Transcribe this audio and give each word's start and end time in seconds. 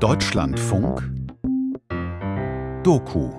Deutschlandfunk 0.00 1.02
Doku 2.82 3.30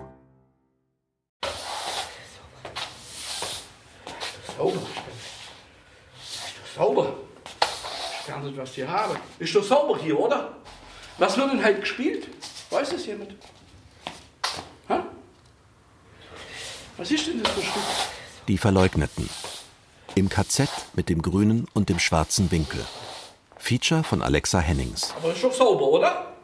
Sauber. 4.57 4.81
Ist 6.17 6.55
doch 6.57 6.75
sauber. 6.75 7.13
Ich 8.25 8.33
weiß 8.33 8.43
nicht, 8.43 8.57
was 8.57 8.73
die 8.73 8.87
haben. 8.87 9.17
Ist 9.37 9.55
doch 9.55 9.63
sauber 9.63 9.99
hier, 9.99 10.19
oder? 10.19 10.55
Was 11.19 11.37
wird 11.37 11.53
denn 11.53 11.63
heute 11.63 11.81
gespielt? 11.81 12.27
Weiß 12.71 12.91
es 12.91 13.05
jemand? 13.05 13.35
Hä? 14.87 14.95
Was 16.97 17.11
ist 17.11 17.27
denn 17.27 17.43
das 17.43 17.51
für 17.51 17.59
ein 17.59 17.67
Stück? 17.67 17.83
Die 18.47 18.57
Verleugneten. 18.57 19.29
Im 20.15 20.27
KZ 20.27 20.69
mit 20.95 21.09
dem 21.09 21.21
grünen 21.21 21.67
und 21.75 21.89
dem 21.89 21.99
schwarzen 21.99 22.49
Winkel. 22.49 22.83
Feature 23.57 24.03
von 24.03 24.23
Alexa 24.23 24.57
Hennings. 24.57 25.13
Aber 25.21 25.33
ist 25.33 25.43
doch 25.43 25.53
sauber, 25.53 25.85
oder? 25.85 26.36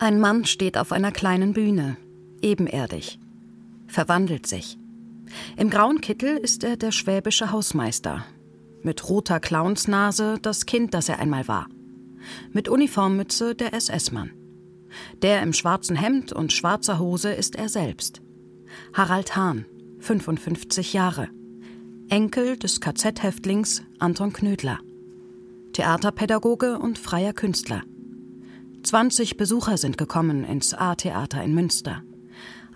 Ein 0.00 0.20
Mann 0.20 0.44
steht 0.44 0.76
auf 0.78 0.92
einer 0.92 1.12
kleinen 1.12 1.52
Bühne, 1.52 1.96
ebenerdig, 2.42 3.18
verwandelt 3.86 4.46
sich. 4.46 4.78
Im 5.56 5.70
grauen 5.70 6.00
Kittel 6.00 6.36
ist 6.36 6.64
er 6.64 6.76
der 6.76 6.92
schwäbische 6.92 7.52
Hausmeister. 7.52 8.24
Mit 8.82 9.08
roter 9.08 9.40
Clownsnase 9.40 10.38
das 10.40 10.66
Kind, 10.66 10.94
das 10.94 11.08
er 11.08 11.18
einmal 11.18 11.48
war. 11.48 11.68
Mit 12.52 12.68
Uniformmütze 12.68 13.54
der 13.54 13.74
SS-Mann. 13.74 14.30
Der 15.22 15.42
im 15.42 15.52
schwarzen 15.52 15.96
Hemd 15.96 16.32
und 16.32 16.52
schwarzer 16.52 16.98
Hose 16.98 17.30
ist 17.32 17.56
er 17.56 17.68
selbst. 17.68 18.22
Harald 18.94 19.36
Hahn, 19.36 19.66
55 20.00 20.92
Jahre. 20.92 21.28
Enkel 22.08 22.56
des 22.56 22.80
KZ-Häftlings 22.80 23.82
Anton 23.98 24.32
Knödler. 24.32 24.78
Theaterpädagoge 25.72 26.78
und 26.78 26.98
freier 26.98 27.32
Künstler. 27.32 27.82
20 28.82 29.36
Besucher 29.36 29.76
sind 29.76 29.98
gekommen 29.98 30.44
ins 30.44 30.72
A-Theater 30.72 31.42
in 31.42 31.54
Münster. 31.54 32.02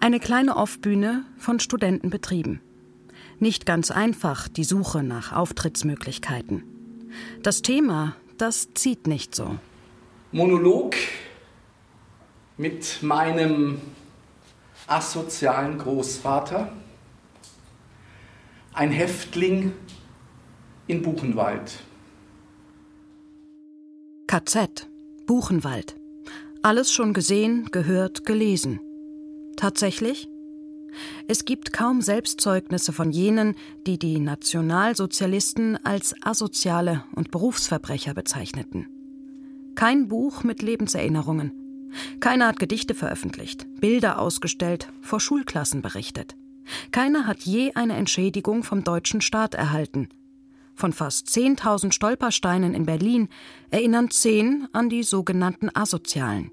Eine 0.01 0.21
kleine 0.21 0.57
Off-Bühne 0.57 1.25
von 1.39 1.61
Studenten 1.61 2.11
betrieben. 2.11 2.61
Nicht 3.39 3.67
ganz 3.67 3.91
einfach 3.91 4.49
die 4.49 4.65
Suche 4.65 5.03
nach 5.03 5.33
Auftrittsmöglichkeiten. 5.33 6.65
Das 7.43 7.63
Thema, 7.63 8.17
das 8.37 8.75
zieht 8.75 9.07
nicht 9.07 9.35
so. 9.35 9.59
Monolog 10.33 10.97
mit 12.57 13.03
meinem 13.03 13.81
asozialen 14.87 15.79
Großvater, 15.79 16.73
ein 18.73 18.91
Häftling 18.91 19.73
in 20.87 21.03
Buchenwald. 21.03 21.79
KZ, 24.27 24.89
Buchenwald. 25.33 25.97
Alles 26.61 26.93
schon 26.93 27.15
gesehen, 27.15 27.71
gehört, 27.73 28.27
gelesen. 28.27 28.81
Tatsächlich? 29.57 30.29
Es 31.27 31.47
gibt 31.47 31.73
kaum 31.73 32.03
Selbstzeugnisse 32.03 32.93
von 32.93 33.13
jenen, 33.13 33.55
die 33.87 33.99
die 33.99 34.21
Nationalsozialisten 34.21 35.83
als 35.87 36.15
asoziale 36.21 37.05
und 37.15 37.31
Berufsverbrecher 37.31 38.13
bezeichneten. 38.13 38.89
Kein 39.75 40.07
Buch 40.09 40.45
mit 40.45 40.61
Lebenserinnerungen. 40.61 41.89
Keiner 42.21 42.49
hat 42.49 42.59
Gedichte 42.59 42.95
veröffentlicht, 42.95 43.67
Bilder 43.81 44.19
ausgestellt, 44.19 44.93
vor 45.01 45.19
Schulklassen 45.19 45.81
berichtet. 45.81 46.37
Keiner 46.91 47.27
hat 47.27 47.41
je 47.41 47.73
eine 47.73 47.97
Entschädigung 47.97 48.65
vom 48.65 48.85
deutschen 48.85 49.23
Staat 49.23 49.55
erhalten. 49.55 50.11
Von 50.83 50.93
fast 50.93 51.29
10.000 51.29 51.93
Stolpersteinen 51.93 52.75
in 52.75 52.87
Berlin 52.87 53.29
erinnern 53.71 54.11
zehn 54.11 54.67
an 54.73 54.89
die 54.89 55.05
sogenannten 55.05 55.71
Asozialen. 55.73 56.51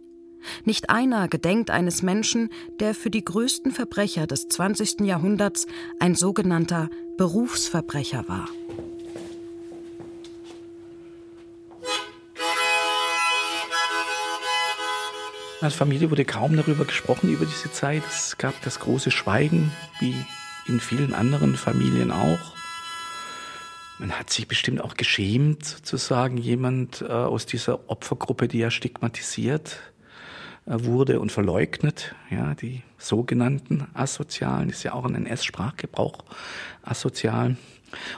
Nicht 0.65 0.91
einer 0.91 1.27
gedenkt 1.27 1.71
eines 1.71 2.03
Menschen, 2.03 2.51
der 2.79 2.93
für 2.93 3.09
die 3.09 3.25
größten 3.25 3.71
Verbrecher 3.71 4.27
des 4.27 4.47
20. 4.47 4.99
Jahrhunderts 4.99 5.65
ein 5.99 6.13
sogenannter 6.13 6.91
Berufsverbrecher 7.17 8.27
war. 8.27 8.47
Als 15.59 15.73
Familie 15.73 16.11
wurde 16.11 16.25
kaum 16.25 16.55
darüber 16.55 16.85
gesprochen, 16.85 17.33
über 17.33 17.47
diese 17.47 17.71
Zeit. 17.71 18.03
Es 18.07 18.37
gab 18.37 18.61
das 18.61 18.79
große 18.79 19.09
Schweigen, 19.09 19.71
wie 19.99 20.13
in 20.67 20.79
vielen 20.79 21.15
anderen 21.15 21.55
Familien 21.55 22.11
auch. 22.11 22.58
Man 23.99 24.13
hat 24.13 24.29
sich 24.29 24.47
bestimmt 24.47 24.81
auch 24.81 24.95
geschämt, 24.95 25.65
sozusagen 25.65 26.37
jemand 26.37 27.01
äh, 27.01 27.07
aus 27.11 27.45
dieser 27.45 27.89
Opfergruppe, 27.89 28.47
die 28.47 28.59
ja 28.59 28.71
stigmatisiert 28.71 29.77
äh, 30.65 30.75
wurde 30.85 31.19
und 31.19 31.33
verleugnet. 31.33 32.15
Ja, 32.29 32.55
die 32.55 32.81
sogenannten 32.97 33.87
Asozialen 33.93 34.69
ist 34.69 34.83
ja 34.83 34.93
auch 34.93 35.03
ein 35.03 35.15
NS-Sprachgebrauch, 35.15 36.23
asozial. 36.81 37.57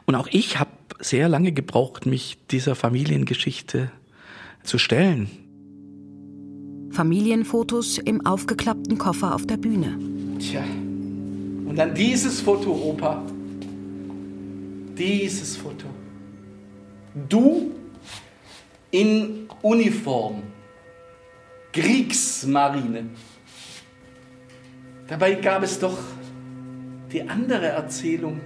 Und 0.05 0.13
auch 0.13 0.27
ich 0.31 0.59
habe 0.59 0.69
sehr 0.99 1.27
lange 1.27 1.51
gebraucht, 1.51 2.05
mich 2.05 2.37
dieser 2.51 2.75
Familiengeschichte 2.75 3.91
zu 4.61 4.77
stellen. 4.77 5.31
Familienfotos 6.91 7.97
im 7.97 8.23
aufgeklappten 8.23 8.99
Koffer 8.99 9.33
auf 9.33 9.47
der 9.47 9.57
Bühne. 9.57 9.97
Tja, 10.37 10.63
und 11.65 11.75
dann 11.75 11.95
dieses 11.95 12.41
Foto, 12.41 12.71
Opa. 12.71 13.23
Dieses 15.01 15.57
Foto. 15.57 15.87
Du 17.27 17.71
in 18.91 19.47
Uniform. 19.63 20.43
Kriegsmarine. 21.73 23.05
Dabei 25.07 25.33
gab 25.33 25.63
es 25.63 25.79
doch 25.79 25.97
die 27.11 27.27
andere 27.27 27.65
Erzählung. 27.65 28.41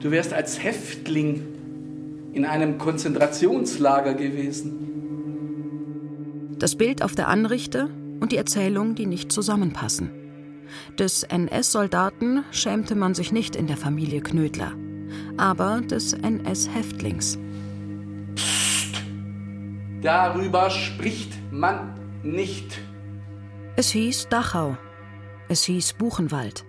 Du 0.00 0.10
wärst 0.10 0.34
als 0.34 0.62
Häftling 0.62 1.42
in 2.34 2.44
einem 2.44 2.76
Konzentrationslager 2.76 4.12
gewesen. 4.12 4.88
Das 6.58 6.76
Bild 6.76 7.02
auf 7.02 7.14
der 7.14 7.28
Anrichte 7.28 7.88
und 8.20 8.32
die 8.32 8.36
Erzählung, 8.36 8.94
die 8.94 9.06
nicht 9.06 9.32
zusammenpassen. 9.32 10.10
Des 10.98 11.22
NS-Soldaten 11.22 12.44
schämte 12.50 12.94
man 12.94 13.14
sich 13.14 13.32
nicht 13.32 13.56
in 13.56 13.66
der 13.68 13.78
Familie 13.78 14.20
Knödler, 14.20 14.74
aber 15.36 15.80
des 15.80 16.12
NS-Häftlings. 16.12 17.38
Darüber 20.02 20.70
spricht 20.70 21.32
man 21.52 21.94
nicht. 22.22 22.80
Es 23.76 23.90
hieß 23.90 24.28
Dachau. 24.28 24.76
Es 25.48 25.64
hieß 25.64 25.94
Buchenwald. 25.94 26.64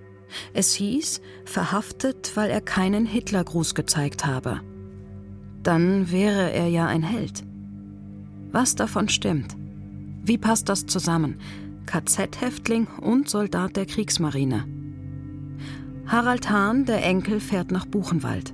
Es 0.53 0.73
hieß, 0.73 1.21
verhaftet, 1.45 2.31
weil 2.35 2.49
er 2.49 2.61
keinen 2.61 3.05
Hitlergruß 3.05 3.75
gezeigt 3.75 4.25
habe. 4.25 4.61
Dann 5.63 6.11
wäre 6.11 6.51
er 6.51 6.67
ja 6.67 6.87
ein 6.87 7.03
Held. 7.03 7.43
Was 8.51 8.75
davon 8.75 9.07
stimmt? 9.09 9.55
Wie 10.23 10.37
passt 10.37 10.69
das 10.69 10.85
zusammen? 10.85 11.39
KZ-Häftling 11.85 12.87
und 13.01 13.29
Soldat 13.29 13.75
der 13.75 13.85
Kriegsmarine. 13.85 14.65
Harald 16.07 16.49
Hahn, 16.49 16.85
der 16.85 17.03
Enkel, 17.03 17.39
fährt 17.39 17.71
nach 17.71 17.85
Buchenwald, 17.85 18.53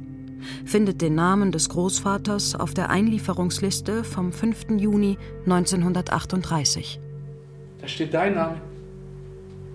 findet 0.66 1.02
den 1.02 1.16
Namen 1.16 1.52
des 1.52 1.70
Großvaters 1.70 2.56
auf 2.56 2.74
der 2.74 2.90
Einlieferungsliste 2.90 4.04
vom 4.04 4.32
5. 4.32 4.72
Juni 4.78 5.18
1938. 5.46 7.00
Da 7.82 7.88
steht 7.88 8.14
dein 8.14 8.36
Name. 8.36 8.62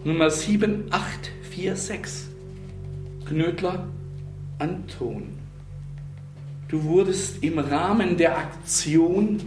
Nummer 0.05 0.31
7846. 0.31 2.29
Knödler 3.27 3.89
Anton. 4.59 5.39
Du 6.69 6.85
wurdest 6.85 7.43
im 7.43 7.59
Rahmen 7.59 8.17
der 8.17 8.39
Aktion 8.39 9.39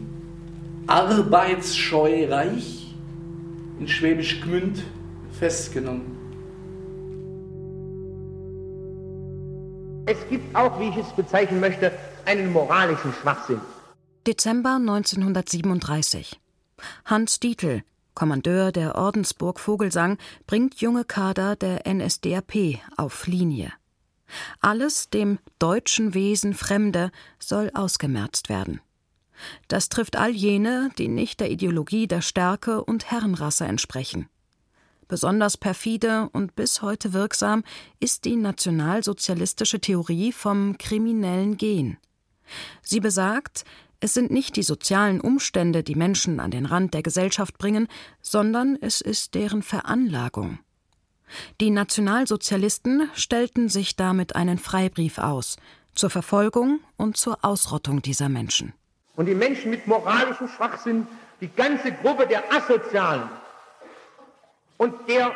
Arbeitsscheu 0.87 2.27
reich 2.29 2.93
in 3.79 3.87
Schwäbisch 3.87 4.41
Gmünd 4.41 4.83
festgenommen. 5.31 6.14
Es 10.07 10.17
gibt 10.29 10.55
auch, 10.55 10.79
wie 10.79 10.89
ich 10.89 10.97
es 10.97 11.11
bezeichnen 11.13 11.59
möchte, 11.59 11.91
einen 12.25 12.53
moralischen 12.53 13.11
Schwachsinn. 13.13 13.59
Dezember 14.27 14.75
1937. 14.75 16.39
Hans 17.05 17.39
Dietl, 17.39 17.81
Kommandeur 18.13 18.71
der 18.71 18.95
Ordensburg 18.95 19.59
Vogelsang, 19.59 20.17
bringt 20.45 20.79
junge 20.79 21.05
Kader 21.05 21.55
der 21.55 21.91
NSDAP 21.91 22.79
auf 22.97 23.25
Linie. 23.25 23.73
Alles 24.59 25.09
dem 25.09 25.39
deutschen 25.57 26.13
Wesen 26.13 26.53
Fremde 26.53 27.11
soll 27.39 27.71
ausgemerzt 27.73 28.49
werden. 28.49 28.81
Das 29.67 29.89
trifft 29.89 30.17
all 30.17 30.31
jene, 30.31 30.89
die 30.97 31.07
nicht 31.07 31.39
der 31.39 31.49
Ideologie 31.49 32.07
der 32.07 32.21
Stärke 32.21 32.83
und 32.83 33.09
Herrenrasse 33.11 33.65
entsprechen. 33.65 34.29
Besonders 35.07 35.57
perfide 35.57 36.29
und 36.31 36.55
bis 36.55 36.81
heute 36.81 37.13
wirksam 37.13 37.63
ist 37.99 38.25
die 38.25 38.35
nationalsozialistische 38.35 39.79
Theorie 39.79 40.31
vom 40.31 40.77
kriminellen 40.77 41.57
Gen. 41.57 41.97
Sie 42.81 42.99
besagt, 42.99 43.65
Es 44.01 44.13
sind 44.13 44.29
nicht 44.29 44.55
die 44.55 44.63
sozialen 44.63 45.21
Umstände, 45.21 45.81
die 45.81 45.95
Menschen 45.95 46.39
an 46.39 46.51
den 46.51 46.65
Rand 46.65 46.93
der 46.93 47.01
Gesellschaft 47.01 47.57
bringen, 47.57 47.87
sondern 48.21 48.77
es 48.81 49.01
ist 49.01 49.35
deren 49.35 49.63
Veranlagung. 49.63 50.59
Die 51.59 51.71
Nationalsozialisten 51.71 53.09
stellten 53.15 53.69
sich 53.69 53.95
damit 53.95 54.35
einen 54.35 54.59
Freibrief 54.59 55.17
aus 55.17 55.57
zur 55.95 56.09
Verfolgung 56.09 56.81
und 56.97 57.17
zur 57.17 57.43
Ausrottung 57.43 58.01
dieser 58.01 58.29
Menschen. 58.29 58.73
Und 59.15 59.27
die 59.27 59.33
Menschen 59.33 59.71
mit 59.71 59.87
moralischem 59.87 60.49
Schwachsinn, 60.49 61.07
die 61.41 61.47
ganze 61.47 61.91
Gruppe 61.91 62.27
der 62.27 62.43
Asozialen 62.53 63.29
und 64.77 64.93
der 65.07 65.31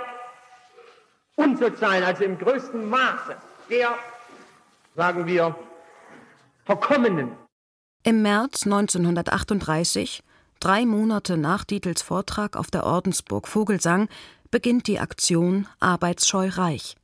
Unsozialen, 1.35 2.03
also 2.03 2.23
im 2.23 2.37
größten 2.37 2.89
Maße, 2.89 3.37
der, 3.69 3.95
sagen 4.95 5.25
wir, 5.25 5.55
Verkommenen, 6.65 7.31
im 8.03 8.21
März 8.21 8.65
1938, 8.65 10.23
drei 10.61 10.85
Monate 10.85 11.35
nach 11.35 11.65
Dietls 11.65 12.01
Vortrag 12.01 12.55
auf 12.55 12.71
der 12.71 12.85
Ordensburg 12.85 13.45
Vogelsang, 13.45 14.07
beginnt 14.51 14.87
die 14.87 14.99
Aktion 14.99 15.67
Arbeitsscheu 15.81 16.47
Reich. 16.47 16.95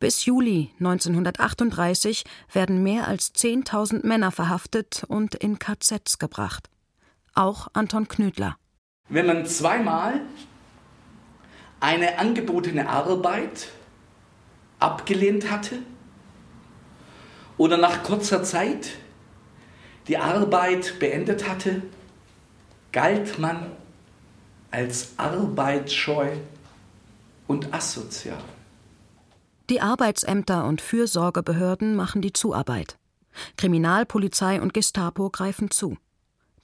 Bis 0.00 0.24
Juli 0.24 0.72
1938 0.80 2.24
werden 2.52 2.82
mehr 2.82 3.06
als 3.06 3.34
10.000 3.34 4.04
Männer 4.04 4.32
verhaftet 4.32 5.04
und 5.06 5.36
in 5.36 5.60
KZs 5.60 6.18
gebracht. 6.18 6.68
Auch 7.34 7.68
Anton 7.72 8.08
Knödler. 8.08 8.56
Wenn 9.08 9.26
man 9.26 9.46
zweimal 9.46 10.22
eine 11.86 12.18
angebotene 12.18 12.88
Arbeit 12.88 13.68
abgelehnt 14.80 15.52
hatte 15.52 15.78
oder 17.58 17.76
nach 17.76 18.02
kurzer 18.02 18.42
Zeit 18.42 18.88
die 20.08 20.18
Arbeit 20.18 20.98
beendet 20.98 21.48
hatte, 21.48 21.82
galt 22.90 23.38
man 23.38 23.70
als 24.72 25.12
arbeitsscheu 25.16 26.32
und 27.46 27.72
asozial. 27.72 28.42
Die 29.70 29.80
Arbeitsämter 29.80 30.64
und 30.64 30.80
Fürsorgebehörden 30.80 31.94
machen 31.94 32.20
die 32.20 32.32
Zuarbeit. 32.32 32.98
Kriminalpolizei 33.56 34.60
und 34.60 34.74
Gestapo 34.74 35.30
greifen 35.30 35.70
zu. 35.70 35.96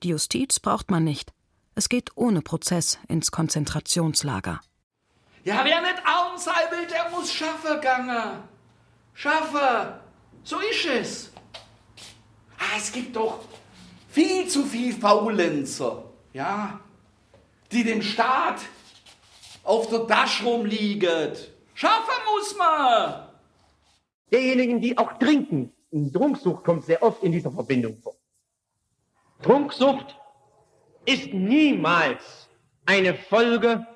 Die 0.02 0.08
Justiz 0.08 0.58
braucht 0.58 0.90
man 0.90 1.04
nicht. 1.04 1.32
Es 1.76 1.88
geht 1.88 2.10
ohne 2.16 2.42
Prozess 2.42 2.98
ins 3.06 3.30
Konzentrationslager. 3.30 4.60
Ja, 5.44 5.64
wer 5.64 5.80
nicht 5.80 6.06
arm 6.06 6.38
sein 6.38 6.70
will, 6.70 6.86
der 6.86 7.10
muss 7.10 7.32
schaffen 7.32 7.80
gange. 7.80 8.42
Schaffen. 9.14 9.94
So 10.44 10.58
ist 10.60 10.86
es. 10.86 11.32
Ah, 12.58 12.76
es 12.76 12.92
gibt 12.92 13.16
doch 13.16 13.40
viel 14.08 14.46
zu 14.46 14.64
viel 14.64 14.92
Faulenzer, 14.92 16.04
ja, 16.32 16.78
die 17.72 17.82
dem 17.82 18.02
Staat 18.02 18.60
auf 19.64 19.88
der 19.88 20.06
Tasche 20.06 20.44
rumliegen. 20.44 21.32
Schaffen 21.74 22.24
muss 22.32 22.56
man. 22.56 23.28
Derjenigen, 24.30 24.80
die 24.80 24.96
auch 24.96 25.18
trinken. 25.18 25.72
Trunksucht 26.12 26.64
kommt 26.64 26.84
sehr 26.84 27.02
oft 27.02 27.22
in 27.22 27.32
dieser 27.32 27.50
Verbindung 27.50 27.98
vor. 28.00 28.14
Trunksucht 29.42 30.16
ist 31.04 31.32
niemals 31.32 32.48
eine 32.86 33.14
Folge 33.14 33.86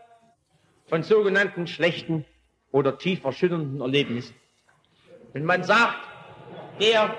von 0.89 1.03
sogenannten 1.03 1.67
schlechten 1.67 2.25
oder 2.73 2.99
tief 2.99 3.25
erschütternden 3.25 3.81
Erlebnissen. 3.81 4.35
Wenn 5.33 5.45
man 5.45 5.65
sagt, 5.65 5.99
der 6.81 7.15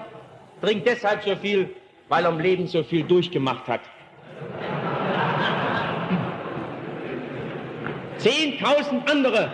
trinkt 0.62 0.88
deshalb 0.88 1.24
so 1.24 1.36
viel, 1.36 1.76
weil 2.08 2.26
er 2.26 2.32
im 2.32 2.40
Leben 2.40 2.68
so 2.68 2.84
viel 2.84 3.04
durchgemacht 3.04 3.68
hat. 3.68 3.82
Zehntausend 8.18 9.10
andere 9.10 9.54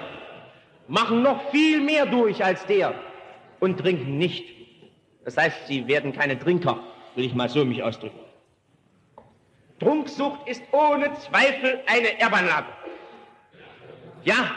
machen 0.88 1.22
noch 1.22 1.52
viel 1.52 1.82
mehr 1.82 2.06
durch 2.06 2.44
als 2.44 2.66
der 2.66 2.94
und 3.60 3.80
trinken 3.80 4.18
nicht. 4.18 4.46
Das 5.26 5.38
heißt, 5.38 5.68
sie 5.68 5.88
werden 5.88 6.14
keine 6.14 6.38
Trinker, 6.38 6.80
will 7.16 7.26
ich 7.26 7.34
mal 7.34 7.50
so 7.50 7.66
mich 7.66 7.82
ausdrücken. 7.82 8.20
Trunksucht 9.80 10.48
ist 10.48 10.62
ohne 10.72 11.14
Zweifel 11.16 11.82
eine 11.88 12.20
Erbanlage. 12.20 12.68
Ja, 14.24 14.56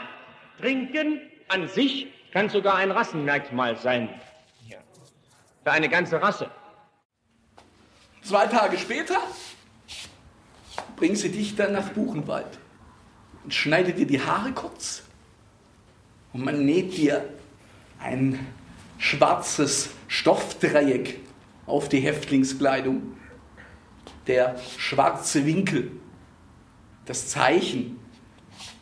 Trinken 0.59 1.21
an 1.49 1.67
sich 1.67 2.07
kann 2.31 2.49
sogar 2.49 2.75
ein 2.75 2.91
Rassenmerkmal 2.91 3.77
sein 3.77 4.09
für 5.63 5.71
eine 5.71 5.89
ganze 5.89 6.21
Rasse. 6.21 6.49
Zwei 8.21 8.47
Tage 8.47 8.77
später 8.77 9.17
bringen 10.95 11.17
sie 11.17 11.29
dich 11.29 11.57
dann 11.57 11.73
nach 11.73 11.89
Buchenwald 11.89 12.57
und 13.43 13.53
schneidet 13.53 13.97
dir 13.97 14.07
die 14.07 14.21
Haare 14.21 14.53
kurz 14.53 15.03
und 16.31 16.45
man 16.45 16.65
näht 16.65 16.95
dir 16.95 17.27
ein 17.99 18.47
schwarzes 18.97 19.89
Stoffdreieck 20.07 21.19
auf 21.65 21.89
die 21.89 21.99
Häftlingskleidung. 21.99 23.17
Der 24.27 24.57
schwarze 24.77 25.45
Winkel, 25.45 25.91
das 27.05 27.27
Zeichen 27.27 27.96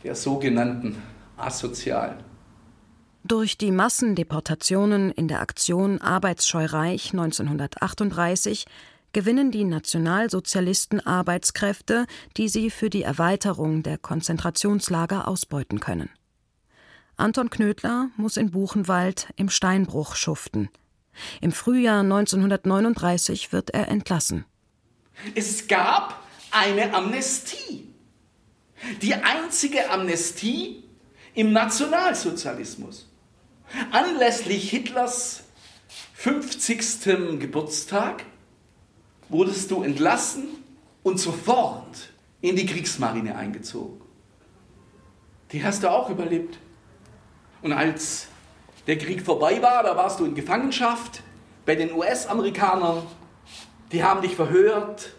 der 0.05 0.15
sogenannten 0.15 1.01
Asozialen. 1.35 2.17
Durch 3.23 3.57
die 3.57 3.71
Massendeportationen 3.71 5.11
in 5.11 5.27
der 5.27 5.41
Aktion 5.41 5.99
Arbeitsscheu 5.99 6.65
Reich 6.65 7.11
1938 7.11 8.67
gewinnen 9.13 9.49
die 9.49 9.63
Nationalsozialisten 9.63 10.99
Arbeitskräfte, 10.99 12.05
die 12.37 12.49
sie 12.49 12.69
für 12.69 12.91
die 12.91 13.01
Erweiterung 13.01 13.81
der 13.81 13.97
Konzentrationslager 13.97 15.27
ausbeuten 15.27 15.79
können. 15.79 16.09
Anton 17.17 17.49
Knödler 17.49 18.09
muss 18.15 18.37
in 18.37 18.51
Buchenwald 18.51 19.29
im 19.37 19.49
Steinbruch 19.49 20.15
schuften. 20.15 20.69
Im 21.41 21.51
Frühjahr 21.51 22.01
1939 22.01 23.51
wird 23.51 23.71
er 23.71 23.87
entlassen. 23.87 24.45
Es 25.33 25.67
gab 25.67 26.21
eine 26.51 26.93
Amnestie. 26.93 27.94
Die 29.01 29.13
einzige 29.13 29.89
Amnestie 29.89 30.83
im 31.33 31.51
Nationalsozialismus. 31.53 33.07
Anlässlich 33.91 34.69
Hitlers 34.69 35.43
50. 36.13 37.39
Geburtstag 37.39 38.23
wurdest 39.29 39.71
du 39.71 39.83
entlassen 39.83 40.47
und 41.03 41.19
sofort 41.19 42.09
in 42.41 42.55
die 42.55 42.65
Kriegsmarine 42.65 43.35
eingezogen. 43.35 44.01
Die 45.51 45.63
hast 45.63 45.83
du 45.83 45.91
auch 45.91 46.09
überlebt. 46.09 46.57
Und 47.61 47.73
als 47.73 48.27
der 48.87 48.97
Krieg 48.97 49.21
vorbei 49.23 49.61
war, 49.61 49.83
da 49.83 49.95
warst 49.95 50.19
du 50.19 50.25
in 50.25 50.35
Gefangenschaft 50.35 51.23
bei 51.65 51.75
den 51.75 51.91
US-Amerikanern. 51.93 53.03
Die 53.91 54.03
haben 54.03 54.21
dich 54.21 54.35
verhört. 54.35 55.15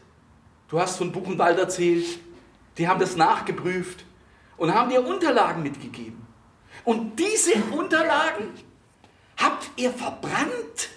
Du 0.69 0.81
hast 0.81 0.99
von 0.99 1.13
Buchenwald 1.13 1.59
erzählt. 1.59 2.07
Die 2.79 2.89
haben 2.89 3.01
das 3.01 3.17
nachgeprüft 3.17 4.05
und 4.57 4.75
haben 4.75 4.91
dir 4.91 5.05
Unterlagen 5.05 5.63
mitgegeben. 5.63 6.27
Und 6.85 7.19
diese 7.19 7.55
Unterlagen 7.73 8.53
habt 9.37 9.71
ihr 9.77 9.91
verbrannt? 9.91 10.91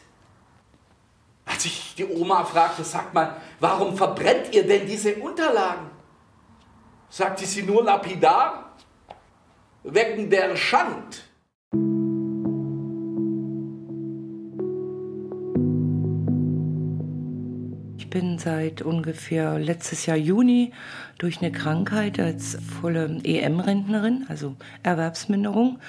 Als 1.45 1.65
ich 1.65 1.95
die 1.95 2.05
Oma 2.05 2.43
fragte, 2.43 2.83
sagt 2.83 3.13
mal, 3.13 3.41
warum 3.59 3.97
verbrennt 3.97 4.53
ihr 4.53 4.67
denn 4.67 4.85
diese 4.85 5.15
Unterlagen? 5.15 5.89
Sagte 7.09 7.45
sie 7.45 7.63
nur 7.63 7.83
lapidar, 7.83 8.71
wegen 9.83 10.29
der 10.29 10.55
Schand. 10.55 11.28
Seit 18.39 18.81
ungefähr 18.81 19.59
letztes 19.59 20.05
Jahr 20.05 20.17
Juni 20.17 20.71
durch 21.17 21.41
eine 21.41 21.51
Krankheit 21.51 22.19
als 22.19 22.57
volle 22.81 23.19
EM-Rentnerin, 23.23 24.25
also 24.27 24.55
Erwerbsminderung, 24.83 25.79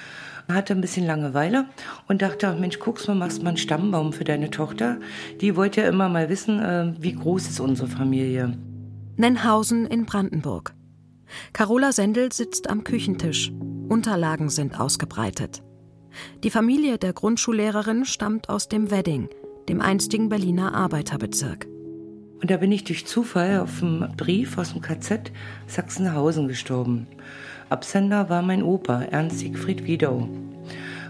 hatte 0.47 0.73
ein 0.73 0.81
bisschen 0.81 1.05
Langeweile 1.05 1.65
und 2.07 2.21
dachte, 2.21 2.53
Mensch, 2.53 2.79
guckst 2.79 3.07
mal, 3.07 3.15
machst 3.15 3.41
mal 3.43 3.49
einen 3.49 3.57
Stammbaum 3.57 4.13
für 4.13 4.23
deine 4.23 4.49
Tochter. 4.49 4.99
Die 5.39 5.55
wollte 5.55 5.81
ja 5.81 5.87
immer 5.87 6.09
mal 6.09 6.29
wissen, 6.29 6.59
äh, 6.59 6.93
wie 6.99 7.13
groß 7.13 7.49
ist 7.49 7.59
unsere 7.59 7.87
Familie. 7.87 8.57
Nennhausen 9.17 9.85
in 9.85 10.05
Brandenburg. 10.05 10.73
Carola 11.53 11.91
Sendel 11.91 12.31
sitzt 12.31 12.69
am 12.69 12.83
Küchentisch. 12.83 13.51
Unterlagen 13.87 14.49
sind 14.49 14.79
ausgebreitet. 14.79 15.61
Die 16.43 16.49
Familie 16.49 16.97
der 16.97 17.13
Grundschullehrerin 17.13 18.05
stammt 18.05 18.49
aus 18.49 18.67
dem 18.67 18.91
Wedding, 18.91 19.29
dem 19.69 19.81
einstigen 19.81 20.29
Berliner 20.29 20.73
Arbeiterbezirk. 20.73 21.67
Und 22.41 22.49
da 22.49 22.57
bin 22.57 22.71
ich 22.71 22.83
durch 22.83 23.05
Zufall 23.05 23.59
auf 23.59 23.83
einem 23.83 24.15
Brief 24.17 24.57
aus 24.57 24.73
dem 24.73 24.81
KZ 24.81 25.31
Sachsenhausen 25.67 26.47
gestorben. 26.47 27.05
Absender 27.69 28.29
war 28.29 28.41
mein 28.41 28.63
Opa, 28.63 29.03
Ernst 29.03 29.39
Siegfried 29.39 29.85
Wiedau. 29.85 30.27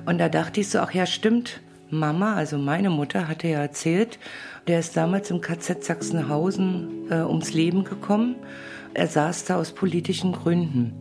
Und 0.06 0.18
da 0.18 0.28
dachte 0.28 0.60
ich 0.60 0.70
so, 0.70 0.80
ach 0.80 0.94
ja, 0.94 1.06
stimmt, 1.06 1.62
Mama, 1.90 2.36
also 2.36 2.58
meine 2.58 2.90
Mutter, 2.90 3.28
hatte 3.28 3.48
ja 3.48 3.60
erzählt, 3.60 4.20
der 4.68 4.80
ist 4.80 4.98
damals 4.98 5.32
im 5.32 5.42
KZ 5.42 5.84
Sachsenhausen 5.84 7.10
äh, 7.10 7.22
ums 7.22 7.54
Leben 7.54 7.84
gekommen. 7.84 8.36
Er 8.94 9.08
saß 9.08 9.46
da 9.46 9.56
aus 9.56 9.72
politischen 9.72 10.34
Gründen. 10.34 10.94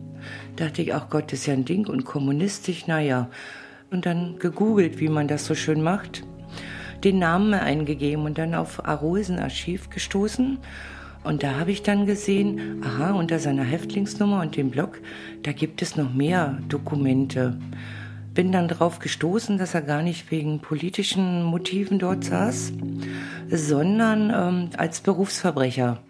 Da 0.55 0.65
dachte 0.65 0.81
ich, 0.81 0.93
ach 0.93 1.09
Gott, 1.09 1.31
das 1.31 1.39
ist 1.39 1.45
ja 1.47 1.53
ein 1.53 1.65
Ding 1.65 1.87
und 1.87 2.05
kommunistisch, 2.05 2.87
naja. 2.87 3.29
Und 3.89 4.05
dann 4.05 4.39
gegoogelt, 4.39 4.99
wie 4.99 5.09
man 5.09 5.27
das 5.27 5.45
so 5.45 5.55
schön 5.55 5.81
macht, 5.81 6.23
den 7.03 7.19
Namen 7.19 7.53
eingegeben 7.53 8.25
und 8.25 8.37
dann 8.37 8.55
auf 8.55 8.85
Arosen 8.85 9.39
Archiv 9.39 9.89
gestoßen. 9.89 10.59
Und 11.23 11.43
da 11.43 11.59
habe 11.59 11.71
ich 11.71 11.83
dann 11.83 12.05
gesehen, 12.05 12.81
aha, 12.83 13.11
unter 13.11 13.39
seiner 13.39 13.63
Häftlingsnummer 13.63 14.41
und 14.41 14.55
dem 14.55 14.71
Blog, 14.71 14.99
da 15.43 15.51
gibt 15.51 15.81
es 15.81 15.95
noch 15.95 16.13
mehr 16.13 16.59
Dokumente 16.67 17.57
bin 18.33 18.51
dann 18.51 18.67
darauf 18.67 18.99
gestoßen, 18.99 19.57
dass 19.57 19.73
er 19.73 19.81
gar 19.81 20.01
nicht 20.01 20.31
wegen 20.31 20.59
politischen 20.59 21.43
Motiven 21.43 21.99
dort 21.99 22.23
saß, 22.23 22.73
sondern 23.49 24.29
ähm, 24.33 24.69
als 24.77 25.01
Berufsverbrecher. 25.01 26.01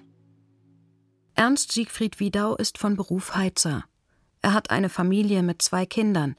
Ernst 1.35 1.71
Siegfried 1.71 2.19
Wiedau 2.19 2.55
ist 2.55 2.77
von 2.77 2.95
Beruf 2.95 3.35
Heizer. 3.35 3.85
Er 4.41 4.53
hat 4.53 4.69
eine 4.69 4.89
Familie 4.89 5.43
mit 5.43 5.61
zwei 5.61 5.85
Kindern, 5.85 6.35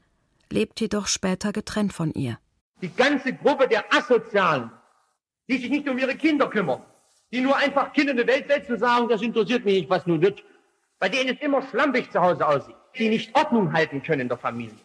lebt 0.49 0.79
jedoch 0.79 1.07
später 1.07 1.51
getrennt 1.51 1.93
von 1.93 2.13
ihr. 2.13 2.37
Die 2.83 2.93
ganze 2.93 3.31
Gruppe 3.31 3.69
der 3.69 3.85
Asozialen, 3.93 4.69
die 5.47 5.57
sich 5.57 5.69
nicht 5.69 5.87
um 5.87 5.97
ihre 5.97 6.15
Kinder 6.15 6.49
kümmern, 6.49 6.81
die 7.31 7.39
nur 7.39 7.55
einfach 7.55 7.93
Kinder 7.93 8.11
in 8.11 8.17
die 8.17 8.27
Welt 8.27 8.49
setzen 8.49 8.73
und 8.73 8.79
sagen, 8.79 9.07
das 9.07 9.21
interessiert 9.21 9.63
mich 9.63 9.75
nicht, 9.75 9.89
was 9.89 10.05
nun 10.05 10.21
wird, 10.21 10.43
bei 10.99 11.07
denen 11.07 11.33
es 11.33 11.41
immer 11.41 11.61
schlampig 11.61 12.11
zu 12.11 12.19
Hause 12.19 12.45
aussieht, 12.45 12.75
die 12.99 13.07
nicht 13.07 13.33
Ordnung 13.37 13.71
halten 13.71 14.03
können 14.03 14.23
in 14.23 14.27
der 14.27 14.37
Familie. 14.37 14.75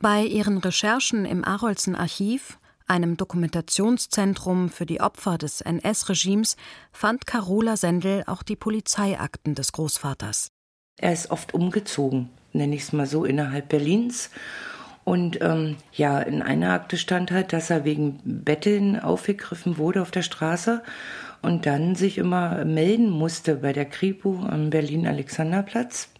Bei 0.00 0.22
ihren 0.22 0.56
Recherchen 0.56 1.26
im 1.26 1.44
Arolsen 1.44 1.94
Archiv, 1.96 2.58
einem 2.86 3.18
Dokumentationszentrum 3.18 4.70
für 4.70 4.86
die 4.86 5.02
Opfer 5.02 5.36
des 5.36 5.60
NS-Regimes, 5.60 6.56
fand 6.92 7.26
Carola 7.26 7.76
Sendel 7.76 8.24
auch 8.26 8.42
die 8.42 8.56
Polizeiakten 8.56 9.54
des 9.54 9.72
Großvaters. 9.72 10.48
Er 10.96 11.12
ist 11.12 11.30
oft 11.30 11.52
umgezogen, 11.52 12.30
nenne 12.54 12.74
ich 12.74 12.84
es 12.84 12.94
mal 12.94 13.06
so, 13.06 13.26
innerhalb 13.26 13.68
Berlins. 13.68 14.30
Und 15.08 15.40
ähm, 15.40 15.76
ja, 15.94 16.20
in 16.20 16.42
einer 16.42 16.74
Akte 16.74 16.98
stand 16.98 17.30
halt, 17.30 17.54
dass 17.54 17.70
er 17.70 17.86
wegen 17.86 18.20
Betteln 18.24 19.00
aufgegriffen 19.00 19.78
wurde 19.78 20.02
auf 20.02 20.10
der 20.10 20.20
Straße 20.20 20.82
und 21.40 21.64
dann 21.64 21.94
sich 21.94 22.18
immer 22.18 22.62
melden 22.66 23.08
musste 23.08 23.54
bei 23.54 23.72
der 23.72 23.86
Kripo 23.86 24.44
am 24.46 24.68
Berlin-Alexanderplatz 24.68 26.10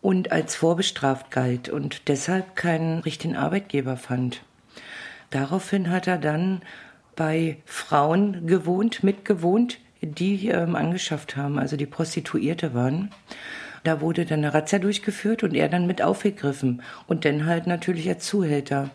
und 0.00 0.32
als 0.32 0.56
vorbestraft 0.56 1.30
galt 1.30 1.68
und 1.68 2.08
deshalb 2.08 2.56
keinen 2.56 3.00
richtigen 3.00 3.36
Arbeitgeber 3.36 3.98
fand. 3.98 4.40
Daraufhin 5.28 5.90
hat 5.90 6.06
er 6.06 6.16
dann 6.16 6.62
bei 7.16 7.58
Frauen 7.66 8.46
gewohnt, 8.46 9.04
mitgewohnt, 9.04 9.78
die 10.00 10.48
ähm, 10.48 10.74
angeschafft 10.74 11.36
haben, 11.36 11.58
also 11.58 11.76
die 11.76 11.84
Prostituierte 11.84 12.72
waren. 12.72 13.10
Da 13.86 14.00
wurde 14.00 14.24
dann 14.24 14.40
eine 14.40 14.52
Razzia 14.52 14.80
durchgeführt 14.80 15.44
und 15.44 15.54
er 15.54 15.68
dann 15.68 15.86
mit 15.86 16.02
aufgegriffen 16.02 16.82
und 17.06 17.24
dann 17.24 17.46
halt 17.46 17.66
natürlich 17.66 18.08
als 18.08 18.26
Zuhälter 18.26 18.90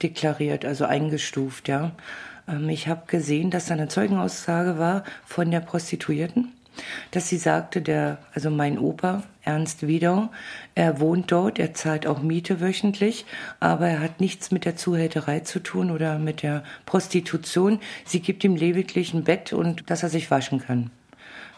deklariert, 0.00 0.64
also 0.64 0.84
eingestuft, 0.84 1.66
ja. 1.66 1.90
Ähm, 2.46 2.68
ich 2.68 2.86
habe 2.86 3.02
gesehen, 3.08 3.50
dass 3.50 3.66
da 3.66 3.74
eine 3.74 3.88
Zeugenaussage 3.88 4.78
war 4.78 5.02
von 5.26 5.50
der 5.50 5.60
Prostituierten 5.60 6.52
dass 7.10 7.28
sie 7.28 7.38
sagte, 7.38 7.82
der, 7.82 8.18
also 8.34 8.50
mein 8.50 8.78
Opa, 8.78 9.24
Ernst 9.42 9.86
Wiedau, 9.86 10.28
er 10.74 11.00
wohnt 11.00 11.32
dort, 11.32 11.58
er 11.58 11.74
zahlt 11.74 12.06
auch 12.06 12.22
Miete 12.22 12.60
wöchentlich, 12.60 13.24
aber 13.60 13.88
er 13.88 14.00
hat 14.00 14.20
nichts 14.20 14.50
mit 14.50 14.64
der 14.64 14.76
Zuhälterei 14.76 15.40
zu 15.40 15.60
tun 15.60 15.90
oder 15.90 16.18
mit 16.18 16.42
der 16.42 16.62
Prostitution. 16.86 17.80
Sie 18.04 18.20
gibt 18.20 18.44
ihm 18.44 18.54
lediglich 18.54 19.12
ein 19.12 19.24
Bett 19.24 19.52
und 19.52 19.90
dass 19.90 20.02
er 20.02 20.08
sich 20.08 20.30
waschen 20.30 20.60
kann. 20.60 20.90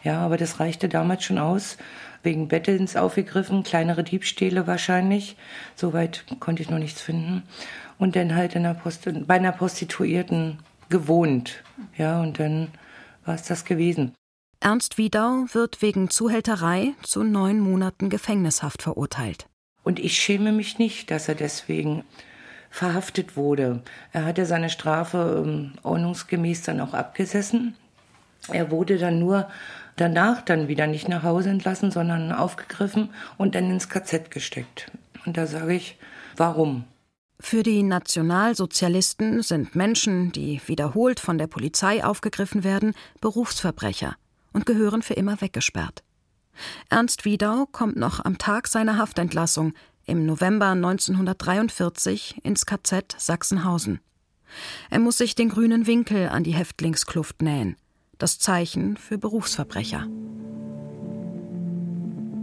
Ja, 0.03 0.21
aber 0.21 0.39
das 0.39 0.61
reichte 0.61 0.89
damals 0.89 1.25
schon 1.25 1.39
aus. 1.39 1.77
Wegen 2.23 2.49
Bettelns 2.49 2.97
aufgegriffen, 2.97 3.63
kleinere 3.63 4.05
Diebstähle 4.05 4.67
wahrscheinlich. 4.67 5.37
Soweit 5.75 6.25
konnte 6.39 6.63
ich 6.63 6.71
noch 6.71 6.79
nichts 6.79 7.01
finden. 7.01 7.43
Und 7.99 8.17
dann 8.17 8.35
halt 8.35 8.55
in 8.55 8.67
einer 8.67 8.81
bei 9.27 9.35
einer 9.35 9.53
Prostituierten 9.53 10.59
gewohnt. 10.89 11.63
Ja, 11.97 12.21
und 12.21 12.39
dann 12.39 12.69
war 13.25 13.35
es 13.35 13.45
das 13.45 13.65
gewesen. 13.65 14.15
Ernst 14.61 14.99
Wiedau 14.99 15.47
wird 15.53 15.81
wegen 15.81 16.11
Zuhälterei 16.11 16.93
zu 17.03 17.23
neun 17.23 17.61
Monaten 17.61 18.11
Gefängnishaft 18.11 18.83
verurteilt. 18.83 19.47
Und 19.83 19.99
ich 19.99 20.19
schäme 20.19 20.53
mich 20.53 20.79
nicht, 20.79 21.11
dass 21.11 21.29
er 21.29 21.35
deswegen 21.35 22.05
verhaftet 22.69 23.37
wurde. 23.37 23.83
Er 24.13 24.27
hatte 24.27 24.45
seine 24.45 24.69
Strafe 24.69 25.43
ähm, 25.45 25.73
ordnungsgemäß 25.83 26.63
dann 26.63 26.81
auch 26.81 26.93
abgesessen. 26.93 27.75
Er 28.49 28.71
wurde 28.71 28.99
dann 28.99 29.19
nur 29.19 29.49
danach 30.01 30.43
dann 30.43 30.69
wieder 30.69 30.87
nicht 30.87 31.09
nach 31.09 31.23
Hause 31.23 31.51
entlassen, 31.51 31.91
sondern 31.91 32.33
aufgegriffen 32.33 33.11
und 33.37 33.55
dann 33.55 33.71
ins 33.71 33.89
KZ 33.89 34.31
gesteckt. 34.31 34.91
Und 35.27 35.37
da 35.37 35.47
sage 35.47 35.75
ich, 35.75 35.99
warum? 36.37 36.85
Für 37.39 37.63
die 37.63 37.83
Nationalsozialisten 37.83 39.43
sind 39.43 39.75
Menschen, 39.75 40.31
die 40.33 40.61
wiederholt 40.67 41.21
von 41.21 41.39
der 41.39 41.47
Polizei 41.47 42.05
aufgegriffen 42.05 42.65
werden, 42.65 42.95
Berufsverbrecher 43.21 44.17
und 44.53 44.67
gehören 44.67 45.03
für 45.03 45.15
immer 45.15 45.41
weggesperrt. 45.41 46.03
Ernst 46.91 47.25
Wiedau 47.25 47.67
kommt 47.71 47.97
noch 47.97 48.25
am 48.25 48.37
Tag 48.37 48.69
seiner 48.69 48.99
Haftentlassung 48.99 49.73
im 50.05 50.27
November 50.27 50.69
1943 50.69 52.45
ins 52.45 52.67
KZ 52.67 53.15
Sachsenhausen. 53.17 54.01
Er 54.91 54.99
muss 54.99 55.19
sich 55.19 55.35
den 55.35 55.49
grünen 55.49 55.87
Winkel 55.87 56.29
an 56.29 56.45
die 56.45 56.55
Häftlingskluft 56.55 57.41
nähen, 57.41 57.77
das 58.21 58.39
Zeichen 58.39 58.99
für 58.99 59.17
Berufsverbrecher. 59.17 60.07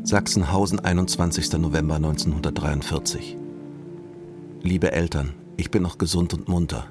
Sachsenhausen, 0.03 0.79
21. 0.79 1.53
November 1.53 1.95
1943. 1.95 3.37
Liebe 4.63 4.91
Eltern, 4.91 5.33
ich 5.55 5.69
bin 5.69 5.83
noch 5.83 5.99
gesund 5.99 6.33
und 6.33 6.47
munter. 6.47 6.87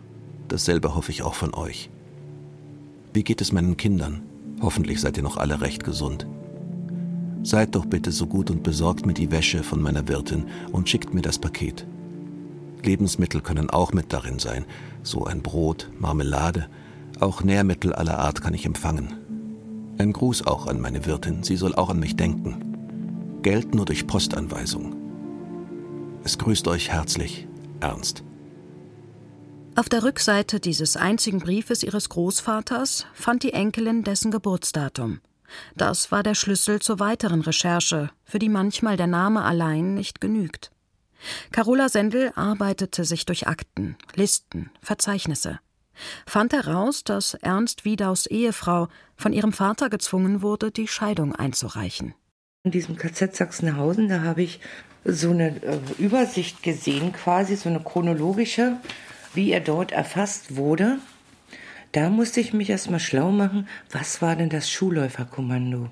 Dasselbe 0.47 0.95
hoffe 0.95 1.11
ich 1.11 1.25
auch 1.25 1.35
von 1.35 1.53
euch. 1.53 1.91
Wie 3.13 3.25
geht 3.25 3.41
es 3.41 3.51
meinen 3.51 3.77
Kindern? 3.77 4.23
Hoffentlich 4.61 5.01
seid 5.01 5.17
ihr 5.17 5.25
noch 5.25 5.37
alle 5.37 5.61
recht 5.61 5.83
gesund. 5.83 6.29
Seid 7.43 7.75
doch 7.75 7.87
bitte 7.87 8.13
so 8.13 8.29
gut 8.29 8.53
und 8.53 8.63
besorgt 8.63 9.05
mir 9.05 9.15
die 9.15 9.33
Wäsche 9.33 9.65
von 9.65 9.83
meiner 9.83 10.07
Wirtin 10.07 10.47
und 10.71 10.89
schickt 10.89 11.13
mir 11.13 11.23
das 11.23 11.41
Paket. 11.41 11.87
Lebensmittel 12.85 13.41
können 13.41 13.69
auch 13.69 13.93
mit 13.93 14.13
darin 14.13 14.39
sein, 14.39 14.65
so 15.03 15.25
ein 15.25 15.43
Brot, 15.43 15.91
Marmelade, 15.99 16.69
auch 17.21 17.43
Nährmittel 17.43 17.93
aller 17.93 18.19
Art 18.19 18.43
kann 18.43 18.55
ich 18.55 18.67
empfangen. 18.67 19.15
Ein 19.99 20.13
Gruß 20.13 20.47
auch 20.47 20.67
an 20.67 20.81
meine 20.81 21.07
Wirtin, 21.07 21.43
sie 21.43 21.57
soll 21.57 21.75
auch 21.75 21.91
an 21.91 21.99
mich 21.99 22.17
denken. 22.17 23.41
Geld 23.43 23.75
nur 23.75 23.87
durch 23.87 24.07
Postanweisung. 24.07 24.97
Es 26.25 26.39
grüßt 26.39 26.69
euch 26.69 26.91
herzlich, 26.91 27.47
Ernst. 27.81 28.25
Auf 29.77 29.89
der 29.89 30.03
Rückseite 30.03 30.59
dieses 30.59 30.97
einzigen 30.97 31.39
Briefes 31.39 31.83
ihres 31.83 32.09
Großvaters 32.09 33.07
fand 33.15 33.43
die 33.43 33.53
Enkelin 33.53 34.05
dessen 34.05 34.31
Geburtsdatum. 34.31 35.21
Das 35.77 36.11
war 36.11 36.23
der 36.23 36.35
Schlüssel 36.35 36.81
zur 36.81 36.99
weiteren 36.99 37.43
Recherche, 37.43 38.11
für 38.25 38.39
die 38.39 38.49
manchmal 38.49 38.97
der 38.97 39.07
Name 39.07 39.43
allein 39.43 39.95
nicht 39.95 40.21
genügt. 40.21 40.71
Carola 41.53 41.89
Sendel 41.89 42.33
arbeitete 42.35 43.05
sich 43.05 43.27
durch 43.27 43.47
Akten, 43.47 43.97
Listen, 44.15 44.71
Verzeichnisse, 44.81 45.61
fand 46.27 46.53
heraus, 46.53 47.05
dass 47.05 47.35
Ernst 47.35 47.85
Wiedaus 47.85 48.27
Ehefrau 48.27 48.89
von 49.17 49.33
ihrem 49.33 49.53
Vater 49.53 49.91
gezwungen 49.91 50.43
wurde, 50.43 50.71
die 50.71 50.89
Scheidung 50.89 51.35
einzureichen. 51.35 52.15
In 52.65 52.71
diesem 52.71 52.97
KZ 52.97 53.35
Sachsenhausen, 53.35 54.09
da 54.09 54.23
habe 54.23 54.43
ich 54.43 54.61
so 55.05 55.31
eine 55.31 55.63
äh, 55.63 55.79
Übersicht 55.99 56.63
gesehen, 56.63 57.13
quasi 57.13 57.57
so 57.57 57.69
eine 57.69 57.81
chronologische 57.81 58.77
wie 59.37 59.53
er 59.53 59.61
dort 59.61 59.93
erfasst 59.93 60.57
wurde, 60.57 60.99
da 61.93 62.11
musste 62.11 62.41
ich 62.41 62.53
mich 62.53 62.71
erstmal 62.71 63.01
schlau 63.01 63.31
machen, 63.31 63.69
was 63.91 64.21
war 64.21 64.35
denn 64.35 64.49
das 64.49 64.69
Schuhläuferkommando? 64.71 65.91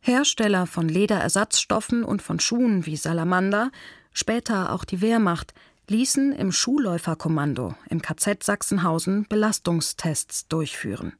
Hersteller 0.00 0.66
von 0.66 0.88
Lederersatzstoffen 0.88 2.04
und 2.04 2.22
von 2.22 2.40
Schuhen 2.40 2.86
wie 2.86 2.96
Salamander, 2.96 3.70
später 4.12 4.72
auch 4.72 4.84
die 4.84 5.00
Wehrmacht, 5.00 5.52
ließen 5.90 6.32
im 6.32 6.52
Schuhläuferkommando 6.52 7.74
im 7.88 8.02
KZ 8.02 8.42
Sachsenhausen 8.42 9.26
Belastungstests 9.28 10.48
durchführen. 10.48 11.14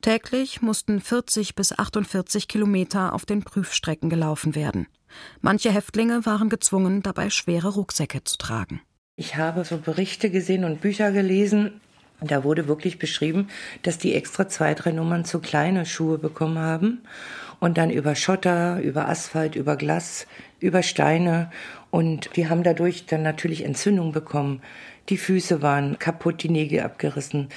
Täglich 0.00 0.60
mussten 0.62 1.00
40 1.00 1.54
bis 1.54 1.78
48 1.78 2.48
Kilometer 2.48 3.12
auf 3.12 3.24
den 3.24 3.42
Prüfstrecken 3.42 4.10
gelaufen 4.10 4.54
werden. 4.54 4.86
Manche 5.40 5.70
Häftlinge 5.70 6.26
waren 6.26 6.48
gezwungen, 6.48 7.02
dabei 7.02 7.30
schwere 7.30 7.68
Rucksäcke 7.68 8.24
zu 8.24 8.36
tragen. 8.36 8.80
Ich 9.16 9.36
habe 9.36 9.64
so 9.64 9.78
Berichte 9.78 10.30
gesehen 10.30 10.64
und 10.64 10.80
Bücher 10.80 11.12
gelesen. 11.12 11.80
Da 12.20 12.44
wurde 12.44 12.68
wirklich 12.68 12.98
beschrieben, 12.98 13.48
dass 13.82 13.98
die 13.98 14.14
extra 14.14 14.48
zwei, 14.48 14.74
drei 14.74 14.92
Nummern 14.92 15.24
zu 15.24 15.40
kleine 15.40 15.86
Schuhe 15.86 16.18
bekommen 16.18 16.58
haben. 16.58 17.02
und 17.60 17.78
dann 17.78 17.90
über 17.90 18.14
Schotter, 18.14 18.80
über 18.80 19.08
Asphalt, 19.08 19.56
über 19.56 19.76
Glas, 19.76 20.26
über 20.60 20.82
Steine 20.82 21.50
und 21.94 22.30
wir 22.34 22.50
haben 22.50 22.64
dadurch 22.64 23.06
dann 23.06 23.22
natürlich 23.22 23.64
Entzündung 23.64 24.10
bekommen. 24.10 24.60
Die 25.10 25.16
Füße 25.16 25.62
waren 25.62 25.96
kaputt, 26.00 26.42
die 26.42 26.48
Nägel 26.48 26.80
abgerissen 26.80 27.50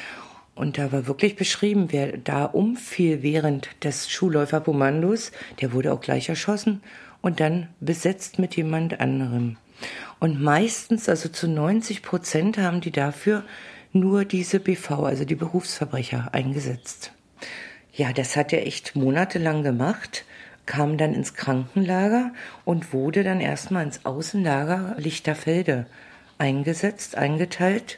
und 0.53 0.77
da 0.77 0.91
war 0.91 1.08
wirklich 1.08 1.36
beschrieben, 1.36 1.88
wer 1.89 2.17
da 2.20 2.46
umfiel 2.46 3.24
während 3.24 3.67
des 3.84 4.12
Schulläuferkommandos, 4.12 5.32
der 5.60 5.74
wurde 5.74 5.91
auch 5.91 6.01
gleich 6.01 6.29
erschossen 6.29 6.84
und 7.24 7.39
dann 7.39 7.70
besetzt 7.79 8.38
mit 8.38 8.56
jemand 8.56 9.00
anderem. 9.00 9.58
Und 10.20 10.39
meistens, 10.39 11.10
also 11.10 11.29
zu 11.29 11.48
90 11.48 12.03
Prozent, 12.03 12.60
haben 12.60 12.79
die 12.79 12.91
dafür 12.91 13.44
nur 13.91 14.24
diese 14.24 14.60
BV, 14.60 14.91
also 15.00 15.25
die 15.25 15.34
Berufsverbrecher, 15.34 16.29
eingesetzt. 16.32 17.12
Ja, 17.91 18.13
das 18.13 18.36
hat 18.36 18.53
er 18.53 18.67
echt 18.67 18.96
monatelang 18.96 19.63
gemacht, 19.63 20.25
kam 20.67 20.97
dann 20.97 21.15
ins 21.15 21.33
Krankenlager 21.33 22.31
und 22.65 22.93
wurde 22.93 23.24
dann 23.24 23.41
erstmal 23.41 23.83
ins 23.83 24.05
Außenlager 24.05 24.95
Lichterfelde 24.97 25.88
eingesetzt, 26.38 27.17
eingeteilt. 27.17 27.97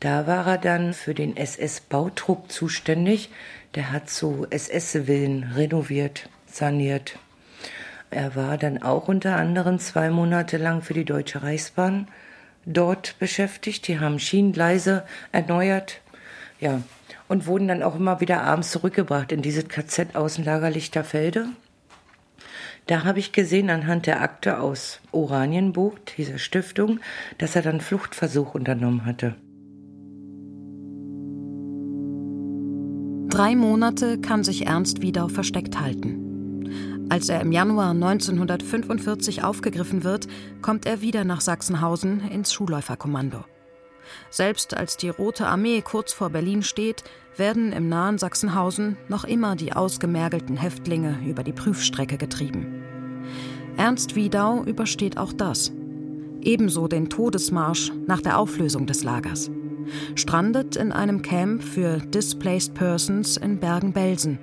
Da 0.00 0.26
war 0.26 0.46
er 0.46 0.58
dann 0.58 0.94
für 0.94 1.12
den 1.12 1.36
SS-Bautrupp 1.36 2.50
zuständig. 2.50 3.30
Der 3.74 3.92
hat 3.92 4.08
so 4.08 4.46
SS-Villen 4.48 5.52
renoviert, 5.54 6.30
saniert. 6.46 7.18
Er 8.10 8.34
war 8.36 8.56
dann 8.56 8.82
auch 8.82 9.08
unter 9.08 9.36
anderem 9.36 9.78
zwei 9.78 10.08
Monate 10.08 10.56
lang 10.56 10.82
für 10.82 10.94
die 10.94 11.04
Deutsche 11.04 11.42
Reichsbahn 11.42 12.08
dort 12.64 13.18
beschäftigt. 13.18 13.88
Die 13.88 13.98
haben 13.98 14.18
Schienengleise 14.18 15.04
erneuert. 15.32 16.00
Ja, 16.60 16.82
und 17.28 17.46
wurden 17.46 17.68
dann 17.68 17.82
auch 17.82 17.96
immer 17.96 18.20
wieder 18.20 18.42
abends 18.42 18.70
zurückgebracht 18.70 19.32
in 19.32 19.42
dieses 19.42 19.68
KZ 19.68 20.16
Außenlager 20.16 20.70
Lichterfelde. 20.70 21.48
Da 22.88 23.04
habe 23.04 23.18
ich 23.18 23.32
gesehen 23.32 23.68
anhand 23.68 24.06
der 24.06 24.22
Akte 24.22 24.60
aus 24.60 25.00
Oranienburg, 25.12 26.06
dieser 26.16 26.38
Stiftung, 26.38 27.00
dass 27.36 27.54
er 27.54 27.60
dann 27.60 27.82
Fluchtversuch 27.82 28.54
unternommen 28.54 29.04
hatte. 29.04 29.36
Drei 33.28 33.54
Monate 33.56 34.18
kann 34.18 34.42
sich 34.42 34.66
Ernst 34.66 35.02
Wiedau 35.02 35.28
versteckt 35.28 35.78
halten. 35.78 37.06
Als 37.10 37.28
er 37.28 37.42
im 37.42 37.52
Januar 37.52 37.90
1945 37.90 39.44
aufgegriffen 39.44 40.02
wird, 40.02 40.26
kommt 40.62 40.86
er 40.86 41.02
wieder 41.02 41.24
nach 41.24 41.42
Sachsenhausen 41.42 42.20
ins 42.30 42.54
Schulläuferkommando. 42.54 43.44
Selbst 44.30 44.74
als 44.74 44.96
die 44.96 45.10
Rote 45.10 45.46
Armee 45.46 45.82
kurz 45.82 46.14
vor 46.14 46.30
Berlin 46.30 46.62
steht, 46.62 47.04
werden 47.38 47.72
im 47.72 47.88
nahen 47.88 48.18
Sachsenhausen 48.18 48.96
noch 49.08 49.24
immer 49.24 49.56
die 49.56 49.72
ausgemergelten 49.72 50.56
Häftlinge 50.56 51.18
über 51.26 51.42
die 51.42 51.52
Prüfstrecke 51.52 52.18
getrieben. 52.18 52.82
Ernst 53.76 54.16
Wiedau 54.16 54.64
übersteht 54.64 55.18
auch 55.18 55.32
das. 55.32 55.72
Ebenso 56.40 56.88
den 56.88 57.08
Todesmarsch 57.08 57.92
nach 58.06 58.20
der 58.20 58.38
Auflösung 58.38 58.86
des 58.86 59.04
Lagers 59.04 59.50
strandet 60.14 60.76
in 60.76 60.92
einem 60.92 61.22
Camp 61.22 61.62
für 61.62 61.98
Displaced 61.98 62.74
Persons 62.74 63.36
in 63.36 63.58
Bergen-Belsen 63.58 64.38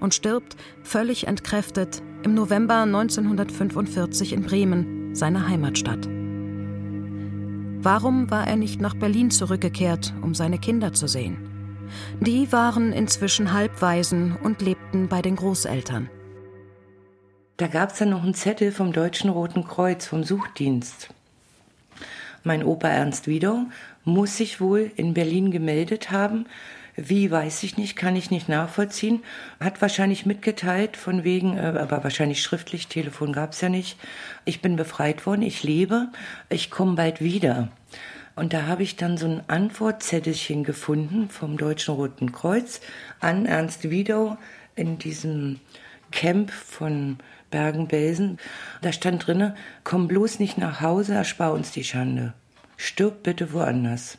und 0.00 0.14
stirbt 0.14 0.56
völlig 0.82 1.26
entkräftet 1.26 2.02
im 2.22 2.34
November 2.34 2.80
1945 2.82 4.32
in 4.32 4.42
Bremen, 4.42 5.14
seiner 5.14 5.48
Heimatstadt. 5.48 6.08
Warum 7.78 8.30
war 8.30 8.46
er 8.46 8.56
nicht 8.56 8.80
nach 8.80 8.94
Berlin 8.94 9.30
zurückgekehrt, 9.30 10.12
um 10.22 10.34
seine 10.34 10.58
Kinder 10.58 10.92
zu 10.92 11.06
sehen? 11.06 11.55
Die 12.20 12.52
waren 12.52 12.92
inzwischen 12.92 13.52
halbwaisen 13.52 14.36
und 14.36 14.62
lebten 14.62 15.08
bei 15.08 15.22
den 15.22 15.36
Großeltern. 15.36 16.10
Da 17.56 17.68
gab 17.68 17.92
es 17.92 17.98
dann 17.98 18.10
noch 18.10 18.22
einen 18.22 18.34
Zettel 18.34 18.70
vom 18.70 18.92
Deutschen 18.92 19.30
Roten 19.30 19.64
Kreuz, 19.64 20.06
vom 20.06 20.24
Suchdienst. 20.24 21.08
Mein 22.44 22.62
Opa 22.62 22.88
Ernst 22.88 23.26
Wiedau 23.26 23.64
muss 24.04 24.36
sich 24.36 24.60
wohl 24.60 24.92
in 24.96 25.14
Berlin 25.14 25.50
gemeldet 25.50 26.10
haben. 26.10 26.46
Wie 26.96 27.30
weiß 27.30 27.62
ich 27.62 27.76
nicht, 27.76 27.96
kann 27.96 28.16
ich 28.16 28.30
nicht 28.30 28.48
nachvollziehen. 28.48 29.22
Hat 29.60 29.82
wahrscheinlich 29.82 30.26
mitgeteilt, 30.26 30.96
von 30.96 31.24
wegen, 31.24 31.58
äh, 31.58 31.78
aber 31.78 32.04
wahrscheinlich 32.04 32.42
schriftlich, 32.42 32.88
Telefon 32.88 33.32
gab 33.32 33.52
es 33.52 33.60
ja 33.60 33.68
nicht. 33.68 33.98
Ich 34.44 34.62
bin 34.62 34.76
befreit 34.76 35.26
worden, 35.26 35.42
ich 35.42 35.62
lebe, 35.62 36.08
ich 36.48 36.70
komme 36.70 36.94
bald 36.94 37.20
wieder. 37.20 37.68
Und 38.36 38.52
da 38.52 38.66
habe 38.66 38.84
ich 38.84 38.96
dann 38.96 39.16
so 39.16 39.26
ein 39.26 39.42
Antwortzettelchen 39.48 40.62
gefunden 40.62 41.28
vom 41.28 41.56
Deutschen 41.56 41.94
Roten 41.94 42.30
Kreuz 42.30 42.80
an 43.18 43.46
Ernst 43.46 43.90
Wiedau 43.90 44.36
in 44.76 44.98
diesem 44.98 45.58
Camp 46.12 46.52
von 46.52 47.18
Bergen-Belsen. 47.50 48.38
Da 48.82 48.92
stand 48.92 49.26
drinne, 49.26 49.56
komm 49.82 50.06
bloß 50.06 50.38
nicht 50.38 50.58
nach 50.58 50.80
Hause, 50.80 51.14
erspar 51.14 51.52
uns 51.52 51.72
die 51.72 51.84
Schande 51.84 52.34
stirb 52.76 53.22
bitte 53.22 53.52
woanders. 53.52 54.18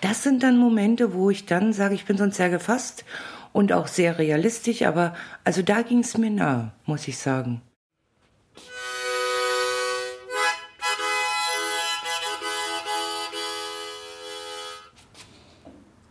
Das 0.00 0.22
sind 0.22 0.42
dann 0.42 0.58
Momente, 0.58 1.14
wo 1.14 1.30
ich 1.30 1.46
dann 1.46 1.72
sage, 1.72 1.94
ich 1.94 2.04
bin 2.04 2.16
sonst 2.16 2.36
sehr 2.36 2.50
gefasst 2.50 3.04
und 3.52 3.72
auch 3.72 3.88
sehr 3.88 4.18
realistisch, 4.18 4.82
aber 4.82 5.14
also 5.44 5.62
da 5.62 5.82
ging 5.82 6.00
es 6.00 6.16
mir 6.16 6.30
nahe, 6.30 6.72
muss 6.86 7.08
ich 7.08 7.18
sagen. 7.18 7.60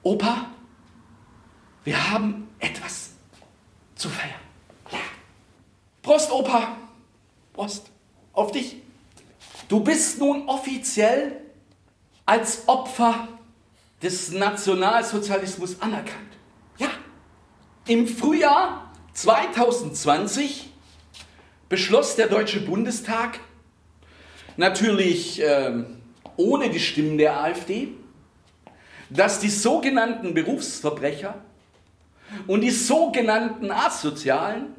Opa, 0.03 0.47
wir 1.85 2.11
haben 2.11 2.49
etwas 2.59 3.11
zu 3.95 4.09
feiern. 4.09 4.33
Prost, 6.01 6.31
Opa. 6.31 6.77
Prost. 7.53 7.89
Auf 8.33 8.51
dich. 8.51 8.81
Du 9.69 9.79
bist 9.79 10.19
nun 10.19 10.47
offiziell 10.47 11.41
als 12.25 12.67
Opfer 12.67 13.27
des 14.01 14.31
Nationalsozialismus 14.31 15.81
anerkannt. 15.81 16.33
Ja, 16.77 16.89
im 17.87 18.07
Frühjahr 18.07 18.91
2020 19.13 20.69
beschloss 21.69 22.15
der 22.15 22.27
Deutsche 22.27 22.59
Bundestag, 22.59 23.39
natürlich 24.57 25.41
äh, 25.41 25.85
ohne 26.35 26.69
die 26.69 26.79
Stimmen 26.79 27.17
der 27.17 27.39
AfD, 27.39 27.89
dass 29.13 29.39
die 29.39 29.49
sogenannten 29.49 30.34
Berufsverbrecher 30.34 31.36
und 32.47 32.62
die 32.62 32.71
sogenannten 32.71 33.71
Asozialen 33.71 34.76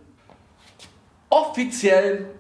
offiziell 1.31 2.35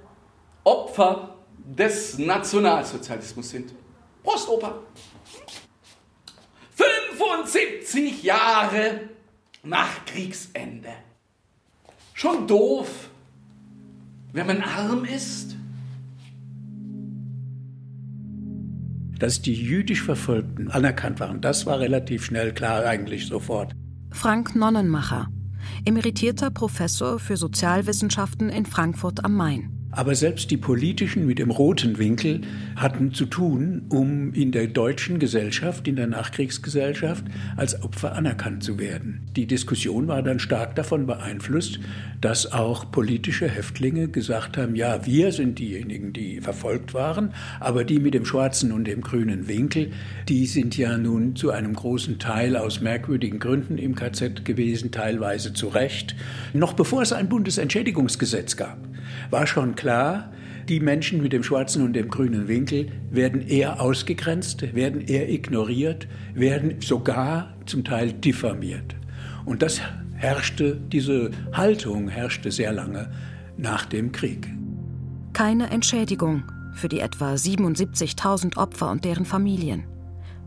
Opfer 0.64 1.36
des 1.58 2.18
Nationalsozialismus 2.18 3.50
sind. 3.50 3.74
Prost, 4.22 4.48
Opa. 4.48 4.74
75 6.74 8.22
Jahre 8.22 9.08
nach 9.62 10.04
Kriegsende. 10.04 10.92
Schon 12.12 12.46
doof, 12.46 13.10
wenn 14.32 14.46
man 14.46 14.62
arm 14.62 15.04
ist? 15.04 15.56
Dass 19.24 19.40
die 19.40 19.54
jüdisch 19.54 20.02
Verfolgten 20.02 20.70
anerkannt 20.70 21.18
waren, 21.18 21.40
das 21.40 21.64
war 21.64 21.80
relativ 21.80 22.26
schnell 22.26 22.52
klar, 22.52 22.84
eigentlich 22.84 23.26
sofort. 23.26 23.74
Frank 24.10 24.54
Nonnenmacher, 24.54 25.28
emeritierter 25.86 26.50
Professor 26.50 27.18
für 27.18 27.38
Sozialwissenschaften 27.38 28.50
in 28.50 28.66
Frankfurt 28.66 29.24
am 29.24 29.34
Main. 29.34 29.83
Aber 29.96 30.16
selbst 30.16 30.50
die 30.50 30.56
politischen 30.56 31.24
mit 31.24 31.38
dem 31.38 31.52
roten 31.52 31.98
Winkel 31.98 32.40
hatten 32.74 33.14
zu 33.14 33.26
tun, 33.26 33.82
um 33.90 34.32
in 34.32 34.50
der 34.50 34.66
deutschen 34.66 35.20
Gesellschaft, 35.20 35.86
in 35.86 35.94
der 35.94 36.08
Nachkriegsgesellschaft 36.08 37.24
als 37.56 37.80
Opfer 37.80 38.16
anerkannt 38.16 38.64
zu 38.64 38.80
werden. 38.80 39.20
Die 39.36 39.46
Diskussion 39.46 40.08
war 40.08 40.22
dann 40.22 40.40
stark 40.40 40.74
davon 40.74 41.06
beeinflusst, 41.06 41.78
dass 42.20 42.52
auch 42.52 42.90
politische 42.90 43.48
Häftlinge 43.48 44.08
gesagt 44.08 44.56
haben, 44.56 44.74
ja, 44.74 45.06
wir 45.06 45.30
sind 45.30 45.60
diejenigen, 45.60 46.12
die 46.12 46.40
verfolgt 46.40 46.92
waren, 46.92 47.32
aber 47.60 47.84
die 47.84 48.00
mit 48.00 48.14
dem 48.14 48.24
schwarzen 48.24 48.72
und 48.72 48.86
dem 48.86 49.00
grünen 49.00 49.46
Winkel, 49.46 49.92
die 50.28 50.46
sind 50.46 50.76
ja 50.76 50.98
nun 50.98 51.36
zu 51.36 51.50
einem 51.50 51.74
großen 51.74 52.18
Teil 52.18 52.56
aus 52.56 52.80
merkwürdigen 52.80 53.38
Gründen 53.38 53.78
im 53.78 53.94
KZ 53.94 54.44
gewesen, 54.44 54.90
teilweise 54.90 55.52
zu 55.52 55.68
Recht, 55.68 56.16
noch 56.52 56.72
bevor 56.72 57.02
es 57.02 57.12
ein 57.12 57.28
Bundesentschädigungsgesetz 57.28 58.56
gab 58.56 58.78
war 59.30 59.46
schon 59.46 59.74
klar, 59.74 59.83
die 60.68 60.80
Menschen 60.80 61.22
mit 61.22 61.32
dem 61.32 61.42
schwarzen 61.42 61.82
und 61.82 61.92
dem 61.92 62.08
grünen 62.08 62.48
Winkel 62.48 62.88
werden 63.10 63.46
eher 63.46 63.80
ausgegrenzt, 63.80 64.74
werden 64.74 65.00
eher 65.02 65.30
ignoriert, 65.30 66.08
werden 66.34 66.80
sogar 66.80 67.54
zum 67.66 67.84
Teil 67.84 68.12
diffamiert. 68.12 68.96
Und 69.44 69.62
das 69.62 69.80
herrschte, 70.14 70.76
diese 70.76 71.30
Haltung 71.52 72.08
herrschte 72.08 72.50
sehr 72.50 72.72
lange 72.72 73.10
nach 73.56 73.84
dem 73.84 74.12
Krieg. 74.12 74.48
Keine 75.32 75.70
Entschädigung 75.70 76.44
für 76.74 76.88
die 76.88 77.00
etwa 77.00 77.34
77.000 77.34 78.56
Opfer 78.56 78.90
und 78.90 79.04
deren 79.04 79.24
Familien. 79.24 79.84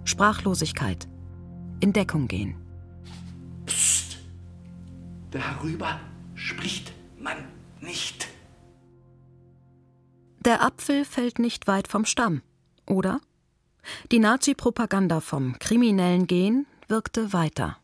Sprachlosigkeit. 0.03 1.07
In 1.79 1.93
Deckung 1.93 2.27
gehen. 2.27 2.55
Psst. 3.65 4.17
Darüber 5.31 5.99
spricht 6.35 6.91
man 7.19 7.37
Der 10.47 10.63
Apfel 10.63 11.03
fällt 11.03 11.39
nicht 11.39 11.67
weit 11.67 11.89
vom 11.89 12.05
Stamm, 12.05 12.41
oder? 12.85 13.19
Die 14.13 14.19
Nazi-Propaganda 14.19 15.19
vom 15.19 15.59
kriminellen 15.59 16.25
Gen 16.25 16.65
wirkte 16.87 17.33
weiter. 17.33 17.79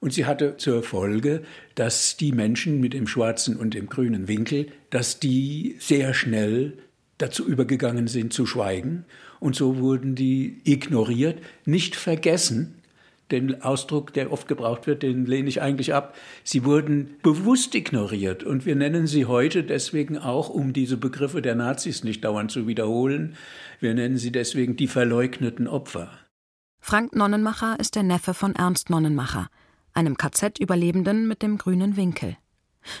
Und 0.00 0.12
sie 0.12 0.26
hatte 0.26 0.56
zur 0.56 0.82
Folge, 0.82 1.44
dass 1.76 2.16
die 2.16 2.32
Menschen 2.32 2.80
mit 2.80 2.92
dem 2.92 3.06
schwarzen 3.06 3.56
und 3.56 3.74
dem 3.74 3.88
grünen 3.88 4.26
Winkel, 4.26 4.66
dass 4.90 5.20
die 5.20 5.76
sehr 5.78 6.12
schnell 6.12 6.78
dazu 7.18 7.46
übergegangen 7.46 8.08
sind 8.08 8.32
zu 8.32 8.46
schweigen. 8.46 9.04
Und 9.38 9.54
so 9.54 9.78
wurden 9.78 10.16
die 10.16 10.60
ignoriert, 10.64 11.40
nicht 11.66 11.94
vergessen. 11.94 12.77
Den 13.30 13.62
Ausdruck, 13.62 14.12
der 14.12 14.32
oft 14.32 14.48
gebraucht 14.48 14.86
wird, 14.86 15.02
den 15.02 15.26
lehne 15.26 15.48
ich 15.48 15.60
eigentlich 15.60 15.92
ab. 15.92 16.16
Sie 16.44 16.64
wurden 16.64 17.16
bewusst 17.22 17.74
ignoriert. 17.74 18.42
Und 18.42 18.64
wir 18.64 18.74
nennen 18.74 19.06
sie 19.06 19.26
heute 19.26 19.64
deswegen 19.64 20.16
auch, 20.16 20.48
um 20.48 20.72
diese 20.72 20.96
Begriffe 20.96 21.42
der 21.42 21.54
Nazis 21.54 22.04
nicht 22.04 22.24
dauernd 22.24 22.50
zu 22.50 22.66
wiederholen, 22.66 23.36
wir 23.80 23.94
nennen 23.94 24.16
sie 24.16 24.32
deswegen 24.32 24.76
die 24.76 24.88
verleugneten 24.88 25.68
Opfer. 25.68 26.10
Frank 26.80 27.14
Nonnenmacher 27.14 27.78
ist 27.78 27.96
der 27.96 28.02
Neffe 28.02 28.34
von 28.34 28.54
Ernst 28.54 28.88
Nonnenmacher, 28.88 29.48
einem 29.92 30.16
KZ-Überlebenden 30.16 31.28
mit 31.28 31.42
dem 31.42 31.58
grünen 31.58 31.96
Winkel. 31.96 32.36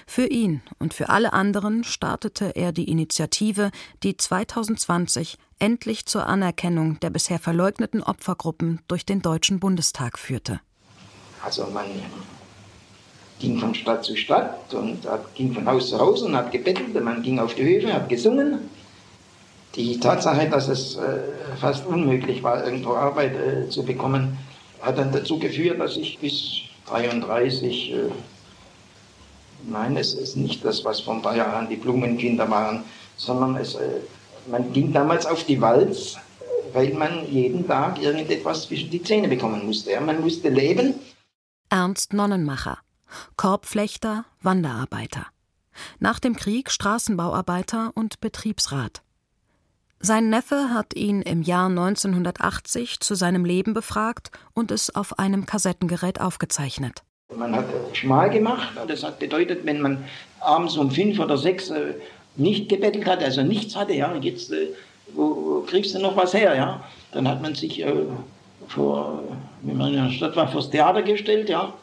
Für 0.06 0.26
ihn 0.26 0.62
und 0.78 0.94
für 0.94 1.08
alle 1.08 1.32
anderen 1.32 1.84
startete 1.84 2.56
er 2.56 2.72
die 2.72 2.90
Initiative, 2.90 3.70
die 4.02 4.16
2020 4.16 5.38
endlich 5.58 6.06
zur 6.06 6.26
Anerkennung 6.26 7.00
der 7.00 7.10
bisher 7.10 7.38
verleugneten 7.38 8.02
Opfergruppen 8.02 8.80
durch 8.88 9.04
den 9.04 9.22
Deutschen 9.22 9.60
Bundestag 9.60 10.18
führte. 10.18 10.60
Also 11.44 11.66
man 11.66 11.86
ging 13.38 13.58
von 13.58 13.74
Stadt 13.74 14.04
zu 14.04 14.16
Stadt 14.16 14.72
und 14.74 15.06
ging 15.34 15.52
von 15.52 15.66
Haus 15.66 15.90
zu 15.90 15.98
Haus 15.98 16.22
und 16.22 16.36
hat 16.36 16.50
gebettelt, 16.50 17.02
man 17.02 17.22
ging 17.22 17.38
auf 17.38 17.54
die 17.54 17.64
Höfe, 17.64 17.92
hat 17.92 18.08
gesungen. 18.08 18.68
Die 19.74 20.00
Tatsache, 20.00 20.48
dass 20.48 20.68
es 20.68 20.96
äh, 20.96 21.18
fast 21.60 21.86
unmöglich 21.86 22.42
war, 22.42 22.64
irgendwo 22.64 22.94
Arbeit 22.94 23.34
äh, 23.34 23.68
zu 23.68 23.84
bekommen, 23.84 24.36
hat 24.80 24.98
dann 24.98 25.12
dazu 25.12 25.38
geführt, 25.38 25.78
dass 25.78 25.96
ich 25.96 26.18
bis 26.18 26.62
33 26.86 27.92
äh, 27.92 27.96
Nein, 29.66 29.96
es 29.96 30.14
ist 30.14 30.36
nicht 30.36 30.64
das, 30.64 30.84
was 30.84 31.00
vor 31.00 31.14
ein 31.14 31.36
Jahren 31.36 31.68
die 31.68 31.76
Blumenkinder 31.76 32.50
waren, 32.50 32.84
sondern 33.16 33.56
es, 33.56 33.74
äh, 33.74 34.00
man 34.50 34.72
ging 34.72 34.92
damals 34.92 35.26
auf 35.26 35.44
die 35.44 35.60
Walz, 35.60 36.16
weil 36.72 36.94
man 36.94 37.30
jeden 37.30 37.66
Tag 37.66 38.00
irgendetwas 38.00 38.66
zwischen 38.66 38.90
die 38.90 39.02
Zähne 39.02 39.28
bekommen 39.28 39.66
musste. 39.66 39.98
Man 40.00 40.20
musste 40.20 40.48
leben. 40.48 40.94
Ernst 41.70 42.12
Nonnenmacher, 42.12 42.78
Korbflechter, 43.36 44.24
Wanderarbeiter. 44.42 45.26
Nach 45.98 46.18
dem 46.18 46.34
Krieg 46.34 46.70
Straßenbauarbeiter 46.70 47.92
und 47.94 48.20
Betriebsrat. 48.20 49.02
Sein 50.00 50.30
Neffe 50.30 50.70
hat 50.72 50.94
ihn 50.94 51.22
im 51.22 51.42
Jahr 51.42 51.66
1980 51.66 53.00
zu 53.00 53.14
seinem 53.16 53.44
Leben 53.44 53.74
befragt 53.74 54.30
und 54.54 54.70
es 54.70 54.94
auf 54.94 55.18
einem 55.18 55.44
Kassettengerät 55.44 56.20
aufgezeichnet. 56.20 57.02
Man 57.36 57.54
hat 57.54 57.66
schmal 57.92 58.30
gemacht. 58.30 58.72
Das 58.86 59.04
hat 59.04 59.18
bedeutet, 59.18 59.66
wenn 59.66 59.82
man 59.82 60.02
abends 60.40 60.78
um 60.78 60.90
fünf 60.90 61.18
oder 61.18 61.36
sechs 61.36 61.68
äh, 61.68 61.92
nicht 62.36 62.70
gebettelt 62.70 63.04
hat, 63.04 63.22
also 63.22 63.42
nichts 63.42 63.76
hatte, 63.76 63.92
ja, 63.92 64.14
jetzt 64.16 64.50
äh, 64.50 64.68
wo, 65.12 65.36
wo, 65.36 65.60
kriegst 65.66 65.94
du 65.94 65.98
noch 65.98 66.16
was 66.16 66.32
her, 66.32 66.54
ja? 66.54 66.82
Dann 67.12 67.28
hat 67.28 67.42
man 67.42 67.54
sich 67.54 67.82
äh, 67.82 67.92
vor, 68.68 69.22
wenn 69.60 69.76
man 69.76 69.92
in 69.92 70.04
der 70.04 70.10
Stadt 70.10 70.36
war, 70.36 70.48
vors 70.48 70.70
Theater 70.70 71.02
gestellt, 71.02 71.50
ja. 71.50 71.74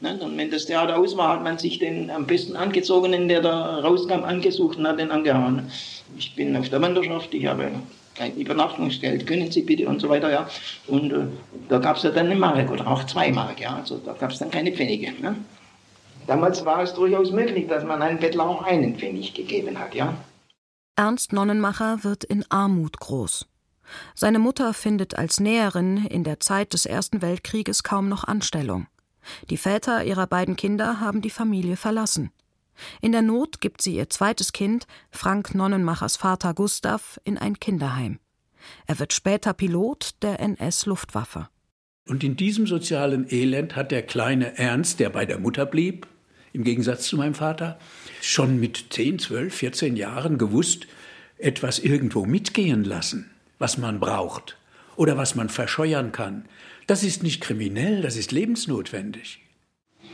Ne? 0.00 0.18
Und 0.20 0.36
wenn 0.36 0.50
das 0.50 0.66
Theater 0.66 0.98
aus 0.98 1.16
war, 1.16 1.34
hat 1.34 1.44
man 1.44 1.58
sich 1.58 1.78
den 1.78 2.10
am 2.10 2.26
besten 2.26 2.56
angezogenen, 2.56 3.28
der 3.28 3.40
da 3.40 3.78
rauskam, 3.78 4.24
angesucht 4.24 4.78
und 4.78 4.88
hat 4.88 4.98
den 4.98 5.12
angehauen. 5.12 5.70
Ich 6.16 6.34
bin 6.34 6.56
auf 6.56 6.70
der 6.70 6.82
Wanderschaft, 6.82 7.32
ich 7.34 7.46
habe 7.46 7.70
kein 8.18 8.34
Übernachtungsgeld, 8.34 9.26
können 9.26 9.50
Sie 9.50 9.62
bitte 9.62 9.88
und 9.88 10.00
so 10.00 10.08
weiter, 10.08 10.30
ja. 10.30 10.48
Und 10.88 11.12
äh, 11.12 11.26
da 11.68 11.78
gab 11.78 11.96
es 11.96 12.02
ja 12.02 12.10
dann 12.10 12.26
eine 12.26 12.34
Mark 12.34 12.70
oder 12.70 12.86
auch 12.86 13.04
zwei 13.04 13.30
Mark, 13.30 13.60
ja. 13.60 13.76
Also 13.76 13.98
da 13.98 14.12
gab 14.12 14.32
es 14.32 14.38
dann 14.38 14.50
keine 14.50 14.72
Pfennige. 14.72 15.12
Ne? 15.22 15.36
Damals 16.26 16.64
war 16.64 16.82
es 16.82 16.92
durchaus 16.92 17.30
möglich, 17.30 17.68
dass 17.68 17.84
man 17.84 18.02
einem 18.02 18.18
Bettler 18.18 18.46
auch 18.46 18.62
einen 18.62 18.96
Pfennig 18.96 19.34
gegeben 19.34 19.78
hat, 19.78 19.94
ja. 19.94 20.14
Ernst 20.96 21.32
Nonnenmacher 21.32 22.02
wird 22.02 22.24
in 22.24 22.44
Armut 22.50 22.98
groß. 22.98 23.46
Seine 24.14 24.38
Mutter 24.38 24.74
findet 24.74 25.16
als 25.16 25.40
Näherin 25.40 26.04
in 26.06 26.24
der 26.24 26.40
Zeit 26.40 26.74
des 26.74 26.84
Ersten 26.84 27.22
Weltkrieges 27.22 27.82
kaum 27.84 28.08
noch 28.08 28.24
Anstellung. 28.24 28.88
Die 29.48 29.56
Väter 29.56 30.04
ihrer 30.04 30.26
beiden 30.26 30.56
Kinder 30.56 31.00
haben 31.00 31.22
die 31.22 31.30
Familie 31.30 31.76
verlassen. 31.76 32.30
In 33.00 33.12
der 33.12 33.22
Not 33.22 33.60
gibt 33.60 33.82
sie 33.82 33.96
ihr 33.96 34.08
zweites 34.08 34.52
Kind, 34.52 34.86
Frank 35.10 35.54
Nonnenmachers 35.54 36.16
Vater 36.16 36.54
Gustav, 36.54 37.20
in 37.24 37.38
ein 37.38 37.58
Kinderheim. 37.58 38.18
Er 38.86 38.98
wird 38.98 39.12
später 39.12 39.52
Pilot 39.52 40.14
der 40.22 40.40
NS-Luftwaffe. 40.40 41.48
Und 42.06 42.24
in 42.24 42.36
diesem 42.36 42.66
sozialen 42.66 43.30
Elend 43.30 43.76
hat 43.76 43.90
der 43.90 44.02
kleine 44.02 44.56
Ernst, 44.58 44.98
der 44.98 45.10
bei 45.10 45.26
der 45.26 45.38
Mutter 45.38 45.66
blieb, 45.66 46.06
im 46.52 46.64
Gegensatz 46.64 47.06
zu 47.06 47.16
meinem 47.16 47.34
Vater, 47.34 47.78
schon 48.22 48.58
mit 48.58 48.86
10, 48.90 49.18
12, 49.18 49.54
14 49.54 49.96
Jahren 49.96 50.38
gewusst, 50.38 50.86
etwas 51.36 51.78
irgendwo 51.78 52.24
mitgehen 52.24 52.84
lassen, 52.84 53.30
was 53.58 53.78
man 53.78 54.00
braucht 54.00 54.56
oder 54.96 55.16
was 55.16 55.34
man 55.34 55.48
verscheuern 55.48 56.10
kann. 56.10 56.46
Das 56.86 57.04
ist 57.04 57.22
nicht 57.22 57.42
kriminell, 57.42 58.02
das 58.02 58.16
ist 58.16 58.32
lebensnotwendig. 58.32 59.40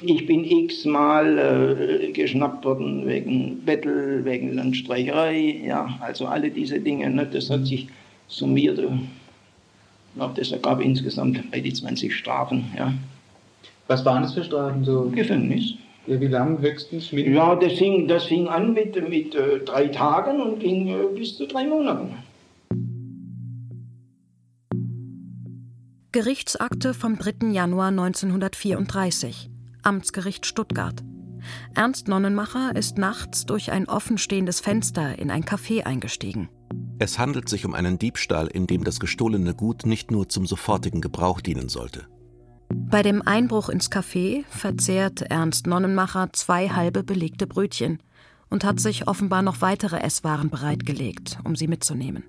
Ich 0.02 0.26
bin 0.26 0.44
x-mal 0.44 1.38
äh, 1.38 2.12
geschnappt 2.12 2.64
worden 2.64 3.07
wegen 3.07 3.61
Bettel, 3.64 4.24
wegen 4.24 4.54
Landstreicherei, 4.54 5.62
ja, 5.66 5.98
also 6.00 6.26
alle 6.26 6.50
diese 6.50 6.80
Dinge, 6.80 7.11
ne, 7.11 7.26
das 7.26 7.50
hat 7.50 7.66
sich 7.66 7.88
summiert. 8.28 8.78
Äh, 8.78 8.88
das 10.37 10.52
ergab 10.52 10.80
insgesamt 10.80 11.50
bei 11.50 11.61
die 11.61 11.72
20 11.72 12.14
Strafen, 12.14 12.66
ja. 12.76 12.92
Was 13.87 14.04
waren 14.04 14.22
das 14.22 14.35
für 14.35 14.44
Strafen 14.44 14.85
so? 14.85 15.11
Gefängnis. 15.11 15.74
Ja, 16.07 16.20
wie 16.20 16.26
lange 16.26 16.61
höchstens? 16.61 17.12
Mit 17.12 17.26
ja, 17.26 17.54
das 17.54 17.74
fing, 17.74 18.09
das 18.09 18.24
fing 18.24 18.46
an 18.48 18.74
mit, 18.74 18.96
mit 19.09 19.35
äh, 19.35 19.61
drei 19.61 19.88
Tagen 19.88 20.40
und 20.40 20.61
ging 20.61 20.88
äh, 20.88 21.07
bis 21.14 21.37
zu 21.37 21.46
drei 21.46 21.66
Monaten. 21.66 22.14
Gerichtsakte 26.12 26.94
vom 26.94 27.18
3. 27.18 27.50
Januar 27.50 27.88
1934. 27.88 29.50
Amtsgericht 29.85 30.47
Stuttgart. 30.47 31.03
Ernst 31.75 32.09
Nonnenmacher 32.09 32.75
ist 32.75 32.99
nachts 32.99 33.47
durch 33.47 33.70
ein 33.70 33.88
offenstehendes 33.88 34.61
Fenster 34.61 35.18
in 35.18 35.31
ein 35.31 35.44
Café 35.44 35.85
eingestiegen. 35.85 36.49
Es 36.99 37.18
handelt 37.18 37.49
sich 37.49 37.66
um 37.66 37.75
einen 37.75 37.99
Diebstahl, 37.99 38.47
in 38.47 38.66
dem 38.66 38.85
das 38.85 39.01
gestohlene 39.01 39.55
Gut 39.55 39.85
nicht 39.85 40.11
nur 40.11 40.29
zum 40.29 40.47
sofortigen 40.47 41.01
Gebrauch 41.01 41.40
dienen 41.40 41.68
sollte. 41.68 42.07
Bei 42.73 43.03
dem 43.03 43.23
Einbruch 43.23 43.68
ins 43.68 43.90
Café 43.90 44.44
verzehrt 44.49 45.23
Ernst 45.23 45.66
Nonnenmacher 45.66 46.33
zwei 46.33 46.68
halbe 46.70 47.03
belegte 47.03 47.47
Brötchen 47.47 47.99
und 48.49 48.64
hat 48.64 48.81
sich 48.81 49.07
offenbar 49.07 49.42
noch 49.42 49.61
weitere 49.61 49.99
Esswaren 49.99 50.51
bereitgelegt, 50.51 51.38
um 51.44 51.57
sie 51.57 51.68
mitzunehmen. 51.68 52.25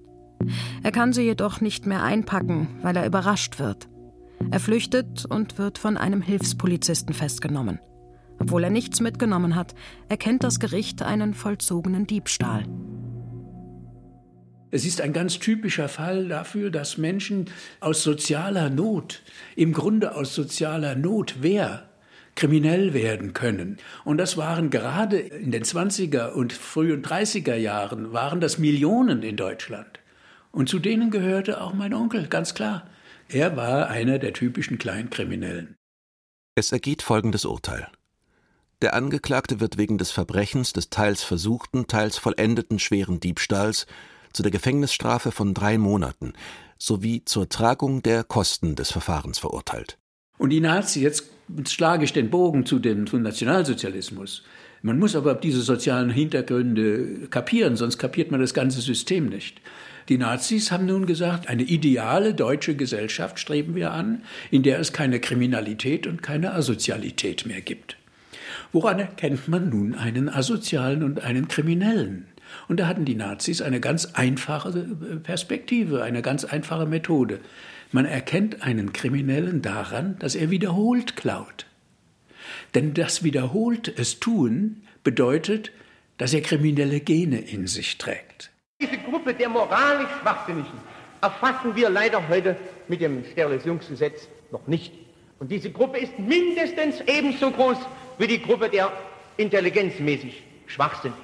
Er 0.83 0.91
kann 0.91 1.13
sie 1.13 1.21
jedoch 1.23 1.61
nicht 1.61 1.85
mehr 1.85 2.03
einpacken, 2.03 2.67
weil 2.81 2.97
er 2.97 3.05
überrascht 3.05 3.59
wird. 3.59 3.87
Er 4.51 4.59
flüchtet 4.59 5.25
und 5.25 5.57
wird 5.57 5.77
von 5.77 5.97
einem 5.97 6.21
Hilfspolizisten 6.21 7.13
festgenommen. 7.13 7.79
Obwohl 8.39 8.63
er 8.63 8.69
nichts 8.69 8.99
mitgenommen 8.99 9.55
hat, 9.55 9.75
erkennt 10.09 10.43
das 10.43 10.59
Gericht 10.59 11.01
einen 11.01 11.33
vollzogenen 11.33 12.05
Diebstahl. 12.05 12.65
Es 14.71 14.85
ist 14.85 14.99
ein 14.99 15.13
ganz 15.13 15.39
typischer 15.39 15.87
Fall 15.87 16.27
dafür, 16.27 16.69
dass 16.69 16.97
Menschen 16.97 17.45
aus 17.79 18.03
sozialer 18.03 18.69
Not, 18.69 19.21
im 19.55 19.71
Grunde 19.71 20.15
aus 20.15 20.35
sozialer 20.35 20.95
Notwehr, 20.95 21.89
kriminell 22.35 22.93
werden 22.93 23.31
können. 23.33 23.77
Und 24.03 24.17
das 24.17 24.35
waren 24.35 24.69
gerade 24.69 25.17
in 25.17 25.51
den 25.51 25.63
20er 25.63 26.31
und 26.31 26.51
frühen 26.51 27.01
30er 27.03 27.55
Jahren, 27.55 28.11
waren 28.11 28.41
das 28.41 28.57
Millionen 28.57 29.23
in 29.23 29.37
Deutschland. 29.37 29.99
Und 30.51 30.67
zu 30.67 30.79
denen 30.79 31.09
gehörte 31.09 31.61
auch 31.61 31.73
mein 31.73 31.93
Onkel, 31.93 32.27
ganz 32.27 32.53
klar. 32.53 32.85
Er 33.29 33.57
war 33.57 33.87
einer 33.87 34.19
der 34.19 34.33
typischen 34.33 34.77
Kleinkriminellen. 34.77 35.75
Es 36.55 36.71
ergeht 36.71 37.01
folgendes 37.01 37.45
Urteil. 37.45 37.87
Der 38.81 38.93
Angeklagte 38.93 39.59
wird 39.59 39.77
wegen 39.77 39.97
des 39.97 40.11
Verbrechens 40.11 40.73
des 40.73 40.89
teils 40.89 41.23
versuchten, 41.23 41.87
teils 41.87 42.17
vollendeten 42.17 42.77
schweren 42.77 43.19
Diebstahls 43.19 43.87
zu 44.31 44.43
der 44.43 44.51
Gefängnisstrafe 44.51 45.31
von 45.31 45.53
drei 45.53 45.77
Monaten 45.77 46.33
sowie 46.77 47.23
zur 47.25 47.49
Tragung 47.49 48.03
der 48.03 48.23
Kosten 48.23 48.75
des 48.75 48.91
Verfahrens 48.91 49.39
verurteilt. 49.39 49.97
Und 50.37 50.49
die 50.49 50.59
Nazis, 50.59 51.01
jetzt 51.01 51.23
schlage 51.69 52.03
ich 52.03 52.13
den 52.13 52.29
Bogen 52.29 52.65
zu 52.65 52.79
dem, 52.79 53.07
zum 53.07 53.21
Nationalsozialismus. 53.21 54.43
Man 54.81 54.99
muss 54.99 55.15
aber 55.15 55.35
diese 55.35 55.61
sozialen 55.61 56.09
Hintergründe 56.09 57.27
kapieren, 57.29 57.75
sonst 57.75 57.97
kapiert 57.97 58.29
man 58.29 58.41
das 58.41 58.53
ganze 58.53 58.81
System 58.81 59.29
nicht. 59.29 59.61
Die 60.07 60.17
Nazis 60.19 60.71
haben 60.71 60.85
nun 60.85 61.07
gesagt, 61.07 61.49
eine 61.49 61.63
ideale 61.63 62.35
deutsche 62.35 62.75
Gesellschaft 62.75 63.39
streben 63.39 63.73
wir 63.73 63.91
an, 63.91 64.21
in 64.51 64.61
der 64.61 64.79
es 64.79 64.93
keine 64.93 65.19
Kriminalität 65.19 66.05
und 66.05 66.21
keine 66.21 66.53
Asozialität 66.53 67.45
mehr 67.47 67.61
gibt. 67.61 67.97
Woran 68.71 68.99
erkennt 68.99 69.47
man 69.47 69.69
nun 69.69 69.95
einen 69.95 70.29
Asozialen 70.29 71.01
und 71.01 71.23
einen 71.23 71.47
Kriminellen? 71.47 72.27
Und 72.67 72.79
da 72.79 72.87
hatten 72.87 73.05
die 73.05 73.15
Nazis 73.15 73.61
eine 73.61 73.79
ganz 73.79 74.05
einfache 74.13 74.71
Perspektive, 75.23 76.03
eine 76.03 76.21
ganz 76.21 76.45
einfache 76.45 76.85
Methode. 76.85 77.39
Man 77.91 78.05
erkennt 78.05 78.61
einen 78.61 78.93
Kriminellen 78.93 79.61
daran, 79.61 80.17
dass 80.19 80.35
er 80.35 80.51
wiederholt 80.51 81.15
klaut. 81.15 81.65
Denn 82.75 82.93
das 82.93 83.23
wiederholt 83.23 83.91
es 83.97 84.19
tun 84.19 84.83
bedeutet, 85.03 85.71
dass 86.17 86.33
er 86.33 86.41
kriminelle 86.41 86.99
Gene 86.99 87.39
in 87.39 87.67
sich 87.67 87.97
trägt. 87.97 88.24
Diese 88.85 88.97
Gruppe 88.99 89.33
der 89.33 89.49
moralisch 89.49 90.09
Schwachsinnigen 90.21 90.79
erfassen 91.21 91.75
wir 91.75 91.89
leider 91.89 92.27
heute 92.27 92.55
mit 92.87 93.01
dem 93.01 93.25
Sterilisierungsgesetz 93.25 94.27
noch 94.51 94.67
nicht. 94.67 94.93
Und 95.39 95.51
diese 95.51 95.71
Gruppe 95.71 95.97
ist 95.97 96.17
mindestens 96.19 97.01
ebenso 97.07 97.49
groß 97.49 97.77
wie 98.19 98.27
die 98.27 98.39
Gruppe 98.39 98.69
der 98.69 98.91
intelligenzmäßig 99.37 100.43
Schwachsinnigen. 100.67 101.23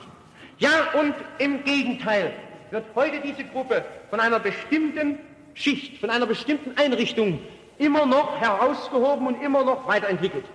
Ja, 0.58 0.72
und 1.00 1.14
im 1.38 1.64
Gegenteil 1.64 2.34
wird 2.72 2.86
heute 2.96 3.20
diese 3.22 3.44
Gruppe 3.44 3.86
von 4.10 4.20
einer 4.20 4.40
bestimmten 4.40 5.20
Schicht, 5.54 6.00
von 6.00 6.10
einer 6.10 6.26
bestimmten 6.26 6.76
Einrichtung 6.78 7.40
immer 7.78 8.08
noch 8.08 8.40
herausgehoben 8.42 9.28
und 9.28 9.42
immer 9.44 9.64
noch 9.64 9.88
weiterentwickelt. 9.88 10.46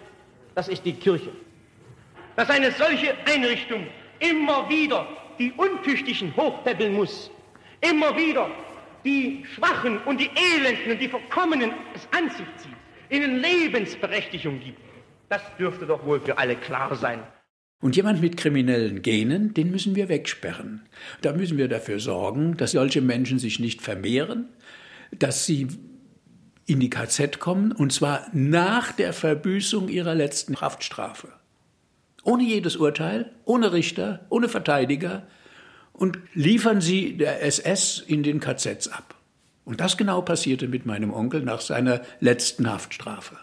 Das 0.56 0.66
ist 0.66 0.84
die 0.84 0.94
Kirche. 0.94 1.30
Dass 2.34 2.50
eine 2.50 2.72
solche 2.72 3.14
Einrichtung 3.32 3.86
immer 4.18 4.68
wieder 4.68 5.06
die 5.38 5.52
Untüchtigen 5.52 6.36
hochpäppeln 6.36 6.94
muss, 6.94 7.30
immer 7.80 8.16
wieder 8.16 8.50
die 9.04 9.44
Schwachen 9.54 9.98
und 9.98 10.20
die 10.20 10.30
Elenden 10.34 10.92
und 10.92 11.00
die 11.00 11.08
Verkommenen 11.08 11.70
es 11.94 12.08
an 12.16 12.28
sich 12.30 12.46
zieht, 12.56 12.76
ihnen 13.10 13.40
Lebensberechtigung 13.40 14.60
gibt, 14.60 14.80
das 15.28 15.42
dürfte 15.58 15.86
doch 15.86 16.04
wohl 16.04 16.20
für 16.20 16.36
alle 16.38 16.56
klar 16.56 16.94
sein. 16.96 17.22
Und 17.80 17.94
jemand 17.94 18.20
mit 18.20 18.36
kriminellen 18.36 19.02
Genen, 19.02 19.52
den 19.54 19.70
müssen 19.70 19.94
wir 19.94 20.08
wegsperren. 20.08 20.88
Da 21.20 21.32
müssen 21.32 21.58
wir 21.58 21.68
dafür 21.68 22.00
sorgen, 22.00 22.56
dass 22.56 22.72
solche 22.72 23.02
Menschen 23.02 23.38
sich 23.38 23.60
nicht 23.60 23.82
vermehren, 23.82 24.48
dass 25.16 25.44
sie 25.44 25.68
in 26.66 26.80
die 26.80 26.90
KZ 26.90 27.38
kommen, 27.38 27.72
und 27.72 27.92
zwar 27.92 28.26
nach 28.32 28.92
der 28.92 29.12
Verbüßung 29.12 29.88
ihrer 29.88 30.14
letzten 30.14 30.60
Haftstrafe. 30.60 31.28
Ohne 32.26 32.42
jedes 32.42 32.74
Urteil, 32.74 33.30
ohne 33.44 33.72
Richter, 33.72 34.26
ohne 34.30 34.48
Verteidiger 34.48 35.22
und 35.92 36.18
liefern 36.34 36.80
sie 36.80 37.16
der 37.16 37.44
SS 37.44 38.02
in 38.04 38.24
den 38.24 38.40
KZs 38.40 38.88
ab. 38.88 39.14
Und 39.64 39.80
das 39.80 39.96
genau 39.96 40.22
passierte 40.22 40.66
mit 40.66 40.86
meinem 40.86 41.14
Onkel 41.14 41.42
nach 41.42 41.60
seiner 41.60 42.00
letzten 42.18 42.68
Haftstrafe. 42.68 43.36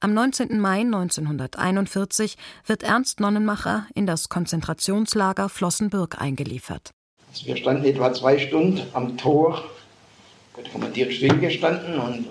Am 0.00 0.14
19. 0.14 0.58
Mai 0.58 0.80
1941 0.80 2.38
wird 2.64 2.82
Ernst 2.82 3.20
Nonnenmacher 3.20 3.86
in 3.94 4.06
das 4.06 4.30
Konzentrationslager 4.30 5.50
Flossenbürg 5.50 6.18
eingeliefert. 6.18 6.92
Wir 7.44 7.58
standen 7.58 7.84
etwa 7.84 8.10
zwei 8.14 8.38
Stunden 8.38 8.80
am 8.94 9.18
Tor. 9.18 9.62
Der 10.56 10.70
Kommandeur 10.72 11.10
stillgestanden 11.10 11.98
und 11.98 12.26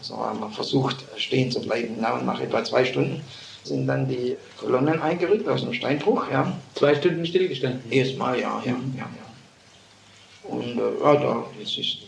so 0.00 0.16
haben 0.16 0.40
wir 0.40 0.50
versucht, 0.50 1.04
stehen 1.18 1.50
zu 1.50 1.60
bleiben. 1.60 1.96
Na, 2.00 2.14
und 2.14 2.24
nach 2.24 2.40
etwa 2.40 2.64
zwei 2.64 2.86
Stunden 2.86 3.20
sind 3.68 3.86
dann 3.86 4.08
die 4.08 4.36
Kolonnen 4.58 5.00
eingerückt 5.00 5.48
aus 5.48 5.62
dem 5.62 5.74
Steinbruch. 5.74 6.30
Ja. 6.30 6.56
Zwei 6.74 6.94
Stunden 6.94 7.26
stillgestanden? 7.26 7.90
Erstmal, 7.90 8.38
ja, 8.38 8.62
ja, 8.64 8.72
ja, 8.96 8.98
ja. 8.98 10.48
Und 10.48 10.78
äh, 10.78 11.02
ja, 11.02 11.14
da, 11.16 11.46
das 11.58 11.76
ist 11.76 11.98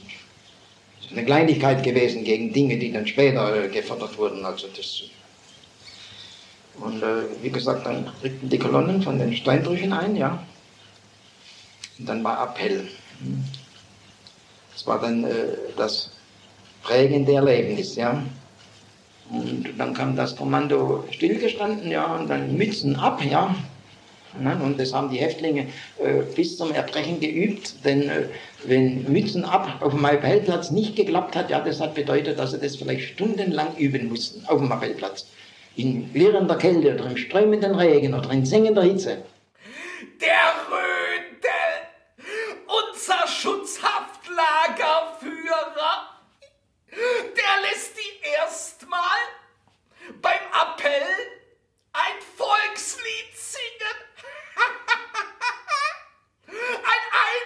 eine 1.10 1.24
Kleinigkeit 1.24 1.82
gewesen 1.82 2.24
gegen 2.24 2.52
Dinge, 2.52 2.78
die 2.78 2.92
dann 2.92 3.06
später 3.06 3.64
äh, 3.64 3.68
gefordert 3.68 4.16
wurden. 4.18 4.44
Also 4.44 4.66
das, 4.76 5.02
und 6.80 7.02
äh, 7.02 7.24
wie 7.42 7.50
gesagt, 7.50 7.86
dann 7.86 8.10
rückten 8.22 8.48
die 8.48 8.58
Kolonnen 8.58 9.02
von 9.02 9.18
den 9.18 9.34
Steinbrüchen 9.34 9.92
ein, 9.92 10.16
ja. 10.16 10.42
Und 11.98 12.08
dann 12.08 12.22
war 12.22 12.42
Appell. 12.42 12.86
Das 14.72 14.86
war 14.86 15.00
dann 15.00 15.24
äh, 15.24 15.56
das 15.76 16.12
prägende 16.82 17.34
Erlebnis, 17.34 17.96
ja. 17.96 18.22
Und 19.30 19.74
dann 19.76 19.94
kam 19.94 20.16
das 20.16 20.36
Kommando 20.36 21.04
stillgestanden, 21.10 21.90
ja, 21.90 22.16
und 22.16 22.28
dann 22.28 22.56
Mützen 22.56 22.96
ab, 22.96 23.22
ja. 23.22 23.54
Und 24.34 24.78
das 24.78 24.92
haben 24.92 25.10
die 25.10 25.18
Häftlinge 25.18 25.66
äh, 25.98 26.22
bis 26.34 26.56
zum 26.56 26.72
Erbrechen 26.72 27.18
geübt, 27.18 27.84
denn 27.84 28.08
äh, 28.08 28.28
wenn 28.64 29.10
Mützen 29.10 29.44
ab 29.44 29.78
auf 29.80 29.92
dem 29.92 30.04
Appellplatz 30.04 30.70
nicht 30.70 30.94
geklappt 30.96 31.34
hat, 31.34 31.50
ja, 31.50 31.60
das 31.60 31.80
hat 31.80 31.94
bedeutet, 31.94 32.38
dass 32.38 32.52
sie 32.52 32.58
das 32.58 32.76
vielleicht 32.76 33.14
stundenlang 33.14 33.74
üben 33.76 34.08
mussten 34.08 34.46
auf 34.46 34.60
dem 34.60 34.70
Appellplatz. 34.70 35.26
In 35.76 36.12
klirrender 36.12 36.56
Kälte 36.56 36.94
oder 36.94 37.10
im 37.10 37.16
strömenden 37.16 37.74
Regen 37.74 38.14
oder 38.14 38.30
in 38.30 38.46
sengender 38.46 38.82
Hitze. 38.82 39.24
Der 40.20 40.54
Rödel, 40.70 41.48
unser 42.66 43.26
Schutzhaftlagerführer, 43.26 46.20
der 46.90 47.70
lässt 47.70 47.96
die 47.96 48.12
erstmal 48.88 49.18
beim 50.20 50.40
Appell 50.52 51.42
ein 51.92 52.20
Volkslied 52.36 53.36
singen. 53.36 53.96
Ein 56.50 57.04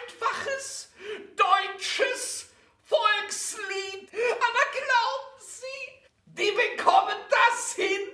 einfaches 0.08 0.90
deutsches 1.36 2.50
Volkslied. 2.84 4.08
Aber 4.12 4.64
glauben 4.70 5.40
Sie, 5.40 6.08
die 6.26 6.52
bekommen 6.52 7.18
das 7.28 7.74
hin? 7.74 8.08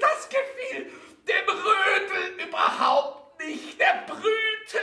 Das 0.00 0.28
gefiel 0.28 0.90
dem 1.28 1.48
Rödel 1.48 2.46
überhaupt 2.48 3.38
nicht. 3.40 3.78
Der 3.78 4.04
brüllte 4.06 4.80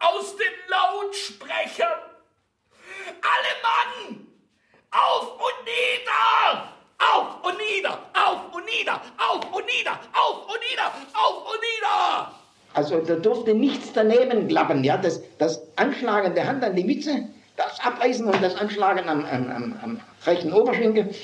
aus 0.00 0.36
den 0.36 0.52
Lautsprechern. 0.68 2.00
Alle 3.22 3.62
Mann! 3.62 4.29
Auf 4.90 5.34
und 5.34 5.64
nieder! 5.64 6.68
Auf 6.98 7.44
und 7.44 7.56
nieder! 7.58 7.98
Auf 8.12 8.52
und 8.52 8.64
nieder! 8.66 9.00
Auf 9.18 9.44
und 9.52 9.64
nieder! 9.66 9.92
Auf 10.12 10.46
und 10.46 10.60
nieder! 10.68 10.86
Auf 11.14 11.44
und 11.46 11.60
nieder! 11.60 12.32
Also 12.74 12.98
da 12.98 13.14
durfte 13.14 13.54
nichts 13.54 13.92
daneben 13.92 14.48
klappen. 14.48 14.82
Ja? 14.82 14.96
Das, 14.96 15.22
das 15.38 15.62
Anschlagen 15.76 16.34
der 16.34 16.46
Hand 16.46 16.64
an 16.64 16.74
die 16.74 16.84
Mütze, 16.84 17.28
das 17.56 17.78
Abreißen 17.80 18.26
und 18.26 18.42
das 18.42 18.56
Anschlagen 18.56 19.08
am, 19.08 19.24
am, 19.24 19.50
am, 19.50 19.76
am 19.82 20.00
rechten 20.26 20.52
Oberschenkel, 20.52 21.14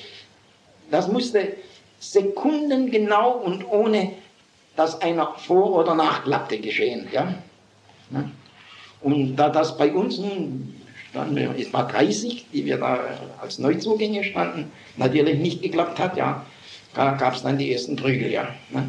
das 0.90 1.08
musste 1.08 1.56
sekundengenau 1.98 3.32
und 3.32 3.68
ohne 3.68 4.12
dass 4.76 5.00
einer 5.00 5.34
vor- 5.38 5.74
oder 5.74 5.94
nachklappte 5.94 6.58
geschehen. 6.58 7.08
Ja? 7.10 7.34
Und 9.00 9.36
da 9.36 9.48
das 9.48 9.76
bei 9.76 9.92
uns 9.92 10.18
nun 10.18 10.75
standen 11.16 11.58
es 11.58 11.72
war 11.72 11.88
30, 11.88 12.46
die 12.52 12.64
wir 12.66 12.76
da 12.76 13.00
als 13.40 13.58
Neuzugänge 13.58 14.22
standen, 14.22 14.70
natürlich 14.96 15.38
nicht 15.38 15.62
geklappt 15.62 15.98
hat, 15.98 16.16
ja, 16.16 16.44
gab 16.94 17.34
es 17.34 17.42
dann 17.42 17.56
die 17.58 17.72
ersten 17.72 17.96
Prügel, 17.96 18.30
ja. 18.30 18.54
Ne? 18.70 18.88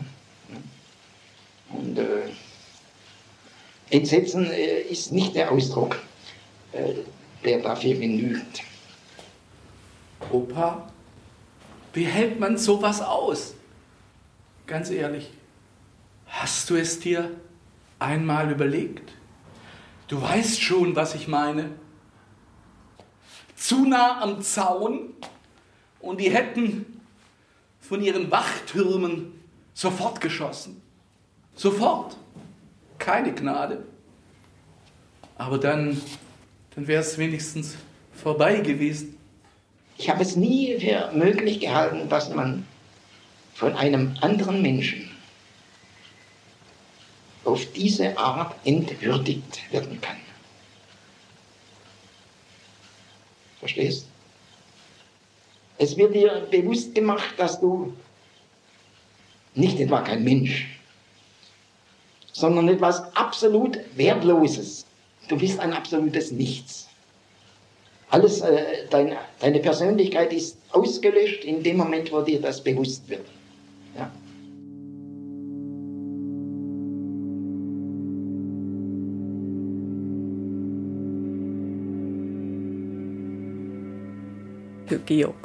Und 1.70 1.98
äh, 1.98 2.30
Entsetzen 3.90 4.52
äh, 4.52 4.82
ist 4.82 5.12
nicht 5.12 5.36
der 5.36 5.52
Ausdruck, 5.52 5.98
äh, 6.74 6.94
der 7.46 7.60
dafür 7.60 7.96
genügt. 7.96 8.62
Opa, 10.32 10.92
wie 11.94 12.06
hält 12.06 12.40
man 12.40 12.58
sowas 12.58 13.02
aus? 13.02 13.54
Ganz 14.66 14.90
ehrlich, 14.90 15.30
hast 16.28 16.70
du 16.70 16.76
es 16.76 17.00
dir 17.00 17.32
einmal 18.00 18.52
überlegt? 18.52 19.14
Du 20.08 20.22
weißt 20.22 20.62
schon, 20.62 20.96
was 20.96 21.16
ich 21.16 21.28
meine. 21.28 21.70
Zu 23.58 23.86
nah 23.86 24.22
am 24.22 24.42
Zaun 24.42 25.10
und 26.00 26.22
die 26.22 26.30
hätten 26.30 27.02
von 27.82 28.02
ihren 28.02 28.32
Wachtürmen 28.32 29.34
sofort 29.74 30.22
geschossen. 30.22 30.82
Sofort 31.56 32.16
keine 33.00 33.34
Gnade. 33.34 33.84
Aber 35.38 35.58
dann, 35.58 36.00
dann 36.76 36.88
wäre 36.88 37.02
es 37.02 37.18
wenigstens 37.18 37.76
vorbei 38.14 38.60
gewesen. 38.60 39.18
Ich 39.98 40.10
habe 40.10 40.22
es 40.22 40.36
nie 40.36 40.80
für 40.80 41.12
möglich 41.14 41.60
gehalten, 41.60 42.08
dass 42.10 42.30
man 42.34 42.66
von 43.56 43.74
einem 43.76 44.16
anderen 44.22 44.62
Menschen 44.62 45.10
auf 47.44 47.66
diese 47.74 48.18
Art 48.18 48.56
entwürdigt 48.66 49.72
werden 49.72 50.00
kann. 50.00 50.18
Verstehst? 53.60 54.06
Es 55.78 55.96
wird 55.96 56.16
dir 56.16 56.48
bewusst 56.50 56.94
gemacht, 56.96 57.34
dass 57.38 57.60
du 57.60 57.94
nicht 59.54 59.80
etwa 59.80 60.02
kein 60.02 60.24
Mensch 60.24 60.78
sondern 62.38 62.68
etwas 62.70 63.02
absolut 63.16 63.80
Wertloses. 63.96 64.86
Du 65.28 65.38
bist 65.38 65.60
ein 65.60 65.74
absolutes 65.74 66.32
Nichts. 66.32 66.88
Alles, 68.12 68.42
äh, 68.42 68.86
dein, 68.92 69.18
deine 69.40 69.60
Persönlichkeit 69.60 70.32
ist 70.32 70.58
ausgelöscht 70.72 71.44
in 71.44 71.64
dem 71.64 71.78
Moment, 71.78 72.12
wo 72.12 72.22
dir 72.22 72.40
das 72.40 72.64
bewusst 72.64 73.10
wird. 73.10 73.26
Für 84.88 85.00
Georg. 85.00 85.36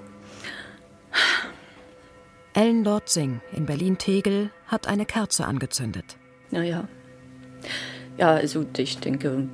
Ellen 2.54 2.84
Lortzing 2.84 3.40
in 3.52 3.66
Berlin-Tegel 3.66 4.50
hat 4.66 4.86
eine 4.86 5.06
Kerze 5.06 5.46
angezündet. 5.46 6.16
Naja. 6.50 6.86
Ja, 8.18 8.32
also 8.34 8.66
ich 8.76 8.98
denke, 8.98 9.48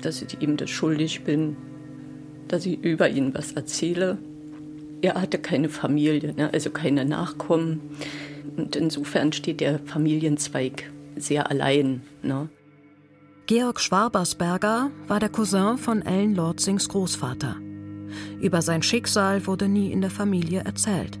dass 0.00 0.22
ich 0.22 0.40
ihm 0.40 0.56
das 0.56 0.70
schuldig 0.70 1.24
bin, 1.24 1.56
dass 2.46 2.66
ich 2.66 2.82
über 2.84 3.08
ihn 3.08 3.34
was 3.34 3.52
erzähle. 3.52 4.18
Er 5.00 5.20
hatte 5.20 5.38
keine 5.38 5.68
Familie, 5.68 6.34
ne? 6.34 6.50
also 6.52 6.70
keine 6.70 7.04
Nachkommen. 7.04 7.80
Und 8.56 8.76
insofern 8.76 9.32
steht 9.32 9.60
der 9.60 9.80
Familienzweig 9.80 10.90
sehr 11.16 11.50
allein. 11.50 12.02
Ne? 12.22 12.48
Georg 13.46 13.80
Schwabersberger 13.80 14.90
war 15.08 15.18
der 15.18 15.30
Cousin 15.30 15.78
von 15.78 16.02
Ellen 16.02 16.36
Lortzings 16.36 16.88
Großvater. 16.88 17.56
Über 18.40 18.62
sein 18.62 18.82
Schicksal 18.82 19.46
wurde 19.46 19.68
nie 19.68 19.92
in 19.92 20.00
der 20.00 20.10
Familie 20.10 20.60
erzählt. 20.64 21.18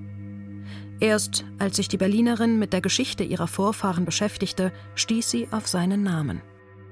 Erst 1.00 1.44
als 1.58 1.76
sich 1.76 1.88
die 1.88 1.96
Berlinerin 1.96 2.58
mit 2.58 2.72
der 2.72 2.80
Geschichte 2.80 3.24
ihrer 3.24 3.48
Vorfahren 3.48 4.04
beschäftigte, 4.04 4.72
stieß 4.94 5.28
sie 5.28 5.48
auf 5.50 5.66
seinen 5.66 6.02
Namen. 6.02 6.40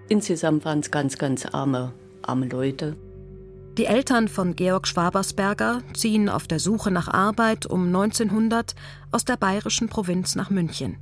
Insgesamt 0.08 0.64
waren 0.64 0.80
es 0.80 0.90
ganz, 0.90 1.16
ganz 1.16 1.46
arme, 1.46 1.92
arme 2.22 2.48
Leute. 2.48 2.96
Die 3.78 3.86
Eltern 3.86 4.26
von 4.26 4.56
Georg 4.56 4.88
Schwabersberger 4.88 5.82
ziehen 5.94 6.28
auf 6.28 6.48
der 6.48 6.58
Suche 6.58 6.90
nach 6.90 7.06
Arbeit 7.06 7.66
um 7.66 7.86
1900 7.86 8.74
aus 9.12 9.24
der 9.24 9.36
bayerischen 9.36 9.88
Provinz 9.88 10.34
nach 10.34 10.50
München. 10.50 10.98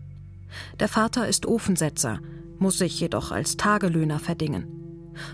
Der 0.78 0.88
Vater 0.88 1.26
ist 1.26 1.46
Ofensetzer, 1.46 2.20
muss 2.58 2.78
sich 2.78 3.00
jedoch 3.00 3.32
als 3.32 3.56
Tagelöhner 3.56 4.18
verdingen. 4.18 4.66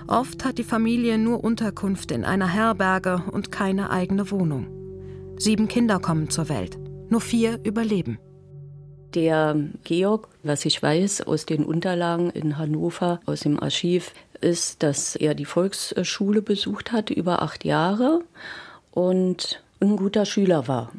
Oft 0.06 0.44
hat 0.44 0.58
die 0.58 0.64
Familie 0.64 1.18
nur 1.18 1.42
Unterkunft 1.42 2.10
in 2.10 2.24
einer 2.24 2.48
Herberge 2.48 3.22
und 3.30 3.52
keine 3.52 3.90
eigene 3.90 4.30
Wohnung. 4.30 4.66
Sieben 5.36 5.68
Kinder 5.68 5.98
kommen 5.98 6.30
zur 6.30 6.48
Welt. 6.48 6.78
Nur 7.08 7.20
vier 7.20 7.60
überleben. 7.64 8.18
Der 9.14 9.56
Georg, 9.84 10.28
was 10.42 10.64
ich 10.64 10.82
weiß 10.82 11.22
aus 11.22 11.46
den 11.46 11.64
Unterlagen 11.64 12.30
in 12.30 12.58
Hannover, 12.58 13.20
aus 13.26 13.40
dem 13.40 13.60
Archiv, 13.60 14.12
ist, 14.40 14.82
dass 14.82 15.16
er 15.16 15.34
die 15.34 15.44
Volksschule 15.44 16.42
besucht 16.42 16.92
hat 16.92 17.10
über 17.10 17.42
acht 17.42 17.64
Jahre 17.64 18.22
und 18.90 19.62
ein 19.80 19.96
guter 19.96 20.24
Schüler 20.24 20.68
war. 20.68 20.92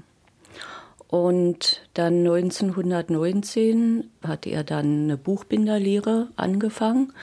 Und 1.08 1.82
dann 1.94 2.20
1919 2.20 4.10
hat 4.26 4.48
er 4.48 4.64
dann 4.64 5.04
eine 5.04 5.18
Buchbinderlehre 5.18 6.30
angefangen, 6.36 7.14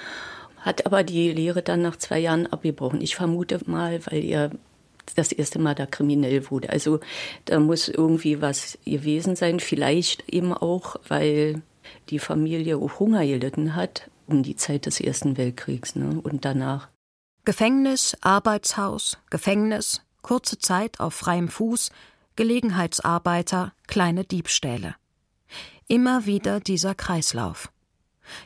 hat 0.63 0.87
aber 0.87 1.05
die 1.05 1.31
Lehre 1.31 1.63
dann 1.63 1.83
nach 1.83 1.97
zwei 1.97 2.19
Jahren 2.19 2.47
abgebrochen. 2.47 3.01
Ich 3.01 3.15
vermute 3.15 3.61
mal, 3.67 4.01
weil 4.07 4.25
er 4.25 4.51
das 5.17 5.33
erste 5.33 5.59
Mal 5.59 5.75
da 5.75 5.87
kriminell 5.87 6.51
wurde. 6.51 6.71
Also 6.71 7.01
da 7.45 7.61
muss 7.61 7.89
irgendwie 7.89 8.41
was 8.41 8.79
gewesen 8.85 9.37
sein. 9.37 9.61
Vielleicht 9.61 10.29
eben 10.33 10.53
auch, 10.53 10.97
weil 11.07 11.63
die 12.09 12.19
Familie 12.19 12.79
auch 12.79 13.01
Hunger 13.01 13.27
gelitten 13.27 13.75
hat 13.75 14.09
um 14.27 14.43
die 14.43 14.57
Zeit 14.57 14.87
des 14.87 15.01
Ersten 15.01 15.37
Weltkriegs 15.37 15.97
ne? 15.97 16.21
und 16.23 16.45
danach. 16.45 16.89
Gefängnis, 17.45 18.17
Arbeitshaus, 18.21 19.19
Gefängnis, 19.31 20.03
kurze 20.23 20.59
Zeit 20.59 21.01
auf 21.01 21.15
freiem 21.15 21.49
Fuß, 21.49 21.91
Gelegenheitsarbeiter, 22.37 23.73
kleine 23.89 24.25
Diebstähle. 24.25 24.95
Immer 25.89 26.25
wieder 26.25 26.61
dieser 26.61 26.95
Kreislauf. 26.95 27.72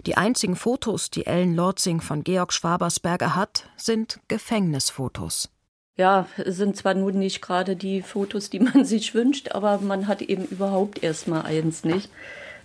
Die 0.07 0.17
einzigen 0.17 0.57
Fotos, 0.57 1.11
die 1.11 1.27
Ellen 1.27 1.55
Lorzing 1.55 2.01
von 2.01 2.25
Georg 2.25 2.53
Schwabersberger 2.53 3.35
hat, 3.35 3.69
sind 3.77 4.21
Gefängnisfotos 4.29 5.51
ja, 5.97 6.27
sind 6.45 6.77
zwar 6.77 6.95
nun 6.95 7.19
nicht 7.19 7.41
gerade 7.41 7.75
die 7.75 8.03
Fotos, 8.03 8.51
die 8.51 8.61
man 8.61 8.85
sich 8.85 9.15
wünscht, 9.15 9.53
aber 9.53 9.79
man 9.79 10.07
hat 10.07 10.23
eben 10.23 10.45
überhaupt 10.45 11.03
erst 11.03 11.29
mal 11.29 11.43
eins 11.43 11.85
nicht. 11.85 12.11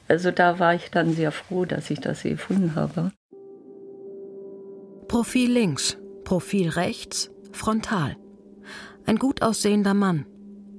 Also 0.08 0.32
da 0.32 0.60
war 0.60 0.76
ich 0.76 0.92
dann 0.92 1.14
sehr 1.14 1.32
froh, 1.32 1.66
dass 1.66 1.90
ich 1.90 2.00
das 2.02 2.24
gefunden 2.24 2.76
habe. 2.76 3.12
Profil 5.08 5.52
links, 5.52 5.98
Profil 6.24 6.70
rechts, 6.70 7.32
frontal. 7.52 8.18
Ein 9.06 9.18
gut 9.18 9.42
aussehender 9.42 9.94
Mann. 9.94 10.26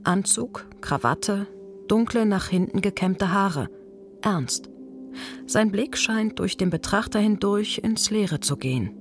Anzug, 0.05 0.66
Krawatte, 0.81 1.47
dunkle 1.88 2.27
nach 2.27 2.49
hinten 2.49 2.83
gekämmte 2.83 3.33
Haare. 3.33 3.68
Ernst. 4.21 4.72
Sein 5.46 5.70
Blick 5.70 5.96
scheint 5.96 6.38
durch 6.38 6.57
den 6.57 6.70
Betrachter 6.70 7.18
hindurch 7.18 7.79
ins 7.79 8.11
Leere 8.11 8.40
zu 8.40 8.57
gehen. 8.57 8.96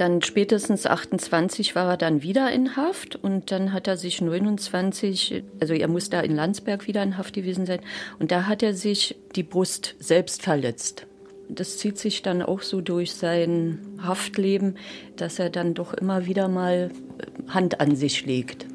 Dann 0.00 0.22
spätestens 0.22 0.86
28 0.86 1.74
war 1.74 1.90
er 1.90 1.96
dann 1.98 2.22
wieder 2.22 2.50
in 2.50 2.74
Haft 2.74 3.16
und 3.16 3.50
dann 3.50 3.74
hat 3.74 3.86
er 3.86 3.98
sich 3.98 4.22
29, 4.22 5.44
also 5.60 5.74
er 5.74 5.88
muss 5.88 6.08
da 6.08 6.20
in 6.20 6.34
Landsberg 6.34 6.86
wieder 6.86 7.02
in 7.02 7.18
Haft 7.18 7.34
gewesen 7.34 7.66
sein 7.66 7.80
und 8.18 8.30
da 8.30 8.46
hat 8.46 8.62
er 8.62 8.72
sich 8.72 9.18
die 9.36 9.42
Brust 9.42 9.96
selbst 9.98 10.40
verletzt. 10.40 11.06
Das 11.50 11.76
zieht 11.76 11.98
sich 11.98 12.22
dann 12.22 12.40
auch 12.40 12.62
so 12.62 12.80
durch 12.80 13.12
sein 13.12 13.78
Haftleben, 14.02 14.76
dass 15.16 15.38
er 15.38 15.50
dann 15.50 15.74
doch 15.74 15.92
immer 15.92 16.24
wieder 16.24 16.48
mal 16.48 16.90
Hand 17.48 17.80
an 17.80 17.94
sich 17.94 18.24
legt. 18.24 18.66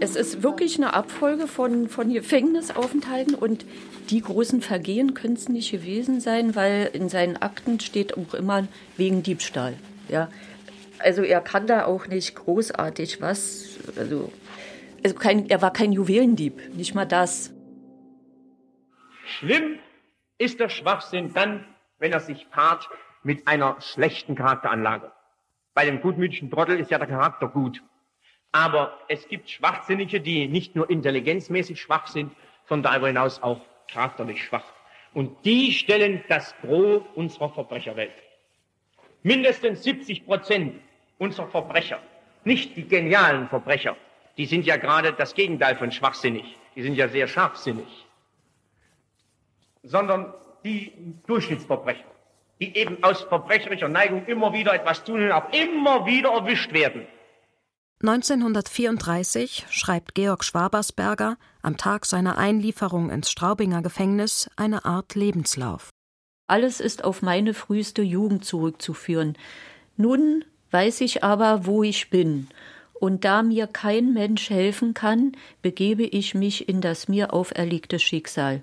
Es 0.00 0.16
ist 0.16 0.42
wirklich 0.42 0.76
eine 0.76 0.94
Abfolge 0.94 1.46
von, 1.46 1.88
von 1.88 2.12
Gefängnisaufenthalten 2.12 3.34
und 3.34 3.64
die 4.10 4.20
großen 4.20 4.60
Vergehen 4.60 5.14
können 5.14 5.34
es 5.34 5.48
nicht 5.48 5.70
gewesen 5.70 6.20
sein, 6.20 6.54
weil 6.54 6.90
in 6.92 7.08
seinen 7.08 7.36
Akten 7.36 7.80
steht 7.80 8.16
auch 8.16 8.34
immer 8.34 8.66
wegen 8.96 9.22
Diebstahl. 9.22 9.74
Ja. 10.08 10.28
Also 10.98 11.22
er 11.22 11.40
kann 11.40 11.66
da 11.66 11.84
auch 11.86 12.06
nicht 12.06 12.34
großartig 12.34 13.20
was, 13.20 13.78
also, 13.96 14.32
also 15.02 15.16
kein, 15.16 15.48
er 15.50 15.60
war 15.60 15.72
kein 15.72 15.92
Juwelendieb, 15.92 16.74
nicht 16.74 16.94
mal 16.94 17.04
das. 17.04 17.52
Schlimm 19.26 19.78
ist 20.38 20.60
der 20.60 20.68
Schwachsinn 20.68 21.32
dann, 21.34 21.64
wenn 21.98 22.12
er 22.12 22.20
sich 22.20 22.48
paart 22.50 22.88
mit 23.22 23.46
einer 23.48 23.80
schlechten 23.80 24.34
Charakteranlage. 24.34 25.10
Bei 25.74 25.84
dem 25.84 26.00
gutmütigen 26.00 26.50
Trottel 26.50 26.78
ist 26.78 26.90
ja 26.90 26.98
der 26.98 27.08
Charakter 27.08 27.48
gut. 27.48 27.82
Aber 28.52 28.98
es 29.08 29.26
gibt 29.28 29.50
Schwachsinnige, 29.50 30.20
die 30.20 30.46
nicht 30.46 30.76
nur 30.76 30.88
intelligenzmäßig 30.88 31.80
schwach 31.80 32.06
sind, 32.06 32.32
sondern 32.68 32.92
darüber 32.92 33.08
hinaus 33.08 33.42
auch 33.42 33.60
charakterlich 33.88 34.44
schwach. 34.44 34.64
Und 35.12 35.44
die 35.44 35.72
stellen 35.72 36.24
das 36.28 36.54
Gros 36.60 37.02
unserer 37.14 37.50
Verbrecherwelt. 37.50 38.12
Mindestens 39.22 39.82
70 39.84 40.26
Prozent 40.26 40.80
unserer 41.18 41.48
Verbrecher, 41.48 41.98
nicht 42.44 42.76
die 42.76 42.86
genialen 42.86 43.48
Verbrecher, 43.48 43.96
die 44.36 44.46
sind 44.46 44.66
ja 44.66 44.76
gerade 44.76 45.12
das 45.12 45.34
Gegenteil 45.34 45.76
von 45.76 45.92
schwachsinnig, 45.92 46.44
die 46.74 46.82
sind 46.82 46.96
ja 46.96 47.08
sehr 47.08 47.28
scharfsinnig, 47.28 48.06
sondern 49.82 50.34
die 50.64 50.92
Durchschnittsverbrecher, 51.26 52.04
die 52.60 52.76
eben 52.76 53.02
aus 53.02 53.22
verbrecherischer 53.22 53.88
Neigung 53.88 54.26
immer 54.26 54.52
wieder 54.52 54.74
etwas 54.74 55.04
tun 55.04 55.22
und 55.22 55.32
auch 55.32 55.52
immer 55.52 56.04
wieder 56.06 56.30
erwischt 56.30 56.72
werden. 56.72 57.06
1934 58.06 59.64
schreibt 59.70 60.14
Georg 60.14 60.44
Schwabersberger 60.44 61.38
am 61.62 61.78
Tag 61.78 62.04
seiner 62.04 62.36
Einlieferung 62.36 63.08
ins 63.08 63.30
Straubinger 63.30 63.80
Gefängnis 63.80 64.50
eine 64.56 64.84
Art 64.84 65.14
Lebenslauf. 65.14 65.88
Alles 66.46 66.80
ist 66.80 67.02
auf 67.02 67.22
meine 67.22 67.54
früheste 67.54 68.02
Jugend 68.02 68.44
zurückzuführen. 68.44 69.38
Nun 69.96 70.44
weiß 70.70 71.00
ich 71.00 71.24
aber, 71.24 71.64
wo 71.64 71.82
ich 71.82 72.10
bin, 72.10 72.48
und 72.92 73.24
da 73.24 73.42
mir 73.42 73.66
kein 73.66 74.12
Mensch 74.12 74.50
helfen 74.50 74.92
kann, 74.92 75.32
begebe 75.62 76.02
ich 76.02 76.34
mich 76.34 76.68
in 76.68 76.82
das 76.82 77.08
mir 77.08 77.32
auferlegte 77.32 77.98
Schicksal. 77.98 78.60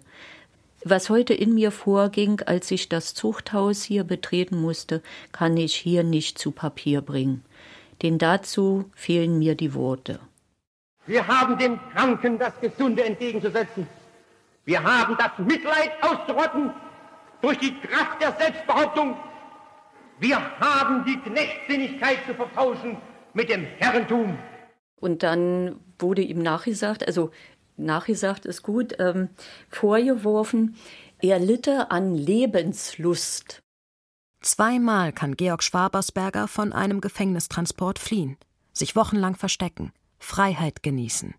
Was 0.84 1.10
heute 1.10 1.34
in 1.34 1.56
mir 1.56 1.72
vorging, 1.72 2.42
als 2.42 2.70
ich 2.70 2.90
das 2.90 3.16
Zuchthaus 3.16 3.82
hier 3.82 4.04
betreten 4.04 4.62
musste, 4.62 5.02
kann 5.32 5.58
ich 5.58 5.74
hier 5.74 6.04
nicht 6.04 6.38
zu 6.38 6.52
Papier 6.52 7.02
bringen 7.02 7.44
denn 8.02 8.18
dazu 8.18 8.90
fehlen 8.96 9.40
mir 9.40 9.56
die 9.56 9.74
Worte. 9.74 10.20
Wir 11.06 11.28
haben 11.28 11.58
dem 11.58 11.80
Kranken 11.92 12.38
das 12.38 12.54
Gesunde 12.62 13.04
entgegenzusetzen. 13.04 13.88
Wir 14.66 14.84
haben 14.84 15.18
das 15.18 15.32
Mitleid 15.40 15.92
auszurotten 16.02 16.72
durch 17.42 17.58
die 17.58 17.74
Kraft 17.82 18.22
der 18.22 18.34
Selbstbehauptung. 18.34 19.18
Wir 20.20 20.38
haben 20.60 21.04
die 21.06 21.18
Knechtsinnigkeit 21.18 22.20
zu 22.28 22.36
vertauschen 22.36 22.98
mit 23.34 23.50
dem 23.50 23.66
Herrentum. 23.80 24.38
Und 25.00 25.24
dann 25.24 25.80
wurde 25.98 26.22
ihm 26.22 26.44
nachgesagt, 26.44 27.06
also 27.06 27.32
nachgesagt 27.76 28.46
ist 28.46 28.62
gut, 28.62 28.96
ähm, 29.00 29.30
vorgeworfen, 29.70 30.76
er 31.22 31.40
litte 31.40 31.90
an 31.90 32.14
Lebenslust. 32.14 33.64
Zweimal 34.42 35.14
kann 35.14 35.38
Georg 35.38 35.64
Schwabersberger 35.64 36.48
von 36.48 36.74
einem 36.74 37.00
Gefängnistransport 37.00 38.00
fliehen, 38.00 38.38
sich 38.74 38.96
wochenlang 38.96 39.36
verstecken, 39.36 39.92
Freiheit 40.18 40.82
genießen. 40.82 41.36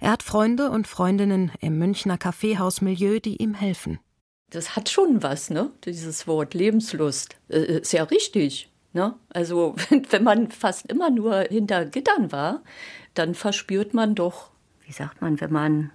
Er 0.00 0.12
hat 0.12 0.22
Freunde 0.22 0.70
und 0.70 0.86
Freundinnen 0.86 1.52
im 1.60 1.78
Münchner 1.78 2.18
Kaffeehausmilieu, 2.18 3.20
die 3.20 3.36
ihm 3.36 3.54
helfen. 3.54 3.98
Das 4.50 4.76
hat 4.76 4.88
schon 4.88 5.22
was, 5.22 5.50
ne? 5.50 5.70
Dieses 5.84 6.26
Wort 6.26 6.54
Lebenslust. 6.54 7.36
Äh, 7.48 7.80
ist 7.80 7.92
ja 7.92 8.04
richtig. 8.04 8.70
Ne? 8.92 9.14
Also 9.30 9.74
wenn 10.10 10.24
man 10.24 10.50
fast 10.50 10.86
immer 10.86 11.10
nur 11.10 11.40
hinter 11.40 11.84
Gittern 11.84 12.32
war, 12.32 12.62
dann 13.14 13.34
verspürt 13.34 13.94
man 13.94 14.14
doch, 14.14 14.50
wie 14.86 14.92
sagt 14.92 15.20
man, 15.20 15.40
wenn 15.40 15.52
man 15.52 15.92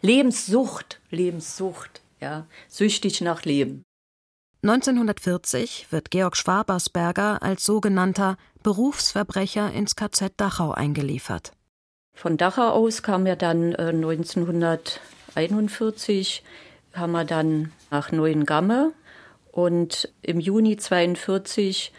Lebenssucht, 0.00 1.00
Lebenssucht, 1.10 2.02
ja, 2.20 2.46
süchtig 2.68 3.20
nach 3.20 3.44
Leben. 3.44 3.82
1940 4.62 5.86
wird 5.90 6.10
Georg 6.10 6.36
Schwabersberger 6.36 7.42
als 7.42 7.64
sogenannter 7.64 8.36
Berufsverbrecher 8.62 9.72
ins 9.72 9.96
KZ 9.96 10.34
Dachau 10.36 10.72
eingeliefert. 10.72 11.52
Von 12.12 12.36
Dachau 12.36 12.68
aus 12.68 13.02
kam 13.02 13.24
er 13.24 13.36
dann 13.36 13.72
äh, 13.72 13.88
1941 13.88 16.42
kam 16.92 17.14
er 17.14 17.24
dann 17.24 17.72
nach 17.90 18.12
Neuengamme 18.12 18.92
und 19.52 20.12
im 20.20 20.40
Juni 20.40 20.76
42 20.76 21.90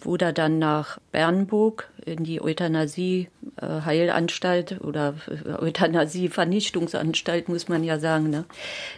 wurde 0.00 0.24
er 0.26 0.32
dann 0.32 0.58
nach 0.58 0.98
Bernburg 1.12 1.88
in 2.04 2.24
die 2.24 2.42
Euthanasie-Heilanstalt 2.42 4.72
äh, 4.72 4.78
oder 4.78 5.14
äh, 5.28 5.52
Euthanasie-Vernichtungsanstalt, 5.52 7.48
muss 7.48 7.68
man 7.68 7.84
ja 7.84 8.00
sagen, 8.00 8.30
ne, 8.30 8.44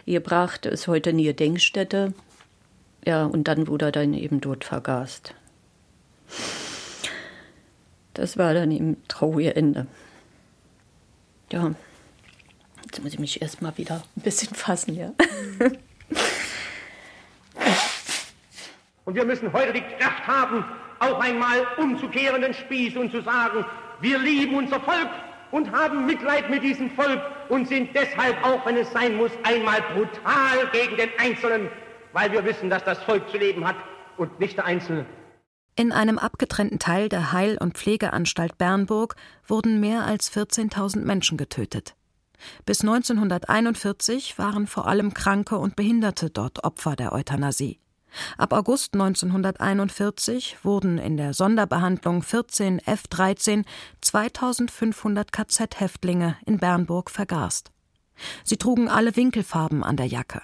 gebracht. 0.05 0.65
Ist 0.65 0.87
heute 0.87 1.11
eine 1.11 1.21
Gedenkstätte. 1.23 2.15
Ja, 3.05 3.25
und 3.25 3.47
dann 3.47 3.67
wurde 3.67 3.85
er 3.85 3.91
dann 3.91 4.13
eben 4.13 4.41
dort 4.41 4.63
vergast. 4.63 5.33
Das 8.13 8.37
war 8.37 8.53
dann 8.53 8.71
eben 8.71 8.97
traurige 9.07 9.55
Ende. 9.55 9.87
Ja, 11.51 11.73
jetzt 12.83 13.01
muss 13.03 13.13
ich 13.13 13.19
mich 13.19 13.41
erstmal 13.41 13.77
wieder 13.77 14.03
ein 14.15 14.21
bisschen 14.21 14.53
fassen, 14.53 14.95
ja. 14.95 15.11
Und 19.03 19.15
wir 19.15 19.25
müssen 19.25 19.51
heute 19.51 19.73
die 19.73 19.81
Kraft 19.81 20.25
haben, 20.27 20.63
auch 20.99 21.19
einmal 21.19 21.65
umzukehren 21.77 22.41
den 22.41 22.53
Spieß 22.53 22.95
und 22.95 23.11
zu 23.11 23.21
sagen, 23.21 23.65
wir 23.99 24.19
lieben 24.19 24.55
unser 24.55 24.79
Volk 24.79 25.09
und 25.51 25.71
haben 25.71 26.05
Mitleid 26.05 26.49
mit 26.49 26.63
diesem 26.63 26.91
Volk 26.91 27.19
und 27.49 27.67
sind 27.67 27.89
deshalb, 27.95 28.41
auch 28.45 28.65
wenn 28.65 28.77
es 28.77 28.91
sein 28.91 29.17
muss, 29.17 29.31
einmal 29.43 29.81
brutal 29.93 30.69
gegen 30.71 30.95
den 30.97 31.09
Einzelnen, 31.17 31.69
weil 32.13 32.31
wir 32.31 32.43
wissen, 32.45 32.69
dass 32.69 32.83
das 32.83 32.99
Volk 33.03 33.29
zu 33.29 33.37
leben 33.37 33.65
hat 33.65 33.77
und 34.17 34.39
nicht 34.39 34.57
der 34.57 34.65
Einzelne. 34.65 35.05
In 35.75 35.91
einem 35.91 36.19
abgetrennten 36.19 36.79
Teil 36.79 37.09
der 37.09 37.31
Heil- 37.31 37.57
und 37.57 37.77
Pflegeanstalt 37.77 38.57
Bernburg 38.57 39.15
wurden 39.47 39.79
mehr 39.79 40.03
als 40.03 40.31
14.000 40.31 40.99
Menschen 40.99 41.37
getötet. 41.37 41.95
Bis 42.65 42.81
1941 42.81 44.37
waren 44.37 44.67
vor 44.67 44.87
allem 44.87 45.13
Kranke 45.13 45.57
und 45.57 45.75
Behinderte 45.75 46.29
dort 46.29 46.63
Opfer 46.63 46.95
der 46.95 47.13
Euthanasie. 47.13 47.79
Ab 48.37 48.51
August 48.51 48.93
1941 48.93 50.57
wurden 50.63 50.97
in 50.97 51.15
der 51.15 51.33
Sonderbehandlung 51.33 52.23
14 52.23 52.81
F13 52.81 53.63
2500 54.01 55.31
KZ-Häftlinge 55.31 56.35
in 56.45 56.57
Bernburg 56.57 57.09
vergast. 57.09 57.71
Sie 58.43 58.57
trugen 58.57 58.89
alle 58.89 59.15
Winkelfarben 59.15 59.83
an 59.83 59.95
der 59.95 60.07
Jacke. 60.07 60.41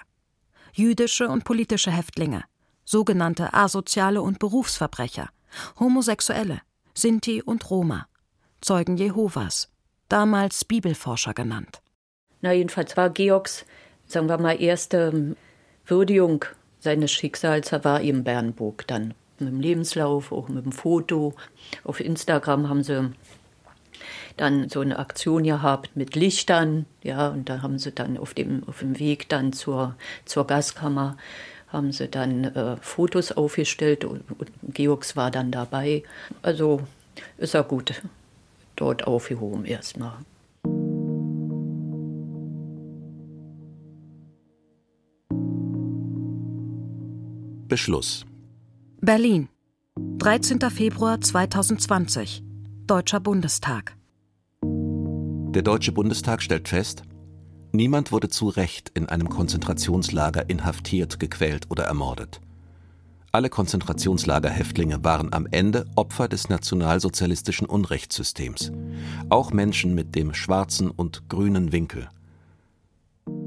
Jüdische 0.72 1.28
und 1.28 1.44
politische 1.44 1.90
Häftlinge, 1.90 2.44
sogenannte 2.84 3.54
asoziale 3.54 4.22
und 4.22 4.38
Berufsverbrecher, 4.38 5.30
Homosexuelle, 5.78 6.60
Sinti 6.94 7.42
und 7.42 7.70
Roma, 7.70 8.06
Zeugen 8.60 8.96
Jehovas, 8.96 9.70
damals 10.08 10.64
Bibelforscher 10.64 11.34
genannt. 11.34 11.80
Na, 12.40 12.52
jedenfalls 12.52 12.96
war 12.96 13.10
Georgs, 13.10 13.64
sagen 14.06 14.28
wir 14.28 14.38
mal, 14.38 14.60
erste 14.60 15.36
Würdigung 15.86 16.44
seines 16.80 17.10
Schicksals 17.10 17.72
war 17.72 18.00
eben 18.00 18.24
Bernburg 18.24 18.86
dann. 18.86 19.14
Mit 19.38 19.48
dem 19.48 19.60
Lebenslauf, 19.60 20.32
auch 20.32 20.48
mit 20.48 20.64
dem 20.64 20.72
Foto. 20.72 21.34
Auf 21.84 22.00
Instagram 22.00 22.68
haben 22.68 22.82
sie 22.82 23.12
dann 24.38 24.68
so 24.68 24.80
eine 24.80 24.98
Aktion 24.98 25.44
gehabt 25.44 25.90
mit 25.94 26.16
Lichtern, 26.16 26.86
ja, 27.02 27.28
und 27.28 27.48
da 27.48 27.62
haben 27.62 27.78
sie 27.78 27.92
dann 27.92 28.16
auf 28.16 28.34
dem, 28.34 28.62
auf 28.66 28.80
dem 28.80 28.98
Weg 28.98 29.28
dann 29.28 29.52
zur, 29.52 29.94
zur 30.24 30.46
Gaskammer 30.46 31.16
haben 31.68 31.92
sie 31.92 32.08
dann 32.08 32.44
äh, 32.44 32.76
Fotos 32.78 33.32
aufgestellt 33.32 34.04
und, 34.04 34.22
und 34.38 34.50
Georgs 34.62 35.16
war 35.16 35.30
dann 35.30 35.50
dabei. 35.50 36.02
Also 36.42 36.80
ist 37.36 37.54
er 37.54 37.64
gut 37.64 38.00
dort 38.76 39.06
aufgehoben 39.06 39.64
erstmal. 39.64 40.14
Beschluss. 47.68 48.24
Berlin, 49.02 49.48
13. 50.18 50.58
Februar 50.70 51.20
2020, 51.20 52.42
Deutscher 52.86 53.20
Bundestag. 53.20 53.97
Der 55.58 55.64
Deutsche 55.64 55.90
Bundestag 55.90 56.40
stellt 56.40 56.68
fest, 56.68 57.02
niemand 57.72 58.12
wurde 58.12 58.28
zu 58.28 58.46
Recht 58.46 58.92
in 58.94 59.08
einem 59.08 59.28
Konzentrationslager 59.28 60.48
inhaftiert, 60.48 61.18
gequält 61.18 61.66
oder 61.68 61.82
ermordet. 61.82 62.40
Alle 63.32 63.50
Konzentrationslagerhäftlinge 63.50 65.02
waren 65.02 65.32
am 65.32 65.48
Ende 65.50 65.86
Opfer 65.96 66.28
des 66.28 66.48
nationalsozialistischen 66.48 67.66
Unrechtssystems. 67.66 68.70
Auch 69.30 69.50
Menschen 69.50 69.96
mit 69.96 70.14
dem 70.14 70.32
schwarzen 70.32 70.92
und 70.92 71.28
grünen 71.28 71.72
Winkel. 71.72 72.08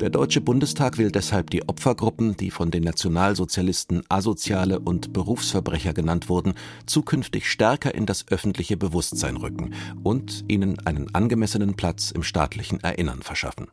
Der 0.02 0.10
Deutsche 0.10 0.42
Bundestag 0.42 0.98
will 0.98 1.12
deshalb 1.12 1.52
die 1.52 1.70
Opfergruppen, 1.70 2.36
die 2.36 2.50
von 2.50 2.72
den 2.72 2.82
Nationalsozialisten 2.82 4.02
Asoziale 4.10 4.80
und 4.80 5.14
Berufsverbrecher 5.14 5.94
genannt 5.94 6.28
wurden, 6.28 6.56
zukünftig 6.88 7.48
stärker 7.48 7.94
in 7.94 8.08
das 8.08 8.28
öffentliche 8.30 8.78
Bewusstsein 8.78 9.38
rücken 9.38 9.76
und 10.02 10.44
ihnen 10.48 10.80
einen 10.88 11.14
angemessenen 11.14 11.76
Platz 11.76 12.10
im 12.10 12.24
staatlichen 12.24 12.80
Erinnern 12.80 13.22
verschaffen. 13.22 13.68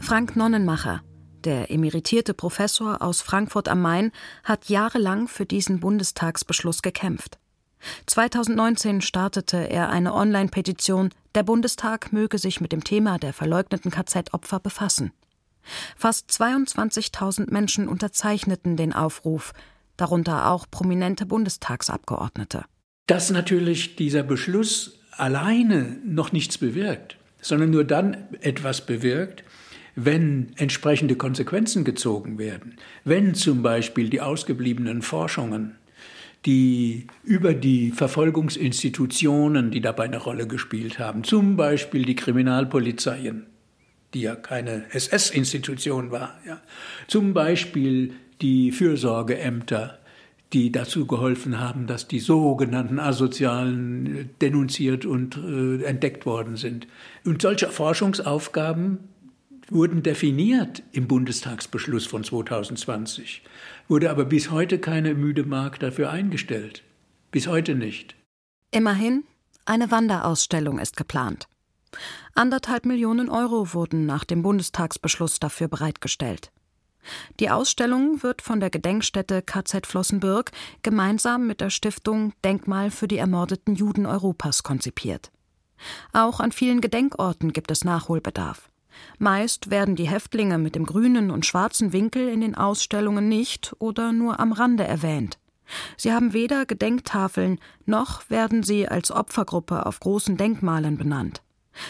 Frank 0.00 0.34
Nonnenmacher, 0.34 1.02
der 1.44 1.70
emeritierte 1.70 2.32
Professor 2.32 3.02
aus 3.02 3.20
Frankfurt 3.20 3.68
am 3.68 3.82
Main, 3.82 4.12
hat 4.44 4.70
jahrelang 4.70 5.28
für 5.28 5.44
diesen 5.44 5.80
Bundestagsbeschluss 5.80 6.80
gekämpft. 6.80 7.38
2019 8.06 9.00
startete 9.00 9.56
er 9.70 9.90
eine 9.90 10.14
Online-Petition 10.14 11.10
Der 11.34 11.42
Bundestag 11.42 12.12
möge 12.12 12.38
sich 12.38 12.60
mit 12.60 12.72
dem 12.72 12.84
Thema 12.84 13.18
der 13.18 13.32
verleugneten 13.32 13.90
KZ-Opfer 13.90 14.60
befassen. 14.60 15.12
Fast 15.96 16.30
22.000 16.30 17.50
Menschen 17.50 17.88
unterzeichneten 17.88 18.76
den 18.76 18.92
Aufruf, 18.92 19.52
darunter 19.96 20.50
auch 20.50 20.66
prominente 20.70 21.26
Bundestagsabgeordnete. 21.26 22.64
Dass 23.06 23.30
natürlich 23.30 23.96
dieser 23.96 24.22
Beschluss 24.22 24.98
alleine 25.12 25.98
noch 26.04 26.32
nichts 26.32 26.58
bewirkt, 26.58 27.16
sondern 27.40 27.70
nur 27.70 27.84
dann 27.84 28.16
etwas 28.40 28.84
bewirkt, 28.84 29.44
wenn 29.96 30.52
entsprechende 30.56 31.14
Konsequenzen 31.16 31.84
gezogen 31.84 32.38
werden, 32.38 32.76
wenn 33.04 33.34
zum 33.34 33.62
Beispiel 33.62 34.10
die 34.10 34.20
ausgebliebenen 34.20 35.02
Forschungen 35.02 35.76
die 36.46 37.06
über 37.22 37.54
die 37.54 37.90
Verfolgungsinstitutionen, 37.90 39.70
die 39.70 39.80
dabei 39.80 40.04
eine 40.04 40.18
Rolle 40.18 40.46
gespielt 40.46 40.98
haben, 40.98 41.24
zum 41.24 41.56
Beispiel 41.56 42.04
die 42.04 42.16
Kriminalpolizeien, 42.16 43.46
die 44.12 44.22
ja 44.22 44.36
keine 44.36 44.84
SS-Institution 44.92 46.10
war, 46.10 46.38
ja, 46.46 46.60
zum 47.06 47.32
Beispiel 47.32 48.12
die 48.40 48.72
Fürsorgeämter, 48.72 49.98
die 50.52 50.70
dazu 50.70 51.06
geholfen 51.06 51.58
haben, 51.58 51.86
dass 51.86 52.06
die 52.06 52.20
sogenannten 52.20 53.00
Asozialen 53.00 54.30
denunziert 54.40 55.04
und 55.04 55.36
äh, 55.36 55.82
entdeckt 55.82 56.26
worden 56.26 56.56
sind. 56.56 56.86
Und 57.24 57.42
solche 57.42 57.68
Forschungsaufgaben 57.68 58.98
wurden 59.74 60.02
definiert 60.02 60.82
im 60.92 61.08
Bundestagsbeschluss 61.08 62.06
von 62.06 62.24
2020 62.24 63.42
wurde 63.88 64.10
aber 64.10 64.24
bis 64.24 64.50
heute 64.50 64.78
keine 64.78 65.14
müde 65.14 65.44
Mark 65.44 65.80
dafür 65.80 66.10
eingestellt. 66.10 66.82
Bis 67.30 67.46
heute 67.46 67.74
nicht. 67.74 68.14
Immerhin, 68.70 69.24
eine 69.66 69.90
Wanderausstellung 69.90 70.78
ist 70.78 70.96
geplant. 70.96 71.48
Anderthalb 72.34 72.86
Millionen 72.86 73.28
Euro 73.28 73.74
wurden 73.74 74.06
nach 74.06 74.24
dem 74.24 74.42
Bundestagsbeschluss 74.42 75.38
dafür 75.38 75.68
bereitgestellt. 75.68 76.50
Die 77.38 77.50
Ausstellung 77.50 78.22
wird 78.22 78.40
von 78.40 78.60
der 78.60 78.70
Gedenkstätte 78.70 79.42
KZ 79.42 79.86
Flossenbürg 79.86 80.50
gemeinsam 80.82 81.46
mit 81.46 81.60
der 81.60 81.70
Stiftung 81.70 82.32
Denkmal 82.44 82.90
für 82.90 83.08
die 83.08 83.18
ermordeten 83.18 83.74
Juden 83.74 84.06
Europas 84.06 84.62
konzipiert. 84.62 85.30
Auch 86.12 86.40
an 86.40 86.52
vielen 86.52 86.80
Gedenkorten 86.80 87.52
gibt 87.52 87.70
es 87.70 87.84
Nachholbedarf. 87.84 88.70
Meist 89.18 89.70
werden 89.70 89.96
die 89.96 90.08
Häftlinge 90.08 90.58
mit 90.58 90.74
dem 90.74 90.86
grünen 90.86 91.30
und 91.30 91.46
schwarzen 91.46 91.92
Winkel 91.92 92.28
in 92.28 92.40
den 92.40 92.54
Ausstellungen 92.54 93.28
nicht 93.28 93.74
oder 93.78 94.12
nur 94.12 94.40
am 94.40 94.52
Rande 94.52 94.84
erwähnt. 94.84 95.38
Sie 95.96 96.12
haben 96.12 96.32
weder 96.32 96.66
Gedenktafeln 96.66 97.58
noch 97.86 98.28
werden 98.28 98.62
sie 98.62 98.88
als 98.88 99.10
Opfergruppe 99.10 99.86
auf 99.86 100.00
großen 100.00 100.36
Denkmalen 100.36 100.98
benannt, 100.98 101.42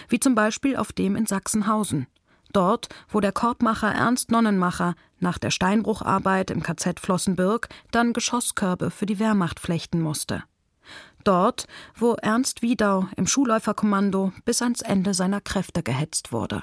wie 0.09 0.21
zum 0.21 0.35
Beispiel 0.35 0.77
auf 0.77 0.93
dem 0.93 1.17
in 1.17 1.27
Sachsenhausen. 1.27 2.07
Dort, 2.53 2.89
wo 3.09 3.19
der 3.19 3.33
Korbmacher 3.33 3.93
Ernst 3.93 4.31
Nonnenmacher 4.31 4.95
nach 5.19 5.39
der 5.39 5.51
Steinbrucharbeit 5.51 6.53
im 6.53 6.63
KZ 6.63 7.01
Flossenbürg 7.01 7.69
dann 7.91 8.13
Geschosskörbe 8.13 8.93
für 8.93 9.07
die 9.07 9.19
Wehrmacht 9.19 9.59
flechten 9.59 10.01
musste. 10.01 10.45
Dort, 11.25 11.67
wo 11.97 12.15
Ernst 12.15 12.63
Wiedau 12.63 13.09
im 13.17 13.27
Schulläuferkommando 13.27 14.33
bis 14.45 14.63
ans 14.63 14.83
Ende 14.83 15.15
seiner 15.15 15.41
Kräfte 15.41 15.83
gehetzt 15.83 16.31
wurde. 16.33 16.63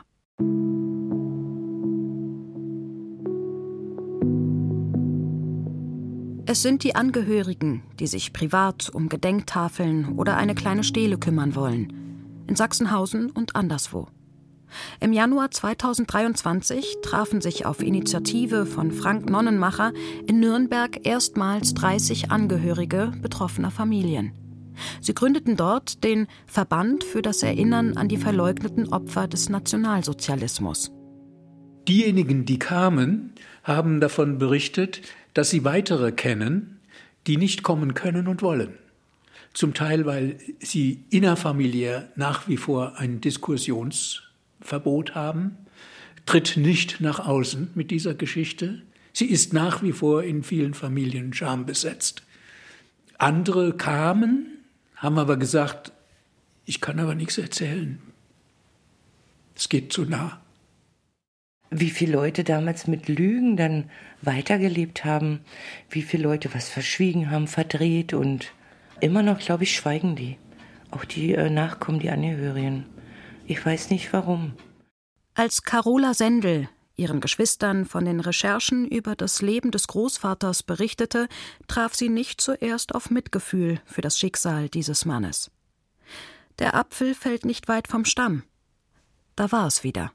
Es 6.48 6.64
sind 6.64 6.84
die 6.84 6.96
Angehörigen, 6.96 7.84
die 8.00 8.08
sich 8.08 8.34
privat 8.34 8.90
um 8.90 9.10
Gedenktafeln 9.10 10.18
oder 10.18 10.38
eine 10.38 10.56
kleine 10.56 10.84
Stele 10.84 11.20
kümmern 11.20 11.56
wollen. 11.56 12.44
In 12.48 12.56
Sachsenhausen 12.56 13.30
und 13.30 13.56
anderswo. 13.56 14.08
Im 15.00 15.14
Januar 15.14 15.52
2023 15.52 16.98
trafen 17.04 17.42
sich 17.42 17.66
auf 17.66 17.82
Initiative 17.82 18.66
von 18.66 18.92
Frank 18.92 19.30
Nonnenmacher 19.30 19.94
in 20.26 20.40
Nürnberg 20.40 21.06
erstmals 21.06 21.76
30 21.76 22.32
Angehörige 22.32 23.12
betroffener 23.22 23.72
Familien. 23.72 24.41
Sie 25.02 25.14
gründeten 25.14 25.56
dort 25.58 26.04
den 26.04 26.28
Verband 26.46 27.04
für 27.04 27.22
das 27.22 27.44
Erinnern 27.44 27.98
an 27.98 28.08
die 28.08 28.18
verleugneten 28.18 28.90
Opfer 28.90 29.28
des 29.28 29.50
Nationalsozialismus. 29.50 30.92
Diejenigen, 31.88 32.46
die 32.46 32.60
kamen, 32.60 33.34
haben 33.64 34.00
davon 34.00 34.38
berichtet, 34.38 35.02
dass 35.34 35.50
sie 35.50 35.64
weitere 35.64 36.12
kennen, 36.12 36.80
die 37.28 37.38
nicht 37.38 37.64
kommen 37.64 37.94
können 37.94 38.28
und 38.28 38.42
wollen. 38.42 38.74
Zum 39.54 39.74
Teil, 39.74 40.06
weil 40.06 40.38
sie 40.60 41.04
innerfamiliär 41.10 42.10
nach 42.16 42.48
wie 42.48 42.58
vor 42.58 42.98
ein 42.98 43.20
Diskussions 43.20 44.24
Verbot 44.62 45.16
haben, 45.16 45.58
tritt 46.26 46.56
nicht 46.56 47.02
nach 47.02 47.20
außen 47.20 47.72
mit 47.76 47.92
dieser 47.92 48.14
Geschichte. 48.14 48.82
Sie 49.12 49.26
ist 49.26 49.54
nach 49.54 49.84
wie 49.84 49.92
vor 49.92 50.24
in 50.24 50.44
vielen 50.44 50.74
Familien 50.74 51.34
schambesetzt. 51.34 52.24
Andere 53.18 53.74
kamen, 53.74 54.61
haben 55.02 55.18
aber 55.18 55.36
gesagt, 55.38 55.92
ich 56.64 56.80
kann 56.80 57.00
aber 57.00 57.16
nichts 57.16 57.40
erzählen. 57.40 58.00
Es 59.56 59.68
geht 59.68 59.92
zu 59.92 60.06
nah. 60.06 60.40
Wie 61.72 61.90
viele 61.90 62.14
Leute 62.14 62.44
damals 62.44 62.86
mit 62.86 63.08
Lügen 63.08 63.58
dann 63.58 63.90
weitergelebt 64.22 65.04
haben, 65.04 65.40
wie 65.90 66.04
viele 66.04 66.24
Leute 66.24 66.54
was 66.54 66.70
verschwiegen 66.70 67.32
haben, 67.32 67.48
verdreht 67.48 68.14
und 68.14 68.52
immer 69.00 69.24
noch, 69.24 69.40
glaube 69.40 69.64
ich, 69.64 69.76
schweigen 69.76 70.16
die. 70.16 70.38
Auch 70.92 71.06
die 71.06 71.34
äh, 71.34 71.50
Nachkommen, 71.50 72.00
die 72.00 72.12
Angehörigen. 72.12 72.86
Ich 73.48 73.66
weiß 73.66 73.90
nicht 73.90 74.14
warum. 74.14 74.54
Als 75.34 75.64
Carola 75.64 76.14
Sendel 76.14 76.70
ihren 77.02 77.20
Geschwistern 77.20 77.86
von 77.86 78.06
den 78.06 78.20
Recherchen 78.20 78.88
über 78.88 79.16
das 79.16 79.42
Leben 79.42 79.72
des 79.72 79.88
Großvaters 79.88 80.62
berichtete, 80.62 81.28
traf 81.68 81.96
sie 81.96 82.10
nicht 82.10 82.40
zuerst 82.40 82.94
auf 82.94 83.10
Mitgefühl 83.10 83.80
für 83.86 84.02
das 84.02 84.20
Schicksal 84.20 84.70
dieses 84.70 85.04
Mannes. 85.06 85.50
Der 86.60 86.76
Apfel 86.76 87.16
fällt 87.16 87.44
nicht 87.44 87.68
weit 87.68 87.88
vom 87.88 88.06
Stamm. 88.06 88.44
Da 89.36 89.52
war 89.52 89.66
es 89.66 89.84
wieder. 89.84 90.12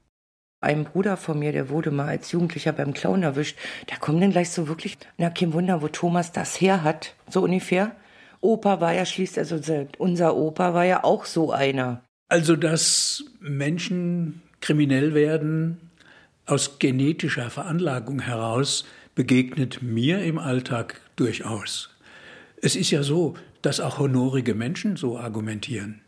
Ein 0.61 0.85
Bruder 0.85 1.17
von 1.17 1.37
mir, 1.37 1.51
der 1.51 1.69
wurde 1.69 1.91
mal 1.91 2.07
als 2.07 2.31
Jugendlicher 2.31 2.71
beim 2.71 2.93
Clown 2.93 3.21
erwischt. 3.21 3.57
Da 3.87 3.97
kommt 3.97 4.23
dann 4.23 4.31
gleich 4.31 4.49
so 4.49 4.67
wirklich, 4.67 4.97
na, 5.17 5.29
kein 5.29 5.53
Wunder, 5.53 5.81
wo 5.81 5.89
Thomas 5.89 6.31
das 6.31 6.59
her 6.59 6.83
hat, 6.83 7.13
so 7.29 7.43
ungefähr. 7.43 7.95
Opa 8.39 8.79
war 8.79 8.93
ja 8.93 9.05
schließlich, 9.05 9.39
also 9.39 9.59
unser 9.97 10.35
Opa 10.35 10.73
war 10.73 10.85
ja 10.85 11.03
auch 11.03 11.25
so 11.25 11.51
einer. 11.51 12.01
Also, 12.29 12.55
dass 12.55 13.25
Menschen 13.39 14.41
kriminell 14.61 15.13
werden 15.13 15.86
aus 16.47 16.79
genetischer 16.79 17.49
Veranlagung 17.49 18.19
heraus, 18.19 18.85
begegnet 19.13 19.81
mir 19.81 20.23
im 20.23 20.39
Alltag 20.39 21.01
durchaus. 21.15 21.95
Es 22.61 22.75
ist 22.75 22.91
ja 22.91 23.03
so, 23.03 23.35
dass 23.61 23.79
auch 23.79 23.99
honorige 23.99 24.55
Menschen 24.55 24.95
so 24.95 25.17
argumentieren. 25.17 26.01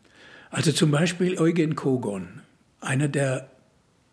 Also 0.50 0.72
zum 0.72 0.92
Beispiel 0.92 1.40
Eugen 1.40 1.76
Kogon, 1.76 2.42
einer 2.82 3.08
der 3.08 3.50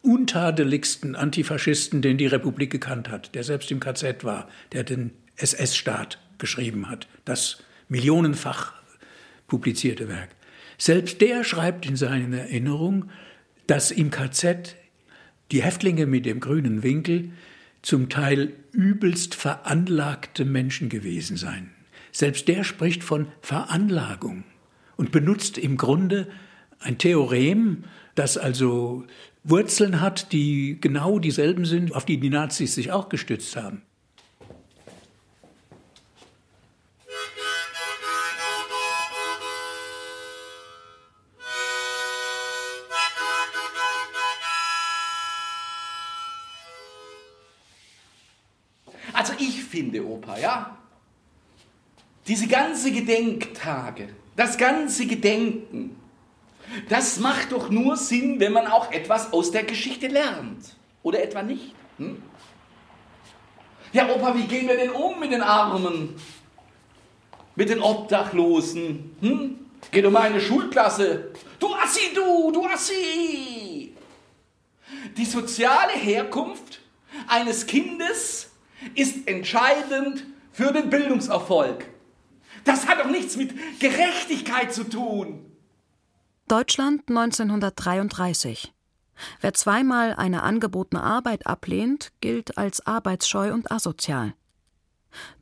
untadeligsten 0.02 1.16
Antifaschisten, 1.16 2.02
den 2.02 2.18
die 2.18 2.26
Republik 2.26 2.70
gekannt 2.70 3.08
hat, 3.08 3.34
der 3.34 3.44
selbst 3.44 3.70
im 3.70 3.80
KZ 3.80 4.24
war, 4.24 4.48
der 4.72 4.84
den 4.84 5.12
SS-Staat 5.36 6.18
geschrieben 6.38 6.88
hat, 6.88 7.08
das 7.24 7.58
millionenfach 7.88 8.74
publizierte 9.46 10.08
Werk. 10.08 10.30
Selbst 10.78 11.20
der 11.20 11.44
schreibt 11.44 11.86
in 11.86 11.96
seinen 11.96 12.32
Erinnerungen, 12.32 13.10
dass 13.66 13.90
im 13.90 14.10
KZ 14.10 14.76
die 15.52 15.62
Häftlinge 15.62 16.06
mit 16.06 16.26
dem 16.26 16.40
grünen 16.40 16.82
Winkel 16.82 17.30
zum 17.82 18.08
Teil 18.08 18.52
übelst 18.72 19.34
veranlagte 19.34 20.44
Menschen 20.44 20.88
gewesen 20.88 21.36
seien. 21.36 21.70
Selbst 22.10 22.48
der 22.48 22.64
spricht 22.64 23.04
von 23.04 23.28
Veranlagung 23.40 24.44
und 24.96 25.12
benutzt 25.12 25.58
im 25.58 25.76
Grunde 25.76 26.28
ein 26.80 26.98
Theorem, 26.98 27.84
das 28.14 28.38
also 28.38 29.04
Wurzeln 29.44 30.00
hat, 30.00 30.32
die 30.32 30.78
genau 30.80 31.18
dieselben 31.18 31.64
sind, 31.64 31.94
auf 31.94 32.04
die 32.04 32.18
die 32.18 32.30
Nazis 32.30 32.74
sich 32.74 32.90
auch 32.90 33.08
gestützt 33.08 33.54
haben. 33.56 33.82
Finde, 50.16 50.28
Opa, 50.28 50.38
ja? 50.38 50.76
Diese 52.26 52.48
ganze 52.48 52.90
Gedenktage, 52.90 54.08
das 54.34 54.58
ganze 54.58 55.06
Gedenken, 55.06 56.00
das 56.88 57.20
macht 57.20 57.52
doch 57.52 57.70
nur 57.70 57.96
Sinn, 57.96 58.40
wenn 58.40 58.52
man 58.52 58.66
auch 58.66 58.90
etwas 58.90 59.32
aus 59.32 59.52
der 59.52 59.62
Geschichte 59.62 60.08
lernt. 60.08 60.74
Oder 61.04 61.22
etwa 61.22 61.42
nicht? 61.42 61.72
Hm? 61.98 62.20
Ja, 63.92 64.08
Opa, 64.12 64.34
wie 64.34 64.44
gehen 64.44 64.66
wir 64.66 64.76
denn 64.76 64.90
um 64.90 65.20
mit 65.20 65.30
den 65.30 65.42
Armen? 65.42 66.16
Mit 67.54 67.68
den 67.68 67.80
Obdachlosen? 67.80 69.16
Hm? 69.20 69.58
Geh 69.92 70.02
doch 70.02 70.10
mal 70.10 70.26
in 70.26 70.32
eine 70.32 70.40
Schulklasse. 70.40 71.32
Du 71.60 71.72
Assi, 71.74 72.12
du, 72.12 72.50
du 72.50 72.66
Assi! 72.66 73.94
Die 75.16 75.24
soziale 75.24 75.92
Herkunft 75.92 76.80
eines 77.28 77.66
Kindes 77.66 78.50
ist 78.94 79.26
entscheidend 79.28 80.24
für 80.52 80.72
den 80.72 80.90
Bildungserfolg. 80.90 81.86
Das 82.64 82.88
hat 82.88 82.98
doch 82.98 83.10
nichts 83.10 83.36
mit 83.36 83.54
Gerechtigkeit 83.78 84.72
zu 84.72 84.84
tun. 84.84 85.44
Deutschland 86.48 87.08
1933. 87.08 88.72
Wer 89.40 89.54
zweimal 89.54 90.14
eine 90.14 90.42
angebotene 90.42 91.02
Arbeit 91.02 91.46
ablehnt, 91.46 92.12
gilt 92.20 92.58
als 92.58 92.86
arbeitsscheu 92.86 93.52
und 93.52 93.70
asozial. 93.70 94.34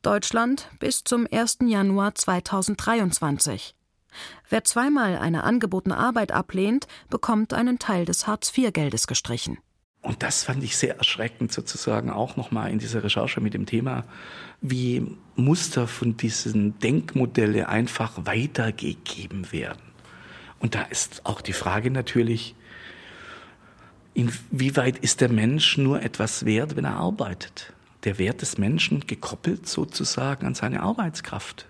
Deutschland 0.02 0.68
bis 0.78 1.02
zum 1.04 1.26
1. 1.30 1.58
Januar 1.62 2.14
2023. 2.14 3.74
Wer 4.48 4.64
zweimal 4.64 5.18
eine 5.18 5.44
angebotene 5.44 5.96
Arbeit 5.96 6.32
ablehnt, 6.32 6.86
bekommt 7.10 7.52
einen 7.52 7.78
Teil 7.78 8.04
des 8.04 8.26
Hartz-IV-Geldes 8.26 9.06
gestrichen. 9.06 9.58
Und 10.04 10.22
das 10.22 10.44
fand 10.44 10.62
ich 10.62 10.76
sehr 10.76 10.98
erschreckend 10.98 11.50
sozusagen 11.50 12.10
auch 12.10 12.36
nochmal 12.36 12.70
in 12.70 12.78
dieser 12.78 13.02
Recherche 13.02 13.40
mit 13.40 13.54
dem 13.54 13.64
Thema, 13.64 14.04
wie 14.60 15.16
Muster 15.34 15.88
von 15.88 16.18
diesen 16.18 16.78
Denkmodelle 16.78 17.70
einfach 17.70 18.12
weitergegeben 18.26 19.50
werden. 19.50 19.80
Und 20.58 20.74
da 20.74 20.82
ist 20.82 21.24
auch 21.24 21.40
die 21.40 21.54
Frage 21.54 21.90
natürlich, 21.90 22.54
inwieweit 24.12 24.98
ist 24.98 25.22
der 25.22 25.30
Mensch 25.30 25.78
nur 25.78 26.02
etwas 26.02 26.44
wert, 26.44 26.76
wenn 26.76 26.84
er 26.84 26.96
arbeitet? 26.96 27.72
Der 28.04 28.18
Wert 28.18 28.42
des 28.42 28.58
Menschen 28.58 29.06
gekoppelt 29.06 29.66
sozusagen 29.66 30.46
an 30.46 30.54
seine 30.54 30.82
Arbeitskraft. 30.82 31.66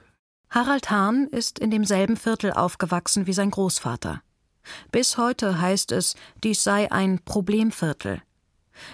Harald 0.51 0.91
Hahn 0.91 1.29
ist 1.29 1.61
in 1.61 1.71
demselben 1.71 2.17
Viertel 2.17 2.53
aufgewachsen 2.53 3.29
wie 3.29 3.33
sein 3.33 3.53
Großvater. 3.53 4.23
Bis 4.91 5.19
heute 5.19 5.61
heißt 5.61 5.93
es, 5.93 6.15
dies 6.43 6.65
sei 6.65 6.91
ein 6.91 7.21
Problemviertel. 7.25 8.23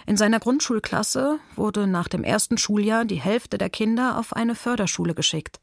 In 0.07 0.17
seiner 0.17 0.41
Grundschulklasse 0.41 1.39
wurde 1.57 1.87
nach 1.87 2.09
dem 2.09 2.25
ersten 2.25 2.59
Schuljahr 2.59 3.05
die 3.05 3.21
Hälfte 3.21 3.59
der 3.59 3.71
Kinder 3.71 4.19
auf 4.19 4.35
eine 4.35 4.55
Förderschule 4.55 5.15
geschickt. 5.15 5.61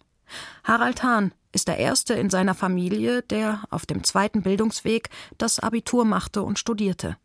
Harald 0.64 1.04
Hahn 1.04 1.34
ist 1.52 1.68
der 1.68 1.78
erste 1.78 2.14
in 2.14 2.30
seiner 2.30 2.56
Familie, 2.56 3.22
der 3.22 3.64
auf 3.70 3.86
dem 3.86 4.04
zweiten 4.04 4.42
Bildungsweg 4.42 5.10
das 5.38 5.60
Abitur 5.60 6.06
machte 6.06 6.44
und 6.44 6.60
studierte. 6.60 7.18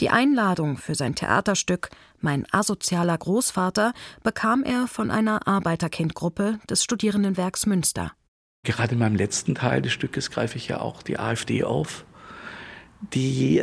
Die 0.00 0.10
Einladung 0.10 0.78
für 0.78 0.94
sein 0.94 1.14
Theaterstück 1.14 1.90
Mein 2.18 2.46
asozialer 2.50 3.16
Großvater 3.16 3.92
bekam 4.22 4.64
er 4.64 4.86
von 4.86 5.10
einer 5.10 5.46
Arbeiterkindgruppe 5.46 6.58
des 6.68 6.82
Studierendenwerks 6.82 7.66
Münster. 7.66 8.12
Gerade 8.66 8.94
in 8.94 8.98
meinem 8.98 9.14
letzten 9.14 9.54
Teil 9.54 9.80
des 9.80 9.92
Stückes 9.92 10.32
greife 10.32 10.56
ich 10.56 10.66
ja 10.66 10.80
auch 10.80 11.04
die 11.04 11.20
AfD 11.20 11.62
auf, 11.62 12.04
die 13.14 13.62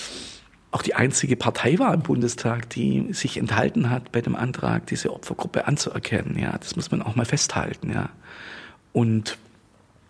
auch 0.70 0.82
die 0.82 0.94
einzige 0.94 1.36
Partei 1.36 1.78
war 1.78 1.94
im 1.94 2.02
Bundestag, 2.02 2.68
die 2.68 3.14
sich 3.14 3.38
enthalten 3.38 3.88
hat, 3.88 4.12
bei 4.12 4.20
dem 4.20 4.36
Antrag 4.36 4.86
diese 4.88 5.10
Opfergruppe 5.14 5.66
anzuerkennen. 5.66 6.38
Ja, 6.38 6.58
das 6.58 6.76
muss 6.76 6.90
man 6.90 7.00
auch 7.00 7.16
mal 7.16 7.24
festhalten. 7.24 7.90
Ja, 7.90 8.10
und 8.92 9.38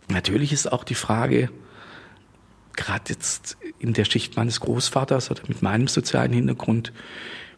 natürlich 0.08 0.52
ist 0.52 0.72
auch 0.72 0.82
die 0.82 0.96
Frage, 0.96 1.48
gerade 2.74 3.04
jetzt 3.10 3.56
in 3.78 3.92
der 3.92 4.06
Schicht 4.06 4.34
meines 4.34 4.58
Großvaters 4.58 5.30
oder 5.30 5.42
mit 5.46 5.62
meinem 5.62 5.86
sozialen 5.86 6.32
Hintergrund, 6.32 6.92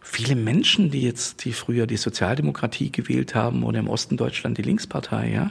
viele 0.02 0.36
Menschen, 0.36 0.90
die 0.90 1.00
jetzt, 1.00 1.46
die 1.46 1.54
früher 1.54 1.86
die 1.86 1.96
Sozialdemokratie 1.96 2.92
gewählt 2.92 3.34
haben 3.34 3.62
oder 3.62 3.78
im 3.78 3.88
Osten 3.88 4.18
Deutschland 4.18 4.58
die 4.58 4.62
Linkspartei, 4.62 5.30
ja, 5.30 5.50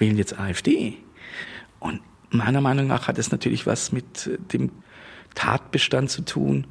wählen 0.00 0.16
jetzt 0.16 0.38
AfD. 0.38 0.94
Und 1.78 2.00
meiner 2.30 2.60
Meinung 2.60 2.86
nach 2.86 3.08
hat 3.08 3.18
es 3.18 3.30
natürlich 3.30 3.66
was 3.66 3.92
mit 3.92 4.30
dem 4.52 4.70
Tatbestand 5.34 6.10
zu 6.10 6.22
tun, 6.22 6.66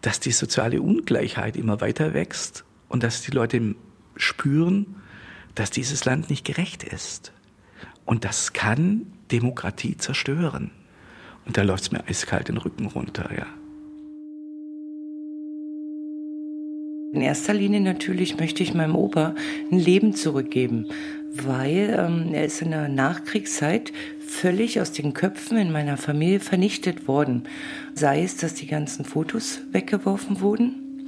dass 0.00 0.20
die 0.20 0.32
soziale 0.32 0.82
Ungleichheit 0.82 1.56
immer 1.56 1.80
weiter 1.80 2.14
wächst 2.14 2.64
und 2.88 3.02
dass 3.02 3.22
die 3.22 3.30
Leute 3.30 3.74
spüren, 4.16 4.96
dass 5.54 5.70
dieses 5.70 6.04
Land 6.04 6.30
nicht 6.30 6.44
gerecht 6.44 6.82
ist. 6.82 7.32
Und 8.04 8.24
das 8.24 8.52
kann 8.52 9.06
Demokratie 9.30 9.96
zerstören. 9.96 10.70
Und 11.46 11.56
da 11.56 11.62
läuft 11.62 11.84
es 11.84 11.92
mir 11.92 12.06
eiskalt 12.06 12.48
den 12.48 12.58
Rücken 12.58 12.86
runter, 12.86 13.30
ja. 13.36 13.46
In 17.12 17.20
erster 17.20 17.54
Linie 17.54 17.80
natürlich 17.80 18.38
möchte 18.38 18.64
ich 18.64 18.74
meinem 18.74 18.96
Opa 18.96 19.36
ein 19.70 19.78
Leben 19.78 20.14
zurückgeben, 20.14 20.88
weil 21.42 21.94
ähm, 21.98 22.34
er 22.34 22.44
ist 22.44 22.62
in 22.62 22.70
der 22.70 22.88
Nachkriegszeit 22.88 23.92
völlig 24.20 24.80
aus 24.80 24.92
den 24.92 25.14
Köpfen 25.14 25.56
in 25.56 25.72
meiner 25.72 25.96
Familie 25.96 26.40
vernichtet 26.40 27.08
worden. 27.08 27.44
Sei 27.94 28.22
es, 28.22 28.36
dass 28.36 28.54
die 28.54 28.66
ganzen 28.66 29.04
Fotos 29.04 29.60
weggeworfen 29.72 30.40
wurden, 30.40 31.06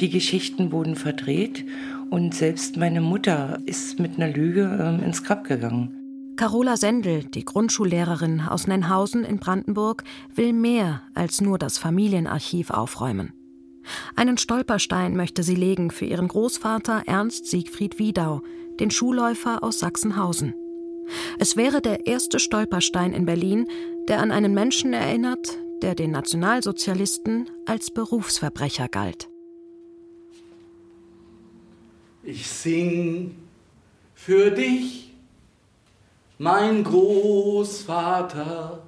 die 0.00 0.10
Geschichten 0.10 0.72
wurden 0.72 0.96
verdreht 0.96 1.64
und 2.10 2.34
selbst 2.34 2.76
meine 2.76 3.00
Mutter 3.00 3.58
ist 3.66 3.98
mit 3.98 4.16
einer 4.16 4.32
Lüge 4.32 4.78
ähm, 4.80 5.04
ins 5.04 5.22
Grab 5.22 5.44
gegangen. 5.44 6.00
Carola 6.36 6.76
Sendel, 6.76 7.22
die 7.22 7.44
Grundschullehrerin 7.44 8.40
aus 8.40 8.66
Nenhausen 8.66 9.24
in 9.24 9.38
Brandenburg, 9.38 10.02
will 10.34 10.52
mehr 10.52 11.02
als 11.14 11.40
nur 11.40 11.58
das 11.58 11.78
Familienarchiv 11.78 12.70
aufräumen. 12.70 13.32
Einen 14.16 14.38
Stolperstein 14.38 15.14
möchte 15.16 15.42
sie 15.42 15.54
legen 15.54 15.90
für 15.90 16.06
ihren 16.06 16.26
Großvater 16.26 17.02
Ernst 17.06 17.46
Siegfried 17.46 17.98
Wiedau, 17.98 18.42
den 18.80 18.90
Schulläufer 18.90 19.62
aus 19.62 19.78
Sachsenhausen. 19.78 20.54
Es 21.38 21.56
wäre 21.56 21.80
der 21.80 22.06
erste 22.06 22.38
Stolperstein 22.38 23.12
in 23.12 23.26
Berlin, 23.26 23.68
der 24.08 24.20
an 24.20 24.30
einen 24.30 24.54
Menschen 24.54 24.92
erinnert, 24.92 25.58
der 25.82 25.94
den 25.94 26.10
Nationalsozialisten 26.12 27.50
als 27.66 27.90
Berufsverbrecher 27.92 28.88
galt. 28.88 29.28
Ich 32.22 32.46
sing 32.46 33.36
für 34.14 34.50
dich, 34.50 35.12
mein 36.38 36.84
Großvater. 36.84 38.82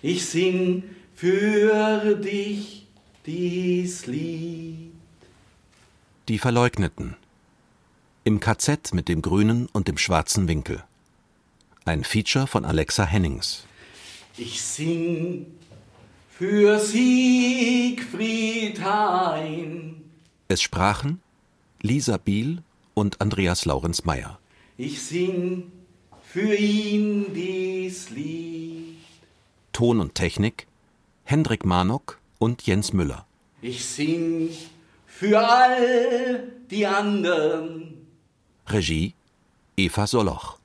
Ich 0.00 0.24
sing 0.24 0.84
für 1.14 2.14
dich 2.14 2.86
dies 3.26 4.06
Lied. 4.06 4.92
Die 6.28 6.38
Verleugneten 6.38 7.16
im 8.28 8.40
KZ 8.40 8.92
mit 8.92 9.08
dem 9.08 9.22
grünen 9.22 9.70
und 9.72 9.88
dem 9.88 9.96
schwarzen 9.96 10.48
Winkel. 10.48 10.84
Ein 11.86 12.04
Feature 12.04 12.46
von 12.46 12.66
Alexa 12.66 13.06
Hennings. 13.06 13.64
Ich 14.36 14.60
sing 14.60 15.46
für 16.28 16.78
Siegfried 16.78 17.98
ein. 18.84 20.02
Es 20.46 20.60
sprachen 20.60 21.22
Lisa 21.80 22.18
Biel 22.18 22.62
und 22.92 23.22
Andreas 23.22 23.64
Laurenz 23.64 24.04
Meyer. 24.04 24.38
Ich 24.76 25.00
sing 25.00 25.72
für 26.22 26.54
ihn 26.54 27.32
dies 27.32 28.10
Lied. 28.10 28.98
Ton 29.72 30.00
und 30.00 30.14
Technik 30.14 30.66
Hendrik 31.24 31.64
Manok 31.64 32.20
und 32.38 32.66
Jens 32.66 32.92
Müller. 32.92 33.24
Ich 33.62 33.86
sing 33.86 34.50
für 35.06 35.38
all 35.38 36.42
die 36.70 36.86
anderen. 36.86 37.97
Regie 38.70 39.14
Eva 39.76 40.06
Soloch. 40.06 40.58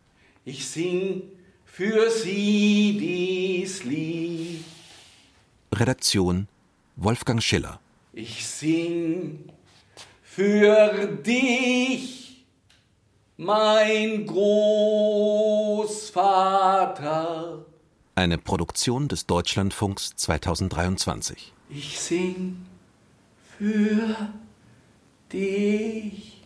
Ich 0.43 0.67
sing 0.67 1.23
für 1.63 2.09
sie 2.09 2.97
dies 2.99 3.85
Lied. 3.85 4.65
Redaktion 5.73 6.49
Wolfgang 6.97 7.41
Schiller. 7.41 7.79
Ich 8.11 8.45
sing 8.45 9.49
für 10.21 11.07
dich, 11.07 12.43
mein 13.37 14.25
Großvater. 14.25 16.05
Eine 18.15 18.37
Produktion 18.37 19.07
des 19.07 19.25
Deutschlandfunks 19.27 20.15
2023. 20.17 21.53
Ich 21.69 21.99
sing 21.99 22.65
für 23.57 24.15
dich 25.31 26.42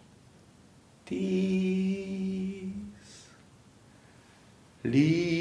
peace. 1.07 2.73
Leave. 4.83 5.37